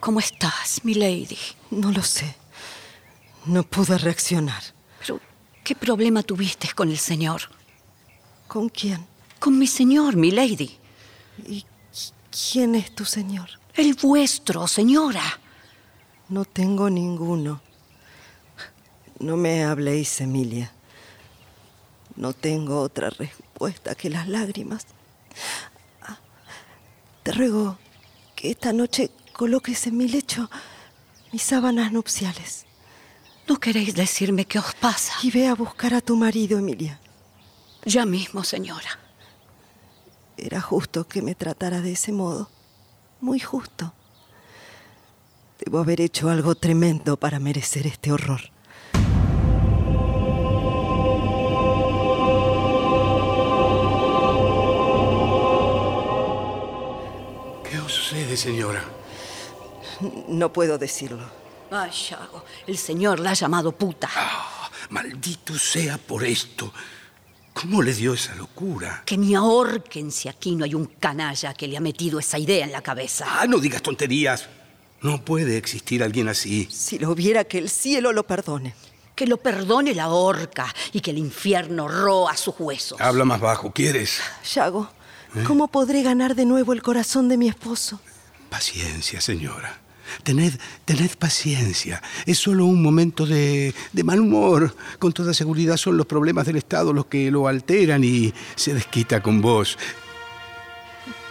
¿Cómo 0.00 0.18
estás, 0.18 0.84
mi 0.84 0.94
lady? 0.94 1.38
No 1.70 1.92
lo 1.92 2.02
sé. 2.02 2.34
No 3.46 3.62
pude 3.62 3.96
reaccionar. 3.96 4.60
Pero, 4.98 5.20
¿qué 5.62 5.76
problema 5.76 6.24
tuviste 6.24 6.68
con 6.74 6.90
el 6.90 6.98
señor? 6.98 7.42
¿Con 8.48 8.68
quién? 8.68 9.06
Con 9.38 9.56
mi 9.56 9.68
señor, 9.68 10.16
mi 10.16 10.32
lady. 10.32 10.76
¿Y 11.46 11.64
quién 12.50 12.74
es 12.74 12.92
tu 12.92 13.04
señor? 13.04 13.48
El 13.74 13.94
vuestro, 13.94 14.66
señora. 14.66 15.38
No 16.28 16.44
tengo 16.44 16.90
ninguno. 16.90 17.60
No 19.20 19.36
me 19.36 19.62
habléis, 19.62 20.20
Emilia. 20.20 20.72
No 22.16 22.32
tengo 22.32 22.80
otra 22.80 23.10
respuesta 23.10 23.94
que 23.94 24.10
las 24.10 24.26
lágrimas. 24.26 24.86
Te 27.22 27.32
ruego 27.32 27.78
que 28.34 28.50
esta 28.50 28.72
noche 28.72 29.10
coloques 29.32 29.86
en 29.86 29.96
mi 29.96 30.08
lecho 30.08 30.50
mis 31.32 31.42
sábanas 31.42 31.92
nupciales. 31.92 32.66
¿No 33.48 33.58
queréis 33.58 33.94
decirme 33.94 34.44
qué 34.44 34.58
os 34.58 34.74
pasa? 34.74 35.14
Y 35.22 35.30
ve 35.30 35.46
a 35.46 35.54
buscar 35.54 35.94
a 35.94 36.00
tu 36.00 36.16
marido, 36.16 36.58
Emilia. 36.58 37.00
Ya 37.84 38.06
mismo, 38.06 38.44
señora. 38.44 38.98
Era 40.36 40.60
justo 40.60 41.06
que 41.06 41.22
me 41.22 41.34
tratara 41.34 41.80
de 41.80 41.92
ese 41.92 42.12
modo. 42.12 42.50
Muy 43.20 43.38
justo. 43.38 43.92
Debo 45.64 45.78
haber 45.78 46.00
hecho 46.00 46.28
algo 46.28 46.54
tremendo 46.56 47.16
para 47.16 47.38
merecer 47.38 47.86
este 47.86 48.10
horror. 48.12 48.40
Sucede, 58.36 58.36
señora? 58.36 58.84
No 60.28 60.52
puedo 60.52 60.78
decirlo. 60.78 61.24
Ay, 61.70 61.90
Yago, 61.90 62.44
el 62.66 62.76
señor 62.76 63.20
la 63.20 63.30
ha 63.30 63.34
llamado 63.34 63.72
puta. 63.72 64.08
Ah, 64.14 64.70
maldito 64.90 65.58
sea 65.58 65.98
por 65.98 66.24
esto. 66.24 66.72
¿Cómo 67.54 67.82
le 67.82 67.94
dio 67.94 68.14
esa 68.14 68.34
locura? 68.34 69.02
Que 69.04 69.16
ni 69.16 69.34
ahorquen 69.34 70.10
si 70.10 70.28
aquí 70.28 70.54
no 70.54 70.64
hay 70.64 70.74
un 70.74 70.86
canalla 70.86 71.54
que 71.54 71.68
le 71.68 71.76
ha 71.76 71.80
metido 71.80 72.18
esa 72.18 72.38
idea 72.38 72.64
en 72.64 72.72
la 72.72 72.82
cabeza. 72.82 73.26
Ah, 73.28 73.46
no 73.46 73.58
digas 73.58 73.82
tonterías. 73.82 74.48
No 75.02 75.24
puede 75.24 75.56
existir 75.56 76.02
alguien 76.02 76.28
así. 76.28 76.68
Si 76.70 76.98
lo 76.98 77.14
viera, 77.14 77.44
que 77.44 77.58
el 77.58 77.68
cielo 77.68 78.12
lo 78.12 78.26
perdone. 78.26 78.74
Que 79.14 79.26
lo 79.26 79.36
perdone 79.36 79.94
la 79.94 80.08
horca 80.08 80.74
y 80.92 81.00
que 81.00 81.10
el 81.10 81.18
infierno 81.18 81.88
roa 81.88 82.36
sus 82.36 82.54
huesos. 82.58 83.00
Habla 83.00 83.24
más 83.24 83.40
bajo, 83.40 83.72
¿quieres? 83.72 84.20
Yago, 84.54 84.88
¿cómo 85.46 85.68
podré 85.68 86.02
ganar 86.02 86.34
de 86.34 86.46
nuevo 86.46 86.72
el 86.72 86.82
corazón 86.82 87.28
de 87.28 87.36
mi 87.36 87.48
esposo? 87.48 88.00
Paciencia, 88.52 89.18
señora. 89.22 89.78
Tened, 90.24 90.52
tened 90.84 91.16
paciencia. 91.16 92.02
Es 92.26 92.36
solo 92.38 92.66
un 92.66 92.82
momento 92.82 93.24
de, 93.24 93.74
de 93.94 94.04
mal 94.04 94.20
humor. 94.20 94.76
Con 94.98 95.14
toda 95.14 95.32
seguridad 95.32 95.78
son 95.78 95.96
los 95.96 96.04
problemas 96.04 96.44
del 96.44 96.56
Estado 96.56 96.92
los 96.92 97.06
que 97.06 97.30
lo 97.30 97.48
alteran 97.48 98.04
y 98.04 98.30
se 98.54 98.74
desquita 98.74 99.22
con 99.22 99.40
vos. 99.40 99.78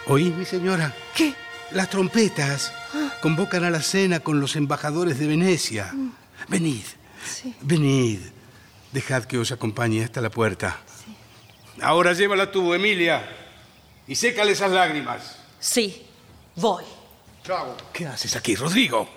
¿Oís, 0.08 0.34
mi 0.34 0.44
señora? 0.44 0.92
¿Qué? 1.14 1.32
Las 1.70 1.90
trompetas 1.90 2.72
convocan 3.20 3.62
a 3.62 3.70
la 3.70 3.82
cena 3.82 4.18
con 4.18 4.40
los 4.40 4.56
embajadores 4.56 5.16
de 5.20 5.28
Venecia. 5.28 5.94
Venid, 6.48 6.82
Sí. 7.24 7.54
venid. 7.60 8.18
Dejad 8.90 9.26
que 9.26 9.38
os 9.38 9.52
acompañe 9.52 10.02
hasta 10.02 10.20
la 10.20 10.28
puerta. 10.30 10.80
Ahora 11.80 12.14
llévala 12.14 12.50
tú, 12.50 12.74
Emilia, 12.74 13.24
y 14.08 14.16
sécale 14.16 14.50
esas 14.52 14.72
lágrimas. 14.72 15.36
Sí, 15.60 16.02
voy. 16.56 16.82
Chago, 17.44 17.76
¿Qué 17.92 18.06
haces 18.06 18.36
aquí, 18.36 18.54
Rodrigo? 18.54 19.08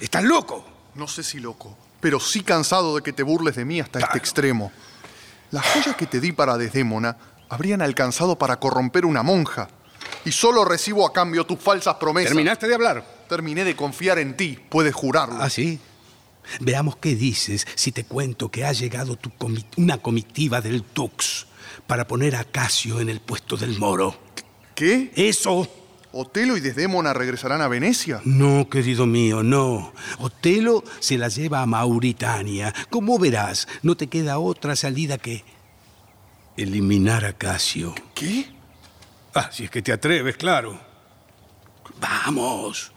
¿Estás 0.00 0.24
loco? 0.24 0.64
no 0.96 1.06
sé 1.06 1.22
si 1.22 1.38
loco, 1.38 1.76
pero 2.00 2.18
sí 2.18 2.42
cansado 2.42 2.96
de 2.96 3.02
que 3.02 3.12
te 3.12 3.22
burles 3.22 3.54
de 3.56 3.64
mí 3.64 3.80
hasta 3.80 3.98
este 3.98 4.18
extremo. 4.18 4.72
Las 5.50 5.64
joyas 5.66 5.96
que 5.96 6.06
te 6.06 6.20
di 6.20 6.32
para 6.32 6.56
Desdémona 6.56 7.16
habrían 7.48 7.82
alcanzado 7.82 8.38
para 8.38 8.58
corromper 8.58 9.04
una 9.04 9.22
monja. 9.22 9.68
Y 10.24 10.32
solo 10.32 10.64
recibo 10.64 11.06
a 11.06 11.12
cambio 11.12 11.44
tus 11.44 11.58
falsas 11.58 11.96
promesas. 11.96 12.30
¿Terminaste 12.30 12.66
de 12.66 12.74
hablar? 12.74 13.04
Terminé 13.28 13.64
de 13.64 13.76
confiar 13.76 14.18
en 14.18 14.36
ti, 14.36 14.58
puedes 14.68 14.94
jurarlo. 14.94 15.36
¿Ah, 15.40 15.50
sí? 15.50 15.78
Veamos 16.60 16.96
qué 16.96 17.14
dices 17.14 17.66
si 17.74 17.92
te 17.92 18.04
cuento 18.04 18.50
que 18.50 18.64
ha 18.64 18.72
llegado 18.72 19.16
tu 19.16 19.30
una 19.76 19.98
comitiva 19.98 20.60
del 20.60 20.82
Tux 20.82 21.46
para 21.86 22.06
poner 22.06 22.36
a 22.36 22.44
Casio 22.44 23.00
en 23.00 23.08
el 23.08 23.20
puesto 23.20 23.56
del 23.56 23.78
moro. 23.78 24.16
¿Qué? 24.74 25.12
Eso. 25.14 25.68
¿Otelo 26.18 26.56
y 26.56 26.60
Desdémona 26.60 27.12
regresarán 27.12 27.60
a 27.60 27.68
Venecia? 27.68 28.22
No, 28.24 28.70
querido 28.70 29.04
mío, 29.04 29.42
no. 29.42 29.92
Otelo 30.18 30.82
se 30.98 31.18
la 31.18 31.28
lleva 31.28 31.60
a 31.60 31.66
Mauritania. 31.66 32.72
Como 32.88 33.18
verás, 33.18 33.68
no 33.82 33.98
te 33.98 34.06
queda 34.06 34.38
otra 34.38 34.76
salida 34.76 35.18
que 35.18 35.44
eliminar 36.56 37.26
a 37.26 37.34
Casio. 37.34 37.94
¿Qué? 38.14 38.48
Ah, 39.34 39.50
si 39.52 39.64
es 39.64 39.70
que 39.70 39.82
te 39.82 39.92
atreves, 39.92 40.38
claro. 40.38 40.80
Vamos. 42.00 42.92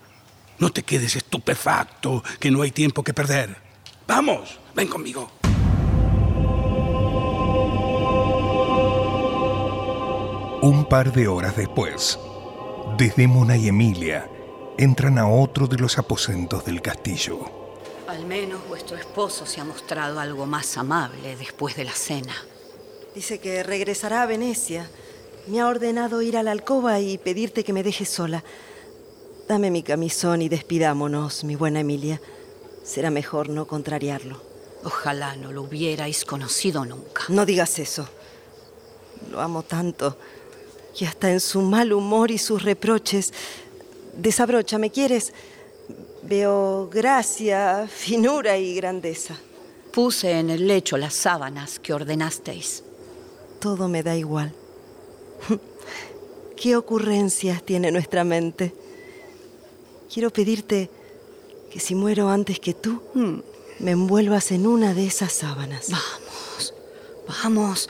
No 0.58 0.72
te 0.72 0.84
quedes 0.84 1.18
estupefacto, 1.18 2.24
que 2.40 2.50
no 2.50 2.62
hay 2.62 2.72
tiempo 2.72 3.04
que 3.04 3.14
perder. 3.14 3.58
Vamos, 4.08 4.62
ven 4.74 4.88
conmigo. 4.88 5.30
Un 10.62 10.86
par 10.90 11.12
de 11.12 11.28
horas 11.28 11.58
después, 11.58 12.18
Desdémona 13.00 13.56
y 13.56 13.70
Emilia 13.70 14.30
entran 14.78 15.18
a 15.20 15.30
otro 15.30 15.68
de 15.68 15.78
los 15.78 15.98
aposentos 15.98 16.66
del 16.66 16.82
castillo. 16.82 17.40
Al 18.10 18.26
menos 18.26 18.68
vuestro 18.68 18.98
esposo 18.98 19.46
se 19.46 19.62
ha 19.62 19.64
mostrado 19.64 20.20
algo 20.20 20.46
más 20.46 20.78
amable 20.78 21.38
después 21.38 21.78
de 21.78 21.86
la 21.86 21.94
cena. 21.94 22.36
Dice 23.16 23.40
que 23.40 23.64
regresará 23.64 24.24
a 24.24 24.26
Venecia. 24.26 24.90
Me 25.48 25.62
ha 25.62 25.68
ordenado 25.70 26.22
ir 26.22 26.36
a 26.36 26.44
la 26.44 26.52
alcoba 26.52 27.00
y 27.00 27.18
pedirte 27.18 27.64
que 27.64 27.72
me 27.72 27.84
dejes 27.84 28.10
sola. 28.10 28.44
Dame 29.48 29.72
mi 29.72 29.82
camisón 29.82 30.42
y 30.42 30.50
despidámonos, 30.50 31.46
mi 31.46 31.56
buena 31.56 31.80
Emilia. 31.80 32.20
Será 32.84 33.12
mejor 33.12 33.48
no 33.48 33.66
contrariarlo. 33.66 34.42
Ojalá 34.84 35.38
no 35.38 35.54
lo 35.54 35.62
hubierais 35.62 36.26
conocido 36.26 36.84
nunca. 36.84 37.24
No 37.30 37.46
digas 37.46 37.80
eso. 37.80 38.10
Lo 39.32 39.40
amo 39.40 39.64
tanto 39.64 40.18
que 40.98 41.06
hasta 41.06 41.32
en 41.32 41.40
su 41.40 41.62
mal 41.62 41.94
humor 41.94 42.32
y 42.32 42.38
sus 42.38 42.64
reproches. 42.64 43.34
Desabrocha, 44.16 44.78
¿me 44.78 44.90
quieres? 44.90 45.34
Veo 46.24 46.90
gracia, 46.92 47.88
finura 47.90 48.58
y 48.58 48.76
grandeza. 48.76 49.36
Puse 49.92 50.32
en 50.32 50.50
el 50.50 50.68
lecho 50.68 50.98
las 50.98 51.14
sábanas 51.14 51.80
que 51.80 51.94
ordenasteis. 51.94 52.84
Todo 53.60 53.88
me 53.88 54.04
da 54.04 54.16
igual. 54.16 54.54
¿Qué 56.56 56.76
ocurrencias 56.76 57.64
tiene 57.64 57.92
nuestra 57.92 58.24
mente? 58.24 58.74
Quiero 60.14 60.30
pedirte 60.30 60.90
que 61.72 61.80
si 61.80 61.96
muero 61.96 62.30
antes 62.30 62.60
que 62.60 62.74
tú, 62.74 63.02
Hmm. 63.14 63.40
me 63.80 63.92
envuelvas 63.92 64.52
en 64.52 64.68
una 64.68 64.94
de 64.94 65.08
esas 65.08 65.32
sábanas. 65.32 65.88
Vamos, 65.90 66.74
vamos, 67.28 67.90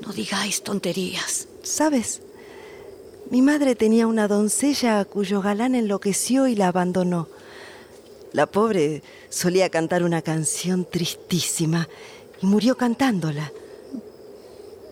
no 0.00 0.12
digáis 0.12 0.62
tonterías. 0.62 1.48
¿Sabes? 1.62 2.22
Mi 3.30 3.42
madre 3.42 3.74
tenía 3.74 4.06
una 4.06 4.28
doncella 4.28 5.00
a 5.00 5.04
cuyo 5.04 5.42
galán 5.42 5.74
enloqueció 5.74 6.46
y 6.46 6.54
la 6.54 6.68
abandonó. 6.68 7.28
La 8.32 8.46
pobre 8.46 9.02
solía 9.30 9.68
cantar 9.68 10.04
una 10.04 10.22
canción 10.22 10.84
tristísima 10.84 11.88
y 12.40 12.46
murió 12.46 12.76
cantándola. 12.76 13.52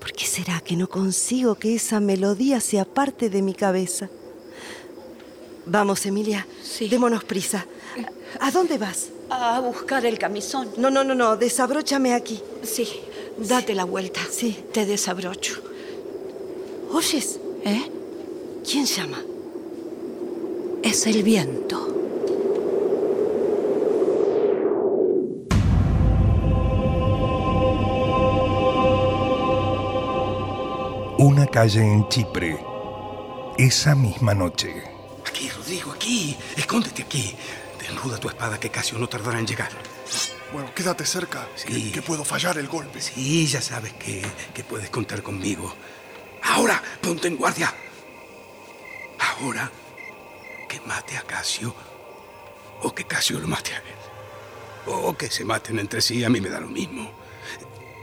¿Por 0.01 0.13
qué 0.13 0.27
será 0.27 0.61
que 0.61 0.77
no 0.77 0.89
consigo 0.89 1.55
que 1.55 1.77
esa 1.77 2.01
melodía 2.01 2.61
sea 2.61 2.85
parte 2.85 3.31
de 3.31 3.41
mi 3.41 3.55
cabeza? 3.55 4.09
Vamos, 5.67 6.05
Emilia, 6.05 6.47
démonos 6.91 7.23
prisa. 7.25 7.67
¿A 8.41 8.51
dónde 8.51 8.79
vas? 8.79 9.11
A 9.31 9.61
buscar 9.61 10.05
el 10.05 10.19
camisón. 10.19 10.71
No, 10.77 10.91
no, 10.91 11.05
no, 11.05 11.15
no, 11.15 11.37
desabróchame 11.37 12.15
aquí. 12.15 12.43
Sí, 12.63 12.89
date 13.39 13.75
la 13.75 13.85
vuelta. 13.85 14.21
Sí. 14.29 14.65
Te 14.73 14.85
desabrocho. 14.85 15.63
¿Oyes? 16.91 17.39
¿Eh? 17.65 17.91
¿Quién 18.65 18.87
llama? 18.87 19.19
Es 20.83 21.07
el 21.07 21.23
viento. 21.23 21.87
Una 31.19 31.47
calle 31.47 31.81
en 31.83 32.09
Chipre. 32.09 32.59
Esa 33.59 33.95
misma 33.95 34.33
noche. 34.35 34.83
Aquí, 35.27 35.51
Rodrigo, 35.51 35.93
aquí. 35.93 36.35
Escóndete 36.57 37.03
aquí. 37.03 37.37
Desnuda 37.79 38.17
tu 38.19 38.29
espada 38.29 38.59
que 38.59 38.71
Casio 38.71 38.99
no 38.99 39.09
tardará 39.11 39.39
en 39.39 39.47
llegar. 39.47 39.71
Bueno, 40.55 40.71
quédate 40.75 41.05
cerca, 41.05 41.47
que, 41.67 41.93
que 41.93 42.01
puedo 42.01 42.25
fallar 42.25 42.57
el 42.57 42.69
golpe. 42.69 43.03
Sí, 43.03 43.47
ya 43.47 43.61
sabes 43.61 43.93
que, 43.93 44.23
que 44.55 44.65
puedes 44.65 44.89
contar 44.89 45.23
conmigo. 45.23 45.71
Ahora, 46.43 46.83
ponte 47.03 47.29
en 47.29 47.37
guardia. 47.37 47.75
Ahora, 49.25 49.71
que 50.69 50.81
mate 50.81 51.17
a 51.17 51.23
Casio 51.23 51.75
o 52.83 52.95
que 52.95 53.05
Casio 53.05 53.39
lo 53.41 53.49
mate 53.49 53.73
a 53.75 53.79
él. 53.79 53.99
O 54.87 55.17
que 55.17 55.31
se 55.31 55.45
maten 55.45 55.79
entre 55.79 56.03
sí, 56.03 56.25
a 56.25 56.29
mí 56.29 56.41
me 56.41 56.51
da 56.51 56.61
lo 56.61 56.69
mismo. 56.69 57.11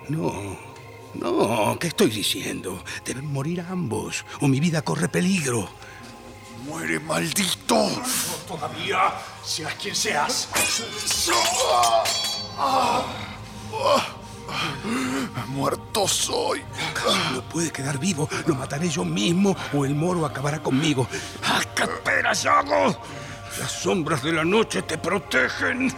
No, 0.10 0.58
no, 1.14 1.78
¿qué 1.80 1.88
estoy 1.88 2.10
diciendo? 2.10 2.84
Deben 3.06 3.32
morir 3.32 3.62
ambos 3.62 4.26
o 4.40 4.48
mi 4.48 4.60
vida 4.60 4.82
corre 4.82 5.08
peligro. 5.10 5.70
¡Muere, 6.66 7.00
maldito! 7.00 7.90
Todavía, 8.48 9.14
seas 9.44 9.76
quien 9.76 9.96
seas. 9.96 10.50
Muerto 15.48 16.08
soy. 16.08 16.64
No 17.34 17.42
puede 17.44 17.72
quedar 17.72 17.98
vivo. 18.00 18.28
Lo 18.46 18.56
mataré 18.56 18.90
yo 18.90 19.04
mismo 19.04 19.56
o 19.74 19.86
el 19.86 19.96
moro 19.96 20.26
acabará 20.26 20.62
conmigo. 20.62 21.08
¡Ah, 21.46 21.62
qué 21.76 21.84
esperas, 21.84 22.44
Yago! 22.44 22.96
Las 23.60 23.72
sombras 23.72 24.24
de 24.24 24.32
la 24.32 24.44
noche 24.46 24.82
te 24.84 24.98
protegen. 24.98 25.94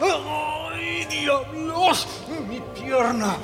¡Ay, 0.00 1.04
diablos! 1.06 2.06
¡Mi 2.48 2.60
pierna! 2.78 3.36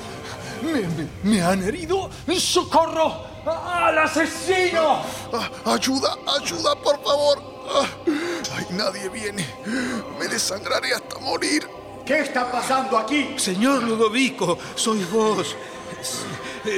¡Me, 0.61 0.81
me- 0.81 1.09
me 1.23 1.41
han 1.41 1.63
herido! 1.63 2.09
¡Socorro! 2.37 3.23
¡Al 3.45 3.97
asesino! 3.99 5.01
Ah, 5.33 5.49
ayuda, 5.73 6.15
ayuda, 6.41 6.75
por 6.75 7.03
favor. 7.03 7.41
Ah, 7.69 7.85
ay, 8.57 8.65
nadie 8.71 9.09
viene. 9.09 9.45
Me 10.19 10.27
desangraré 10.27 10.93
hasta 10.93 11.17
morir. 11.19 11.67
¿Qué 12.05 12.19
está 12.19 12.51
pasando 12.51 12.97
aquí? 12.97 13.33
Señor 13.37 13.81
Ludovico, 13.83 14.57
sois 14.75 15.09
vos. 15.09 15.55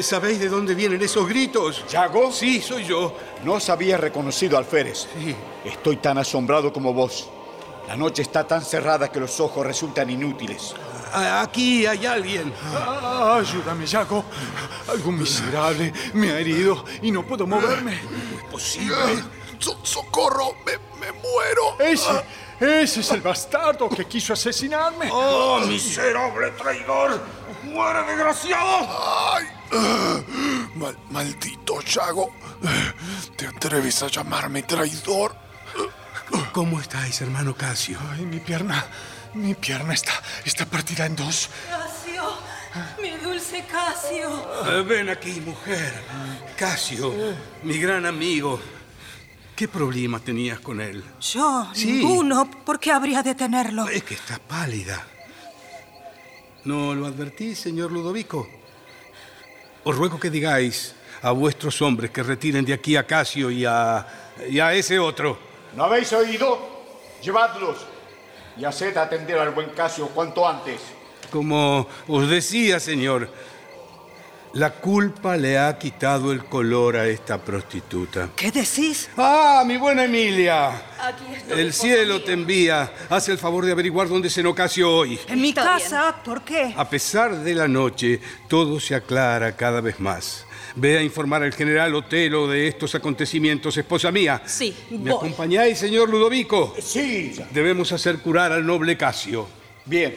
¿Sabéis 0.02 0.40
de 0.40 0.50
dónde 0.50 0.74
vienen 0.76 1.02
esos 1.02 1.28
gritos? 1.28 1.84
¿Yago? 1.90 2.32
Sí, 2.32 2.62
soy 2.62 2.86
yo. 2.86 3.14
No 3.44 3.54
os 3.54 3.70
había 3.70 3.98
reconocido 3.98 4.58
alférez. 4.58 5.08
Sí. 5.18 5.36
Estoy 5.66 5.98
tan 5.98 6.18
asombrado 6.18 6.72
como 6.72 6.94
vos. 6.94 7.30
La 7.88 7.96
noche 7.96 8.22
está 8.22 8.46
tan 8.46 8.62
cerrada 8.64 9.10
que 9.12 9.20
los 9.20 9.40
ojos 9.40 9.66
resultan 9.66 10.10
inútiles. 10.10 10.74
Aquí 11.14 11.86
hay 11.86 12.06
alguien. 12.06 12.54
Ah, 12.74 13.38
ayúdame, 13.42 13.88
Jaco. 13.88 14.26
Algún 14.90 15.20
miserable 15.20 15.94
me 16.14 16.32
ha 16.32 16.40
herido 16.40 16.84
y 17.02 17.12
no 17.12 17.26
puedo 17.26 17.48
moverme. 17.48 18.00
No 18.02 18.38
es 18.40 18.44
posible. 18.52 18.96
So- 19.60 19.80
¡Socorro! 19.84 20.52
Me, 20.66 20.74
me 21.00 21.12
muero. 21.14 21.80
Ese, 21.80 22.12
ese 22.60 23.00
es 23.02 23.12
el 23.12 23.22
bastardo 23.22 23.90
que 23.90 24.06
quiso 24.06 24.34
asesinarme. 24.34 25.10
¡Oh, 25.12 25.60
miserable 25.68 26.52
traidor! 26.52 27.22
¡Muere, 27.64 28.04
desgraciado! 28.04 28.88
¡Ay! 29.34 29.46
ah, 29.74 30.20
mal- 30.76 30.98
maldito 31.10 31.82
Yago. 31.82 32.34
¿Te 33.36 33.48
atreves 33.48 34.02
a 34.04 34.08
llamarme 34.08 34.64
traidor? 34.64 35.36
¿Cómo 36.52 36.80
estáis, 36.80 37.22
hermano 37.22 37.56
Casio? 37.56 38.00
Ay, 38.12 38.26
mi 38.26 38.40
pierna, 38.40 38.86
mi 39.34 39.54
pierna 39.54 39.94
está, 39.94 40.12
está 40.44 40.66
partida 40.66 41.06
en 41.06 41.16
dos. 41.16 41.50
Casio, 41.70 42.34
mi 43.02 43.12
dulce 43.12 43.64
Casio. 43.66 44.30
Eh, 44.72 44.82
Ven 44.84 45.10
aquí, 45.10 45.40
mujer. 45.42 45.94
Casio, 46.58 47.14
mi 47.64 47.78
gran 47.78 48.06
amigo. 48.06 48.60
¿Qué 49.58 49.68
problema 49.68 50.20
tenías 50.20 50.60
con 50.60 50.80
él? 50.80 51.04
Yo, 51.20 51.68
Sí. 51.74 51.94
ninguno. 51.94 52.48
¿Por 52.64 52.80
qué 52.80 52.92
habría 52.92 53.24
de 53.24 53.34
tenerlo? 53.34 53.88
Es 53.90 54.04
que 54.04 54.14
está 54.14 54.38
pálida. 54.38 55.04
¿No 56.66 56.94
lo 56.94 57.08
advertís, 57.08 57.58
señor 57.58 57.92
Ludovico? 57.92 58.48
Os 59.84 59.96
ruego 59.96 60.20
que 60.20 60.30
digáis 60.30 60.94
a 61.24 61.32
vuestros 61.32 61.82
hombres 61.82 62.12
que 62.12 62.22
retiren 62.22 62.64
de 62.66 62.74
aquí 62.74 62.96
a 62.96 63.08
Casio 63.08 63.50
y 63.50 63.66
a, 63.66 64.06
y 64.48 64.60
a 64.60 64.76
ese 64.76 65.00
otro. 65.00 65.40
¿No 65.76 65.86
habéis 65.86 66.14
oído? 66.14 66.86
Llevadlos 67.24 67.78
y 68.60 68.64
haced 68.64 68.96
atender 68.96 69.40
al 69.40 69.56
buen 69.56 69.72
Casio 69.72 70.08
cuanto 70.10 70.48
antes. 70.48 70.80
Como 71.32 71.88
os 72.08 72.30
decía, 72.30 72.80
señor, 72.80 73.28
la 74.54 74.72
culpa 74.72 75.38
le 75.38 75.58
ha 75.58 75.78
quitado 75.78 76.32
el 76.32 76.46
color 76.46 76.96
a 76.98 77.08
esta 77.08 77.38
prostituta. 77.40 78.30
¿Qué 78.36 78.52
decís? 78.52 79.10
¡Ah, 79.18 79.64
mi 79.66 79.78
buena 79.78 80.06
Emilia! 80.06 80.70
Aquí 81.00 81.24
estoy. 81.36 81.60
El 81.60 81.74
cielo 81.74 82.24
te 82.24 82.34
envía. 82.34 82.92
Haz 83.10 83.30
el 83.30 83.38
favor 83.38 83.66
de 83.66 83.72
averiguar 83.72 84.08
dónde 84.08 84.30
se 84.30 84.44
Casio 84.54 84.92
hoy. 84.92 85.20
En 85.28 85.42
mi 85.42 85.50
Está 85.50 85.64
casa, 85.64 86.16
¿por 86.24 86.42
qué? 86.44 86.74
A 86.76 86.90
pesar 86.90 87.38
de 87.44 87.54
la 87.54 87.68
noche, 87.68 88.20
todo 88.48 88.80
se 88.80 88.96
aclara 88.96 89.56
cada 89.56 89.82
vez 89.82 90.00
más. 90.00 90.46
Ve 90.76 90.98
a 90.98 91.02
informar 91.02 91.44
al 91.44 91.54
general 91.54 91.94
Otelo 91.96 92.48
de 92.48 92.68
estos 92.68 92.94
acontecimientos, 92.96 93.76
esposa 93.78 94.12
mía. 94.12 94.42
Sí, 94.46 94.76
¿Me 94.92 94.98
voy. 95.12 95.12
acompañáis, 95.12 95.78
señor 95.80 96.10
Ludovico? 96.10 96.76
Sí. 96.82 97.34
Debemos 97.52 97.92
hacer 97.92 98.20
curar 98.20 98.52
al 98.52 98.66
noble 98.66 98.96
Casio. 98.98 99.48
Bien. 99.86 100.16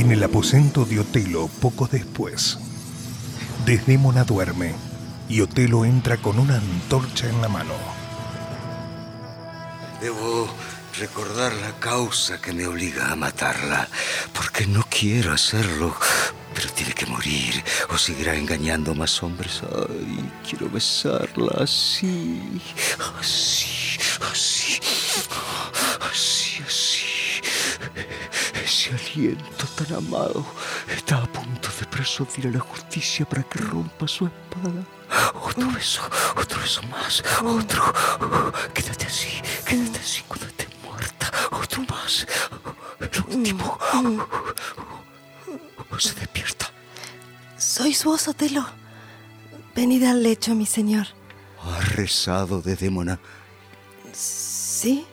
En 0.00 0.10
el 0.12 0.22
aposento 0.22 0.86
de 0.86 0.98
Otelo, 0.98 1.48
poco 1.60 1.86
después, 1.86 2.56
Desdémona 3.66 4.24
duerme 4.24 4.74
y 5.28 5.42
Otelo 5.42 5.84
entra 5.84 6.16
con 6.16 6.38
una 6.38 6.56
antorcha 6.56 7.28
en 7.28 7.42
la 7.42 7.50
mano. 7.50 7.74
Debo 10.00 10.48
recordar 10.98 11.52
la 11.52 11.78
causa 11.80 12.40
que 12.40 12.54
me 12.54 12.66
obliga 12.66 13.12
a 13.12 13.14
matarla, 13.14 13.90
porque 14.32 14.66
no 14.66 14.86
quiero 14.88 15.34
hacerlo, 15.34 15.94
pero 16.54 16.70
tiene 16.70 16.94
que 16.94 17.04
morir 17.04 17.62
o 17.90 17.98
seguirá 17.98 18.34
engañando 18.36 18.94
más 18.94 19.22
hombres. 19.22 19.60
Ay, 19.64 20.30
quiero 20.48 20.70
besarla 20.70 21.62
así, 21.62 22.62
así, 23.20 23.98
así, 24.32 24.80
así, 26.00 26.62
así. 26.66 27.09
Ese 28.70 28.94
aliento 28.94 29.66
tan 29.74 29.96
amado 29.96 30.46
está 30.86 31.16
a 31.18 31.26
punto 31.26 31.68
de 31.80 31.86
persuadir 31.86 32.46
a 32.46 32.50
la 32.52 32.60
justicia 32.60 33.26
para 33.28 33.42
que 33.42 33.58
rompa 33.58 34.06
su 34.06 34.26
espada. 34.26 34.82
Otro 35.34 35.68
beso, 35.72 36.02
otro 36.36 36.60
beso 36.60 36.80
más, 36.84 37.20
otro. 37.42 37.82
Quédate 38.72 39.06
así, 39.06 39.42
quédate 39.66 39.98
así 39.98 40.22
cuando 40.28 40.46
estés 40.46 40.68
muerta. 40.84 41.32
Otro 41.50 41.82
más. 41.88 42.26
El 43.00 43.36
último. 43.36 43.76
Se 45.98 46.14
despierta. 46.14 46.70
¿Sois 47.58 48.04
vos, 48.04 48.28
Otelo? 48.28 48.64
Venid 49.74 50.04
al 50.04 50.22
lecho, 50.22 50.54
mi 50.54 50.64
señor. 50.64 51.08
Ha 51.62 51.80
rezado 51.96 52.62
de 52.62 52.76
Démona. 52.76 53.18
¿Sí? 54.12 55.04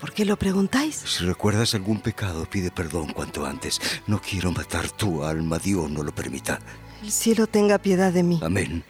¿Por 0.00 0.12
qué 0.12 0.24
lo 0.24 0.38
preguntáis? 0.38 0.96
Si 0.96 1.24
recuerdas 1.24 1.74
algún 1.74 2.00
pecado, 2.00 2.46
pide 2.48 2.70
perdón 2.70 3.12
cuanto 3.12 3.44
antes. 3.44 3.80
No 4.06 4.20
quiero 4.20 4.50
matar 4.50 4.90
tu 4.90 5.22
alma, 5.24 5.58
Dios 5.58 5.90
no 5.90 6.02
lo 6.02 6.14
permita. 6.14 6.58
El 7.02 7.12
cielo 7.12 7.46
tenga 7.46 7.78
piedad 7.78 8.12
de 8.12 8.22
mí. 8.22 8.40
Amén. 8.42 8.82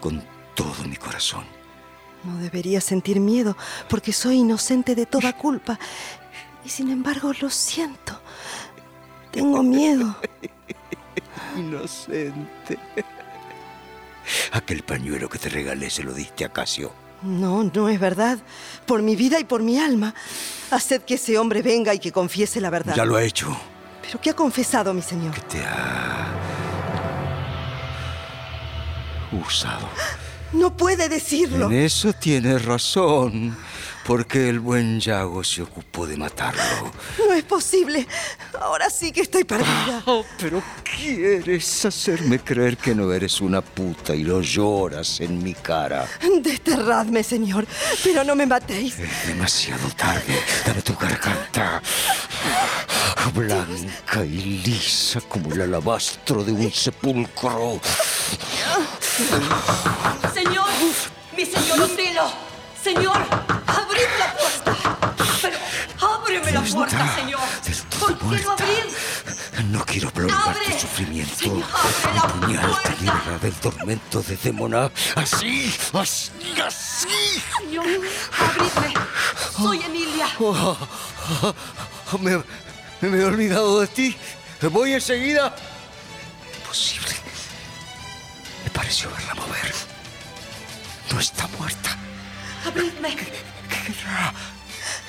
Con 0.00 0.22
todo 0.54 0.84
mi 0.84 0.96
corazón. 0.96 1.44
No 2.22 2.38
debería 2.38 2.80
sentir 2.80 3.18
miedo, 3.18 3.56
porque 3.88 4.12
soy 4.12 4.36
inocente 4.36 4.94
de 4.94 5.06
toda 5.06 5.36
culpa. 5.36 5.78
Y 6.64 6.68
sin 6.68 6.90
embargo 6.90 7.32
lo 7.40 7.50
siento. 7.50 8.20
Tengo 9.32 9.62
miedo. 9.62 10.16
Inocente. 11.56 12.78
Aquel 14.52 14.82
pañuelo 14.82 15.28
que 15.28 15.38
te 15.38 15.48
regalé 15.48 15.90
se 15.90 16.04
lo 16.04 16.14
diste 16.14 16.44
a 16.44 16.52
Casio. 16.52 16.92
No, 17.22 17.64
no 17.64 17.88
es 17.88 18.00
verdad. 18.00 18.38
Por 18.86 19.02
mi 19.02 19.16
vida 19.16 19.38
y 19.40 19.44
por 19.44 19.62
mi 19.62 19.78
alma. 19.78 20.14
Haced 20.70 21.02
que 21.02 21.14
ese 21.14 21.38
hombre 21.38 21.62
venga 21.62 21.94
y 21.94 21.98
que 21.98 22.12
confiese 22.12 22.60
la 22.60 22.70
verdad. 22.70 22.94
Ya 22.94 23.04
lo 23.04 23.16
ha 23.16 23.22
hecho. 23.22 23.56
¿Pero 24.02 24.20
qué 24.20 24.30
ha 24.30 24.34
confesado, 24.34 24.92
mi 24.92 25.02
señor? 25.02 25.34
Te 25.42 25.64
ha 25.64 26.26
usado. 29.46 29.88
No 30.52 30.76
puede 30.76 31.08
decirlo. 31.08 31.66
En 31.66 31.72
eso 31.72 32.12
tienes 32.12 32.64
razón, 32.64 33.56
porque 34.06 34.48
el 34.48 34.60
buen 34.60 35.00
Yago 35.00 35.44
se 35.44 35.62
ocupó 35.62 36.06
de 36.06 36.16
matarlo. 36.16 36.92
No 37.18 37.34
es 37.34 37.44
posible. 37.44 38.06
Ahora 38.60 38.90
sí 38.90 39.12
que 39.12 39.22
estoy 39.22 39.44
perdida. 39.44 40.02
Oh, 40.06 40.24
pero 40.38 40.62
quieres 40.82 41.84
hacerme 41.84 42.38
creer 42.40 42.76
que 42.76 42.94
no 42.94 43.12
eres 43.12 43.40
una 43.40 43.60
puta 43.60 44.14
y 44.14 44.24
lo 44.24 44.40
lloras 44.40 45.20
en 45.20 45.42
mi 45.42 45.54
cara. 45.54 46.06
Desterradme, 46.40 47.22
señor, 47.22 47.66
pero 48.02 48.24
no 48.24 48.34
me 48.34 48.46
matéis. 48.46 48.98
Es 48.98 49.26
demasiado 49.26 49.88
tarde. 49.96 50.42
Dame 50.66 50.82
tu 50.82 50.94
garganta. 50.96 51.80
Blanca 53.34 54.24
y 54.24 54.60
lisa 54.64 55.20
como 55.22 55.52
el 55.52 55.62
alabastro 55.62 56.44
de 56.44 56.52
un 56.52 56.72
sepulcro. 56.72 57.80
Señor, 60.34 60.68
mi 61.36 61.46
señor 61.46 61.80
Otelo. 61.80 62.51
Señor, 62.82 63.16
abrid 63.66 64.10
la 64.18 64.34
puerta. 64.36 64.76
Pero 65.42 65.58
ábreme 66.00 66.52
la 66.52 66.60
puerta, 66.62 67.14
señor. 67.14 67.40
¿Por 68.00 68.18
qué 68.18 68.42
no 68.42 68.52
abrís? 68.52 68.96
No 69.70 69.84
quiero 69.86 70.10
prolongar 70.10 70.56
tu 70.64 70.72
sufrimiento. 70.80 71.34
Señor, 71.36 71.64
abre 71.72 72.14
la 72.14 72.26
Mi 72.26 72.40
puñal 72.46 72.62
te 72.62 72.68
puerta. 72.68 73.00
libra 73.00 73.38
del 73.40 73.54
tormento 73.54 74.22
de 74.22 74.36
Démona. 74.36 74.90
Así, 75.14 75.72
así, 75.92 76.30
así. 76.66 77.42
Señor, 77.58 77.86
abridme. 77.86 78.94
Soy 79.56 79.82
Emilia. 79.82 80.26
Oh, 80.40 80.76
oh, 81.42 81.54
oh, 82.12 82.18
me, 82.18 82.42
me 83.00 83.18
he 83.18 83.24
olvidado 83.24 83.80
de 83.80 83.86
ti. 83.86 84.16
Voy 84.70 84.92
enseguida. 84.94 85.54
Imposible. 86.58 87.14
Me 88.64 88.70
pareció 88.70 89.08
verla 89.10 89.34
mover. 89.34 89.72
No 91.12 91.20
está 91.20 91.46
muerta. 91.58 91.96
Abridme. 92.66 93.16
querrá? 93.16 94.32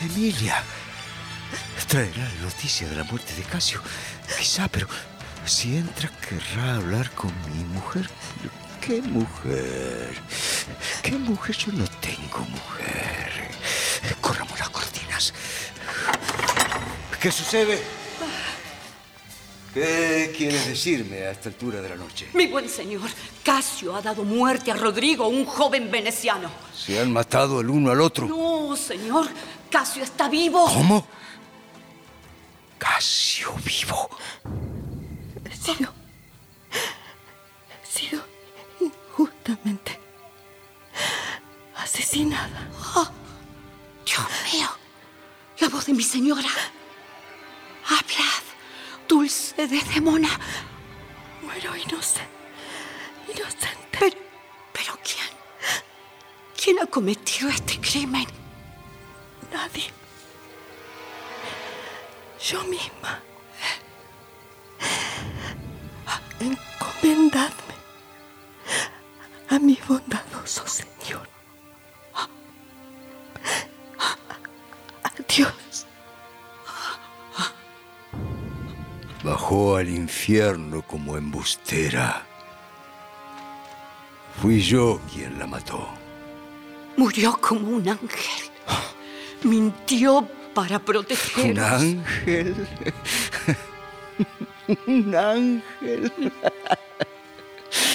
Emilia. 0.02 0.64
Traerá 1.88 2.18
la 2.18 2.42
noticia 2.42 2.88
de 2.88 2.96
la 2.96 3.04
muerte 3.04 3.34
de 3.36 3.44
Casio. 3.44 3.82
Quizá, 4.38 4.68
pero 4.68 4.88
si 5.46 5.78
entra 5.78 6.10
querrá 6.28 6.76
hablar 6.76 7.12
con 7.12 7.32
mi 7.52 7.64
mujer. 7.66 8.10
¿Qué 8.82 9.02
mujer? 9.02 10.14
¿Qué 11.02 11.12
mujer? 11.12 11.56
Yo 11.56 11.72
no 11.72 11.86
tengo 12.02 12.40
mujer. 12.40 13.32
Corramos 14.20 14.60
las 14.60 14.70
cortinas. 14.70 15.34
¿Qué 17.22 17.32
sucede? 17.32 17.82
¿Qué 19.74 20.32
quieres 20.38 20.68
decirme 20.68 21.24
a 21.24 21.32
esta 21.32 21.50
altura 21.50 21.82
de 21.82 21.90
la 21.90 21.96
noche? 21.96 22.30
Mi 22.34 22.46
buen 22.46 22.70
señor, 22.70 23.10
Casio 23.44 23.96
ha 23.96 24.02
dado 24.02 24.24
muerte 24.24 24.72
a 24.72 24.76
Rodrigo, 24.76 25.28
un 25.28 25.46
joven 25.46 25.90
veneciano. 25.90 26.50
¿Se 26.76 27.00
han 27.00 27.12
matado 27.12 27.60
el 27.60 27.70
uno 27.70 27.90
al 27.92 28.00
otro? 28.02 28.28
No, 28.28 28.76
señor, 28.76 29.28
Casio 29.72 30.04
está 30.04 30.30
vivo. 30.30 30.66
¿Cómo? 30.66 31.08
Casio 32.78 33.52
vivo. 33.66 34.10
He 35.50 35.56
sido. 35.56 35.92
He 37.82 38.00
sido 38.00 38.24
injustamente 38.80 40.00
asesinada. 41.78 42.70
Oh, 42.96 43.10
Dios 44.06 44.28
mío, 44.54 44.68
la 45.60 45.70
voz 45.70 45.88
de 45.88 45.94
mi 45.94 46.04
señora. 46.04 46.50
Hablad, 47.86 48.44
dulce 49.08 49.68
de 49.68 49.80
demona. 49.94 50.30
Muero 51.42 51.76
inocente. 51.76 52.28
Inocente. 53.28 53.98
Pero, 54.00 54.18
pero 54.72 55.00
¿quién? 55.04 55.30
¿Quién 56.56 56.80
ha 56.80 56.86
cometido 56.86 57.50
este 57.50 57.80
crimen? 57.80 58.28
Nadie. 59.52 59.92
Yo 62.50 62.64
misma. 62.66 63.22
Encomendadme 66.40 67.76
a 69.50 69.60
mi 69.60 69.80
bondadoso 69.88 70.68
Señor. 70.68 71.28
Adiós. 75.04 75.83
Bajó 79.24 79.78
al 79.78 79.90
infierno 79.90 80.82
como 80.82 81.16
embustera. 81.16 82.26
Fui 84.42 84.60
yo 84.62 85.00
quien 85.12 85.40
la 85.40 85.48
mató. 85.48 85.88
Murió 86.98 87.38
como 87.40 87.70
un 87.70 87.88
ángel. 87.88 88.52
Mintió 89.44 90.28
para 90.54 90.78
proteger. 90.80 91.52
¿Un 91.52 91.60
ángel? 91.60 92.68
¿Un 94.88 95.16
ángel? 95.16 96.12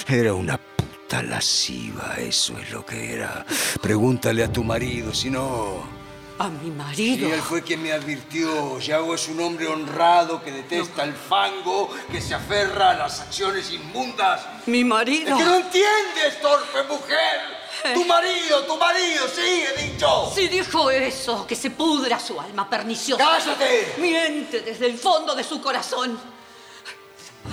Era 0.08 0.32
una 0.32 0.56
puta 0.56 1.22
lasciva, 1.22 2.14
eso 2.18 2.58
es 2.58 2.70
lo 2.70 2.86
que 2.86 3.12
era. 3.12 3.44
Pregúntale 3.82 4.44
a 4.44 4.52
tu 4.52 4.64
marido, 4.64 5.12
si 5.12 5.28
no... 5.28 5.97
A 6.40 6.48
mi 6.48 6.70
marido. 6.70 7.28
Y 7.28 7.32
él 7.32 7.42
fue 7.42 7.62
quien 7.62 7.82
me 7.82 7.92
advirtió. 7.92 8.78
Yago 8.78 9.14
es 9.14 9.26
un 9.28 9.40
hombre 9.40 9.66
honrado 9.66 10.42
que 10.42 10.52
detesta 10.52 11.02
el 11.02 11.14
fango, 11.14 11.90
que 12.12 12.20
se 12.20 12.34
aferra 12.34 12.90
a 12.90 12.94
las 12.94 13.20
acciones 13.20 13.72
inmundas. 13.72 14.40
Mi 14.66 14.84
marido. 14.84 15.36
Es 15.36 15.36
que 15.36 15.44
no 15.44 15.56
entiendes, 15.56 16.40
torpe 16.40 16.84
mujer. 16.84 17.58
Tu 17.94 18.04
marido, 18.04 18.64
tu 18.66 18.76
marido, 18.76 19.26
sí, 19.28 19.64
he 19.64 19.82
dicho. 19.82 20.32
Si 20.34 20.48
dijo 20.48 20.90
eso, 20.90 21.46
que 21.46 21.56
se 21.56 21.70
pudra 21.70 22.18
su 22.18 22.40
alma 22.40 22.68
perniciosa. 22.68 23.24
¡Cállate! 23.24 23.94
Miente 23.98 24.60
desde 24.60 24.86
el 24.86 24.98
fondo 24.98 25.34
de 25.34 25.44
su 25.44 25.60
corazón. 25.60 26.18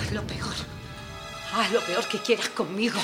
Haz 0.00 0.12
lo 0.12 0.22
peor. 0.26 0.54
Haz 1.54 1.72
lo 1.72 1.80
peor 1.80 2.06
que 2.06 2.18
quieras 2.18 2.48
conmigo. 2.50 3.00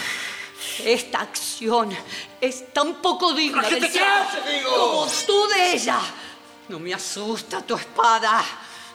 Esta 0.85 1.21
acción 1.21 1.97
es 2.41 2.73
tan 2.73 2.95
poco 2.95 3.33
digna 3.33 3.63
¿Pero 3.63 3.77
qué 3.77 3.81
del 3.81 4.59
digo? 4.59 4.71
como 4.71 5.07
tú 5.27 5.49
de 5.49 5.73
ella. 5.73 5.99
No 6.69 6.79
me 6.79 6.95
asusta 6.95 7.61
tu 7.63 7.77
espada. 7.77 8.43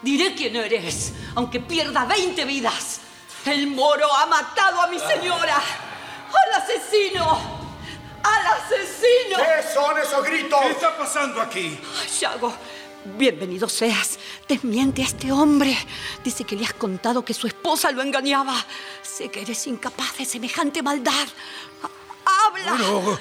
Diré 0.01 0.35
quién 0.35 0.55
eres, 0.55 1.13
aunque 1.35 1.59
pierda 1.59 2.05
20 2.05 2.45
vidas. 2.45 3.01
El 3.45 3.67
moro 3.67 4.11
ha 4.13 4.25
matado 4.25 4.81
a 4.81 4.87
mi 4.87 4.99
señora. 4.99 5.55
¡Al 5.57 6.61
asesino! 6.61 7.39
¡Al 8.23 8.47
asesino! 8.47 9.37
¿Qué 9.37 9.73
son 9.73 9.97
esos 9.97 10.23
gritos? 10.23 10.59
¿Qué 10.61 10.71
está 10.71 10.97
pasando 10.97 11.41
aquí? 11.41 11.79
Ay, 12.01 12.09
Yago, 12.19 12.53
bienvenido 13.17 13.69
seas. 13.69 14.19
Desmiente 14.47 15.01
a 15.01 15.05
este 15.05 15.31
hombre. 15.31 15.75
Dice 16.23 16.43
que 16.43 16.55
le 16.55 16.65
has 16.65 16.73
contado 16.73 17.23
que 17.23 17.33
su 17.33 17.47
esposa 17.47 17.91
lo 17.91 18.01
engañaba. 18.01 18.53
Sé 19.01 19.29
que 19.29 19.41
eres 19.41 19.65
incapaz 19.67 20.17
de 20.17 20.25
semejante 20.25 20.81
maldad. 20.81 21.27
Ha- 21.83 22.47
¡Habla! 22.47 22.71
Bueno, 22.73 23.19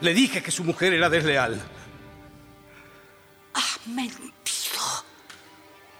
le 0.00 0.14
dije 0.14 0.42
que 0.42 0.50
su 0.50 0.64
mujer 0.64 0.92
era 0.94 1.08
desleal. 1.10 1.60
Has 3.54 3.86
mentido. 3.86 4.32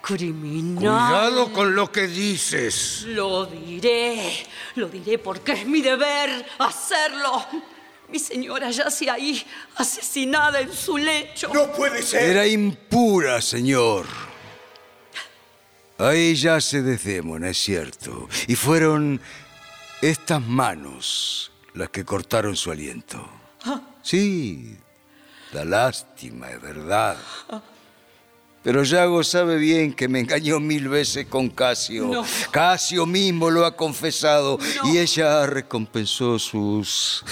criminal. 0.03 0.79
Cuidado 1.09 1.53
con 1.53 1.75
lo 1.75 1.91
que 1.91 2.07
dices. 2.07 3.03
Lo 3.09 3.45
diré, 3.47 4.47
lo 4.77 4.89
diré 4.89 5.19
porque 5.19 5.53
es 5.53 5.67
mi 5.67 5.81
deber 5.81 6.47
hacerlo. 6.59 7.45
Mi 8.11 8.19
señora 8.19 8.71
yace 8.71 9.11
ahí, 9.11 9.45
asesinada 9.77 10.61
en 10.61 10.73
su 10.73 10.97
lecho. 10.97 11.51
No 11.53 11.73
puede 11.73 12.03
ser. 12.03 12.23
Era 12.23 12.47
impura, 12.47 13.41
señor. 13.41 14.07
Ahí 15.99 16.35
yace 16.35 16.83
Desdémona, 16.83 17.51
es 17.51 17.59
cierto. 17.59 18.29
Y 18.47 18.55
fueron 18.55 19.21
estas 20.03 20.43
manos 20.43 21.51
las 21.75 21.89
que 21.91 22.05
cortaron 22.05 22.55
su 22.55 22.71
aliento. 22.71 23.29
Ah. 23.65 23.81
Sí, 24.03 24.77
da 25.53 25.65
lástima, 25.65 26.51
es 26.51 26.61
verdad. 26.61 27.17
Pero 28.63 28.83
Yago 28.83 29.23
sabe 29.23 29.57
bien 29.57 29.95
que 29.95 30.09
me 30.09 30.21
engañó 30.21 30.61
mil 30.61 30.89
veces 30.89 31.27
con 31.27 31.49
Casio. 31.51 32.07
No. 32.09 32.27
Casio 32.51 33.07
mismo 33.07 33.49
lo 33.49 33.65
ha 33.65 33.77
confesado 33.77 34.59
y 34.85 34.99
ella 34.99 35.47
recompensó 35.47 36.39
sus 36.39 37.25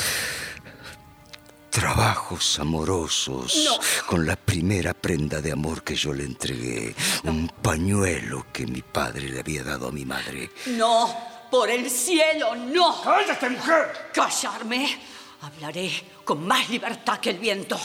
trabajos 1.75 2.61
amorosos 2.61 3.69
con 4.07 4.25
la 4.25 4.37
primera 4.37 4.95
prenda 4.95 5.41
de 5.41 5.51
amor 5.51 5.83
que 5.83 5.97
yo 5.97 6.13
le 6.13 6.23
entregué. 6.23 6.95
Un 7.25 7.49
pañuelo 7.49 8.47
que 8.53 8.65
mi 8.65 8.81
padre 8.81 9.29
le 9.29 9.41
había 9.41 9.65
dado 9.65 9.89
a 9.89 9.91
mi 9.91 10.05
madre. 10.05 10.51
No, 10.67 11.13
por 11.51 11.69
el 11.69 11.91
cielo, 11.91 12.55
no. 12.55 13.03
¡Cállate, 13.03 13.51
mujer! 13.51 14.11
Callarme. 14.15 15.01
Hablaré 15.41 15.91
con 16.25 16.47
más 16.47 16.71
libertad 16.71 17.19
que 17.19 17.31
el 17.31 17.39
viento. 17.39 17.77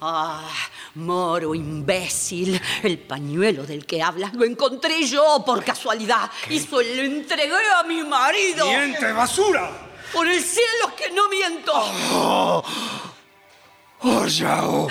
Ah, 0.00 0.50
moro 0.96 1.54
imbécil. 1.54 2.60
El 2.82 2.98
pañuelo 2.98 3.64
del 3.64 3.86
que 3.86 4.02
hablas 4.02 4.34
lo 4.34 4.44
encontré 4.44 5.06
yo 5.06 5.44
por 5.46 5.62
casualidad 5.62 6.28
y 6.50 6.58
se 6.58 6.68
lo 6.68 6.82
entregué 6.82 7.54
a 7.78 7.84
mi 7.84 8.02
marido. 8.02 8.66
¡Miente, 8.66 9.12
basura! 9.12 9.93
Por 10.14 10.28
el 10.28 10.40
cielo 10.40 10.94
que 10.96 11.10
no 11.10 11.28
miento. 11.28 11.72
¡Oh! 12.12 12.62
¡Oh! 14.02 14.88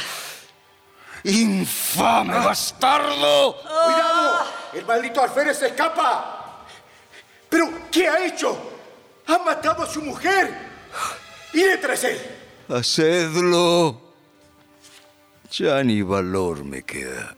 ¡Infame 1.24 2.34
bastardo! 2.34 3.56
¡Cuidado! 3.62 4.45
¡El 4.74 4.86
maldito 4.86 5.22
alférez 5.22 5.60
se 5.60 5.68
escapa! 5.68 6.66
¿Pero 7.50 7.70
qué 7.90 8.10
ha 8.10 8.26
hecho? 8.26 8.58
¡Ha 9.28 9.38
matado 9.38 9.84
a 9.84 9.88
su 9.88 10.02
mujer! 10.02 10.54
¡Id 11.54 11.80
tras 11.82 12.04
él! 12.04 12.20
Hacedlo. 12.68 14.02
Ya 15.52 15.84
ni 15.84 16.02
valor 16.02 16.66
me 16.66 16.84
queda. 16.84 17.36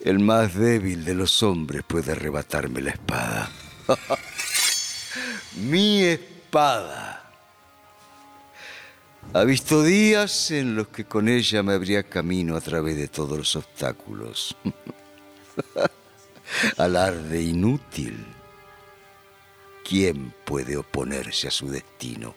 El 0.00 0.18
más 0.18 0.54
débil 0.54 1.04
de 1.04 1.14
los 1.14 1.42
hombres 1.42 1.82
puede 1.86 2.12
arrebatarme 2.12 2.82
la 2.82 2.90
espada. 2.90 3.48
Mi 5.56 6.02
espada. 6.02 7.22
Ha 9.32 9.44
visto 9.44 9.82
días 9.82 10.50
en 10.50 10.74
los 10.76 10.88
que 10.88 11.04
con 11.04 11.28
ella 11.28 11.62
me 11.62 11.74
abría 11.74 12.02
camino 12.02 12.56
a 12.56 12.60
través 12.60 12.96
de 12.96 13.08
todos 13.08 13.38
los 13.38 13.56
obstáculos. 13.56 14.56
Alarde 16.76 17.42
inútil. 17.42 18.24
¿Quién 19.88 20.32
puede 20.44 20.76
oponerse 20.76 21.48
a 21.48 21.50
su 21.50 21.68
destino? 21.68 22.34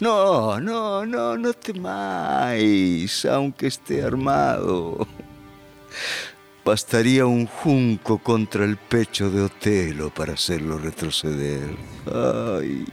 No, 0.00 0.60
no, 0.60 1.04
no, 1.06 1.36
no 1.36 1.52
temáis, 1.54 3.24
aunque 3.24 3.68
esté 3.68 4.02
armado. 4.02 5.06
Bastaría 6.64 7.24
un 7.26 7.46
junco 7.46 8.18
contra 8.18 8.64
el 8.64 8.76
pecho 8.76 9.30
de 9.30 9.42
Otelo 9.42 10.10
para 10.10 10.34
hacerlo 10.34 10.78
retroceder. 10.78 11.70
Ay. 12.06 12.84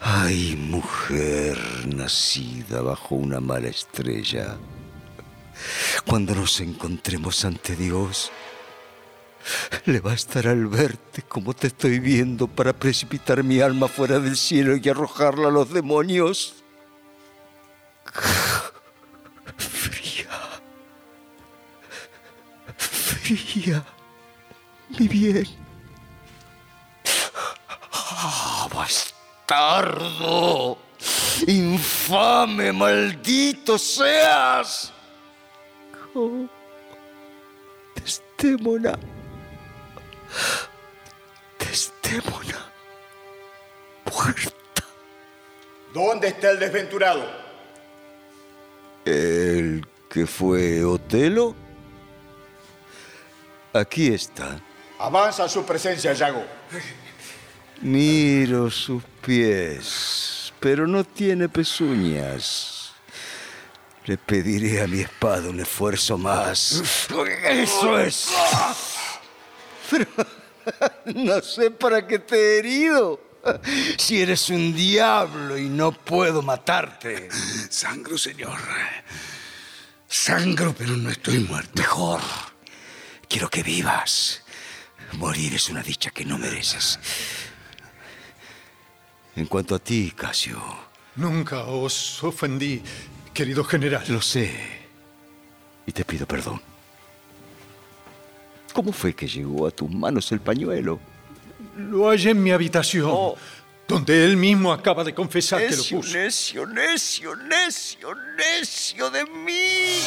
Ay, 0.00 0.56
mujer 0.56 1.58
nacida 1.86 2.80
bajo 2.80 3.14
una 3.14 3.40
mala 3.40 3.68
estrella. 3.68 4.56
Cuando 6.06 6.34
nos 6.34 6.60
encontremos 6.60 7.44
ante 7.44 7.76
Dios, 7.76 8.32
le 9.84 10.00
bastará 10.00 10.52
al 10.52 10.66
verte 10.66 11.22
como 11.22 11.54
te 11.54 11.66
estoy 11.66 11.98
viendo 11.98 12.46
para 12.48 12.72
precipitar 12.72 13.44
mi 13.44 13.60
alma 13.60 13.88
fuera 13.88 14.18
del 14.18 14.36
cielo 14.36 14.76
y 14.76 14.88
arrojarla 14.88 15.48
a 15.48 15.52
los 15.52 15.72
demonios. 15.72 16.54
Mi 24.98 25.06
bien. 25.06 25.46
¡Ah, 27.92 28.68
bastardo! 28.74 30.78
¡Infame, 31.46 32.72
maldito 32.72 33.78
seas! 33.78 34.92
Oh, 36.12 36.48
Desdémona. 37.94 38.98
Desdémona. 41.56 42.66
Muerta. 44.12 44.84
¿Dónde 45.94 46.28
está 46.28 46.50
el 46.50 46.58
desventurado? 46.58 47.22
¿El 49.04 49.86
que 50.08 50.26
fue 50.26 50.84
Otelo? 50.84 51.54
Aquí 53.72 54.08
está. 54.08 54.60
Avanza 54.98 55.48
su 55.48 55.64
presencia, 55.64 56.12
Yago. 56.12 56.44
Miro 57.80 58.70
sus 58.70 59.02
pies, 59.24 60.52
pero 60.60 60.86
no 60.86 61.04
tiene 61.04 61.48
pezuñas. 61.48 62.92
Le 64.04 64.18
pediré 64.18 64.82
a 64.82 64.86
mi 64.86 65.00
espada 65.00 65.48
un 65.48 65.60
esfuerzo 65.60 66.18
más. 66.18 66.82
Eso 67.48 67.98
es. 67.98 68.28
Pero 69.90 70.06
no 71.14 71.40
sé 71.40 71.70
para 71.70 72.06
qué 72.06 72.18
te 72.18 72.36
he 72.36 72.58
herido. 72.58 73.20
Si 73.96 74.20
eres 74.20 74.50
un 74.50 74.74
diablo 74.74 75.56
y 75.56 75.68
no 75.68 75.92
puedo 75.92 76.42
matarte. 76.42 77.28
Sangro, 77.70 78.18
señor. 78.18 78.58
Sangro, 80.08 80.74
pero 80.76 80.96
no 80.96 81.08
estoy 81.08 81.38
muerto. 81.38 81.72
Mejor. 81.76 82.20
Quiero 83.30 83.48
que 83.48 83.62
vivas. 83.62 84.42
Morir 85.12 85.54
es 85.54 85.68
una 85.70 85.82
dicha 85.84 86.10
que 86.10 86.24
no 86.24 86.36
mereces. 86.36 86.98
En 89.36 89.46
cuanto 89.46 89.76
a 89.76 89.78
ti, 89.78 90.12
Casio. 90.16 90.60
Nunca 91.14 91.64
os 91.64 92.22
ofendí, 92.24 92.82
querido 93.32 93.62
general. 93.62 94.04
Lo 94.08 94.20
sé. 94.20 94.52
Y 95.86 95.92
te 95.92 96.04
pido 96.04 96.26
perdón. 96.26 96.60
¿Cómo 98.72 98.92
fue 98.92 99.14
que 99.14 99.28
llegó 99.28 99.66
a 99.68 99.70
tus 99.70 99.88
manos 99.90 100.30
el 100.32 100.40
pañuelo? 100.40 100.98
Lo 101.76 102.08
hallé 102.08 102.30
en 102.30 102.42
mi 102.42 102.50
habitación, 102.50 103.34
donde 103.86 104.24
él 104.24 104.36
mismo 104.36 104.72
acaba 104.72 105.04
de 105.04 105.14
confesar 105.14 105.60
que 105.60 105.70
lo 105.70 105.76
Necio, 105.76 105.96
puso. 105.98 106.12
necio, 106.18 106.66
necio, 106.66 107.36
necio, 107.36 108.14
necio 108.36 109.10
de 109.10 109.24
mí. 109.24 110.00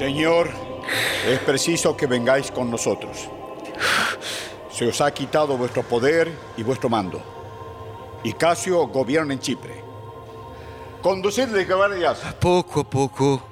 Señor, 0.00 0.48
es 1.28 1.40
preciso 1.40 1.94
que 1.94 2.06
vengáis 2.06 2.50
con 2.50 2.70
nosotros. 2.70 3.28
Se 4.72 4.86
os 4.86 4.98
ha 5.02 5.12
quitado 5.12 5.58
vuestro 5.58 5.82
poder 5.82 6.32
y 6.56 6.62
vuestro 6.62 6.88
mando. 6.88 7.20
Y 8.24 8.32
Casio 8.32 8.86
gobierna 8.86 9.34
en 9.34 9.40
Chipre. 9.40 9.84
Conducidle, 11.02 11.66
caballeros. 11.66 12.18
Poco 12.40 12.80
a 12.80 12.84
poco. 12.88 13.42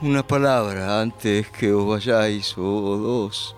Una 0.00 0.26
palabra 0.26 1.02
antes 1.02 1.50
que 1.50 1.70
os 1.70 1.86
vayáis 1.86 2.56
o 2.56 2.96
dos. 2.96 3.54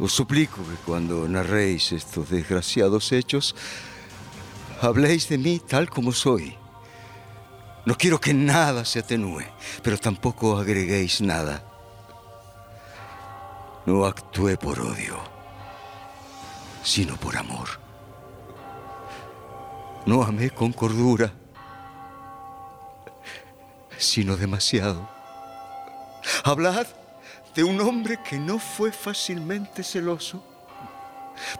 Os 0.00 0.12
suplico 0.12 0.62
que 0.62 0.76
cuando 0.86 1.28
narréis 1.28 1.92
estos 1.92 2.30
desgraciados 2.30 3.12
hechos, 3.12 3.54
habléis 4.80 5.28
de 5.28 5.36
mí 5.36 5.58
tal 5.58 5.90
como 5.90 6.10
soy. 6.10 6.56
No 7.84 7.96
quiero 7.96 8.20
que 8.20 8.32
nada 8.32 8.84
se 8.84 9.00
atenúe, 9.00 9.42
pero 9.82 9.98
tampoco 9.98 10.56
agreguéis 10.56 11.20
nada. 11.20 11.64
No 13.86 14.04
actué 14.04 14.56
por 14.56 14.78
odio, 14.78 15.18
sino 16.84 17.16
por 17.16 17.36
amor. 17.36 17.68
No 20.06 20.22
amé 20.22 20.50
con 20.50 20.72
cordura, 20.72 21.32
sino 23.98 24.36
demasiado. 24.36 25.08
Hablad 26.44 26.86
de 27.54 27.64
un 27.64 27.80
hombre 27.80 28.18
que 28.22 28.38
no 28.38 28.58
fue 28.58 28.92
fácilmente 28.92 29.82
celoso, 29.82 30.44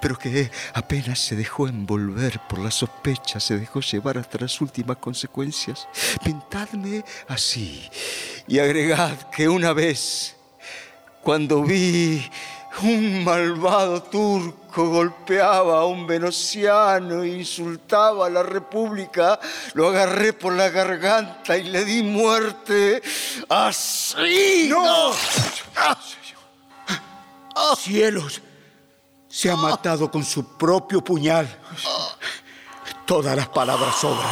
pero 0.00 0.18
que 0.18 0.50
apenas 0.74 1.18
se 1.18 1.36
dejó 1.36 1.68
envolver 1.68 2.40
por 2.48 2.59
la 2.59 2.70
sospecha, 2.70 3.40
se 3.40 3.59
dejó 3.59 3.80
llevar 3.80 4.18
hasta 4.18 4.38
las 4.38 4.60
últimas 4.60 4.96
consecuencias. 4.98 5.88
Pintadme 6.24 7.04
así 7.28 7.88
y 8.46 8.59
agregad 8.59 9.30
que 9.30 9.48
una 9.48 9.72
vez, 9.72 10.36
cuando 11.22 11.62
vi 11.62 12.28
un 12.82 13.22
malvado 13.22 14.02
turco 14.02 14.88
golpeaba 14.88 15.80
a 15.80 15.84
un 15.84 16.06
veneciano 16.06 17.22
e 17.22 17.28
insultaba 17.28 18.26
a 18.26 18.30
la 18.30 18.42
república, 18.42 19.38
lo 19.74 19.88
agarré 19.88 20.32
por 20.32 20.54
la 20.54 20.70
garganta 20.70 21.56
y 21.56 21.64
le 21.64 21.84
di 21.84 22.02
muerte 22.02 23.02
así. 23.48 24.68
¡No! 24.68 25.12
¡Cielos! 27.76 28.40
Se 29.32 29.50
ha 29.50 29.56
matado 29.56 30.10
con 30.10 30.22
su 30.22 30.59
propio 30.59 31.02
puñal. 31.02 31.48
Todas 33.06 33.34
las 33.34 33.48
palabras 33.48 33.96
sobran. 33.96 34.28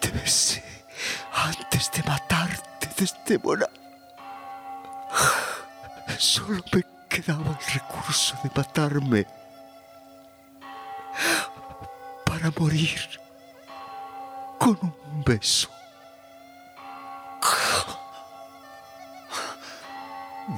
Te 0.00 0.10
besé 0.10 0.64
antes 1.32 1.92
de 1.92 2.02
matarte, 2.02 2.90
Desdemona. 2.96 3.68
Solo 6.18 6.60
me 6.72 6.82
quedaba 7.08 7.56
el 7.60 7.72
recurso 7.72 8.36
de 8.42 8.50
matarme 8.52 9.26
para 12.26 12.50
morir 12.58 13.00
con 14.58 14.76
un 14.82 15.22
beso. 15.24 15.68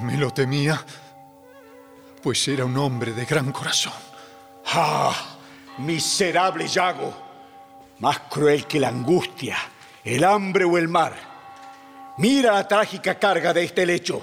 Me 0.01 0.17
lo 0.17 0.31
temía, 0.31 0.83
pues 2.23 2.47
era 2.49 2.65
un 2.65 2.77
hombre 2.77 3.13
de 3.13 3.25
gran 3.25 3.51
corazón. 3.51 3.93
¡Ah! 4.67 5.39
Miserable 5.79 6.69
Yago, 6.69 7.13
más 7.99 8.21
cruel 8.31 8.67
que 8.67 8.79
la 8.79 8.89
angustia, 8.89 9.57
el 10.05 10.23
hambre 10.23 10.65
o 10.65 10.79
el 10.79 10.87
mar. 10.87 11.15
Mira 12.19 12.53
la 12.53 12.69
trágica 12.69 13.19
carga 13.19 13.53
de 13.53 13.65
este 13.65 13.87
lecho. 13.87 14.23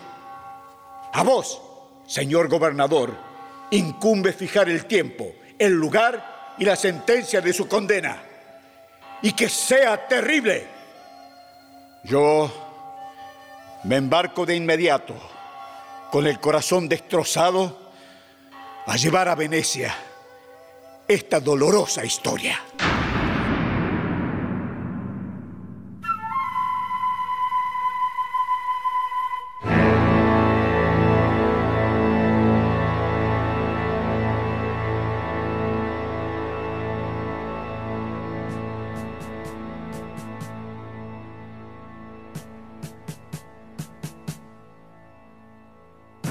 A 1.11 1.23
vos, 1.23 1.59
señor 2.05 2.47
gobernador, 2.47 3.17
incumbe 3.71 4.31
fijar 4.31 4.69
el 4.69 4.85
tiempo, 4.85 5.25
el 5.57 5.73
lugar 5.73 6.55
y 6.57 6.65
la 6.65 6.75
sentencia 6.75 7.41
de 7.41 7.51
su 7.51 7.67
condena. 7.67 8.21
Y 9.21 9.33
que 9.33 9.49
sea 9.49 10.07
terrible. 10.07 10.67
Yo 12.03 12.49
me 13.83 13.97
embarco 13.97 14.45
de 14.45 14.55
inmediato, 14.55 15.15
con 16.11 16.27
el 16.27 16.39
corazón 16.39 16.87
destrozado, 16.87 17.78
a 18.89 18.95
llevar 18.95 19.27
a 19.27 19.35
Venecia 19.35 19.95
esta 21.07 21.39
dolorosa 21.39 22.03
historia. 22.03 22.59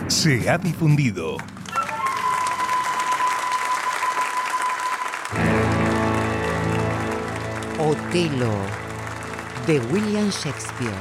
Se 0.09 0.51
ha 0.51 0.59
difundido 0.59 1.37
Otelo 7.89 8.53
de 9.67 9.81
William 9.91 10.29
Shakespeare. 10.29 10.93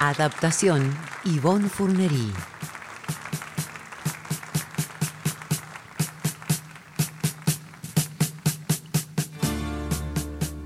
Adaptación 0.00 0.92
Yvonne 1.22 1.68
Fournery. 1.68 2.32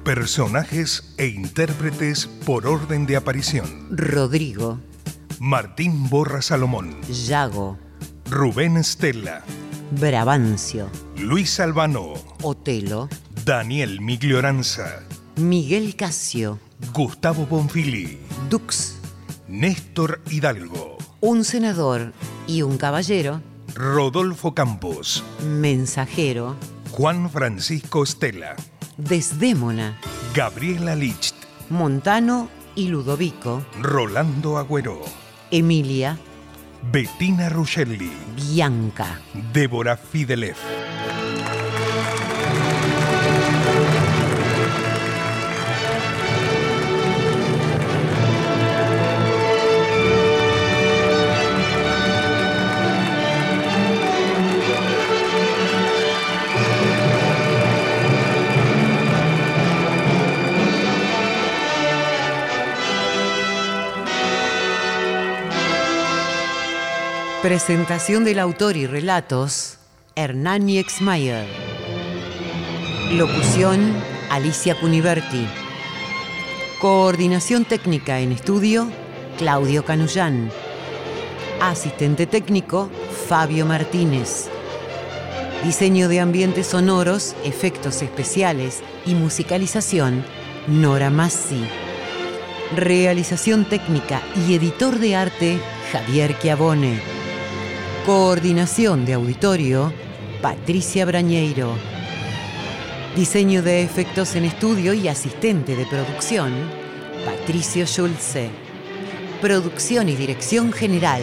Personajes 0.02 1.12
e 1.18 1.27
intérpretes 1.27 2.27
por 2.47 2.66
orden 2.66 3.05
de 3.05 3.16
aparición. 3.16 3.89
Rodrigo, 3.90 4.81
Martín 5.41 6.09
Borra 6.09 6.41
Salomón, 6.41 6.97
Yago, 7.03 7.79
Rubén 8.31 8.83
Stella, 8.83 9.43
Brabancio, 9.91 10.89
Luis 11.19 11.61
Albano, 11.61 12.15
Otelo, 12.43 13.11
Daniel 13.45 14.01
Miglioranza, 14.01 15.03
Miguel 15.37 15.95
Casio, 15.95 16.59
Gustavo 16.95 17.45
Bonfili, 17.45 18.19
Dux, 18.49 18.97
Néstor 19.47 20.23
Hidalgo, 20.31 20.97
un 21.21 21.45
senador 21.45 22.15
y 22.47 22.63
un 22.63 22.79
caballero, 22.79 23.43
Rodolfo 23.75 24.55
Campos, 24.55 25.23
mensajero, 25.47 26.57
Juan 26.93 27.29
Francisco 27.29 28.07
Stella, 28.07 28.57
Desdémona, 28.97 29.99
Gabriela 30.35 30.97
Licht, 30.97 31.35
Montano 31.69 32.49
y 32.75 32.89
Ludovico, 32.89 33.63
Rolando 33.83 34.57
Agüero, 34.57 35.26
Emilia, 35.48 36.18
Bettina 36.81 37.48
Ruscelli, 37.48 38.10
Bianca, 38.35 39.20
Débora 39.52 39.97
Fidelev. 39.97 40.56
Presentación 67.57 68.23
del 68.23 68.39
autor 68.39 68.77
y 68.77 68.87
relatos, 68.87 69.78
Hernán 70.15 70.69
Exmayer. 70.69 71.47
Locución, 73.12 73.95
Alicia 74.28 74.78
Cuniverti. 74.78 75.49
Coordinación 76.83 77.65
técnica 77.65 78.20
en 78.20 78.33
estudio, 78.33 78.91
Claudio 79.39 79.87
Canullán. 79.87 80.51
Asistente 81.62 82.27
técnico, 82.27 82.91
Fabio 83.27 83.65
Martínez. 83.65 84.51
Diseño 85.65 86.09
de 86.09 86.20
ambientes 86.20 86.66
sonoros, 86.66 87.35
efectos 87.43 88.03
especiales 88.03 88.83
y 89.07 89.15
musicalización, 89.15 90.27
Nora 90.66 91.09
Massi. 91.09 91.65
Realización 92.77 93.65
técnica 93.65 94.20
y 94.47 94.57
editor 94.57 94.99
de 94.99 95.16
arte, 95.16 95.59
Javier 95.91 96.39
Chiavone. 96.39 97.26
Coordinación 98.07 99.05
de 99.05 99.15
auditorio, 99.15 99.93
Patricia 100.41 101.05
Brañeiro. 101.05 101.77
Diseño 103.16 103.65
de 103.65 103.83
efectos 103.83 104.37
en 104.37 104.45
estudio 104.45 104.95
y 104.95 105.09
asistente 105.09 105.74
de 105.74 105.87
producción, 105.87 106.53
Patricio 107.24 107.85
Schulze. 107.85 108.51
Producción 109.41 110.09
y 110.09 110.15
dirección 110.15 110.73
general, 110.73 111.20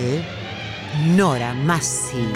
Nora 1.16 1.54
Massi. 1.54 2.28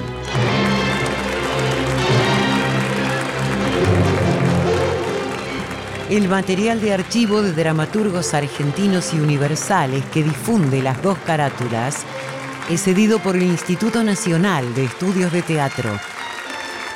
El 6.09 6.29
material 6.29 6.79
de 6.79 6.93
archivo 6.93 7.41
de 7.41 7.51
dramaturgos 7.51 8.33
argentinos 8.33 9.13
y 9.13 9.19
universales 9.19 10.05
que 10.05 10.23
difunde 10.23 10.81
las 10.81 11.03
dos 11.03 11.17
carátulas 11.25 12.05
es 12.69 12.83
cedido 12.83 13.19
por 13.19 13.37
el 13.37 13.43
Instituto 13.43 14.03
Nacional 14.03 14.75
de 14.75 14.83
Estudios 14.85 15.31
de 15.31 15.41
Teatro. 15.41 15.97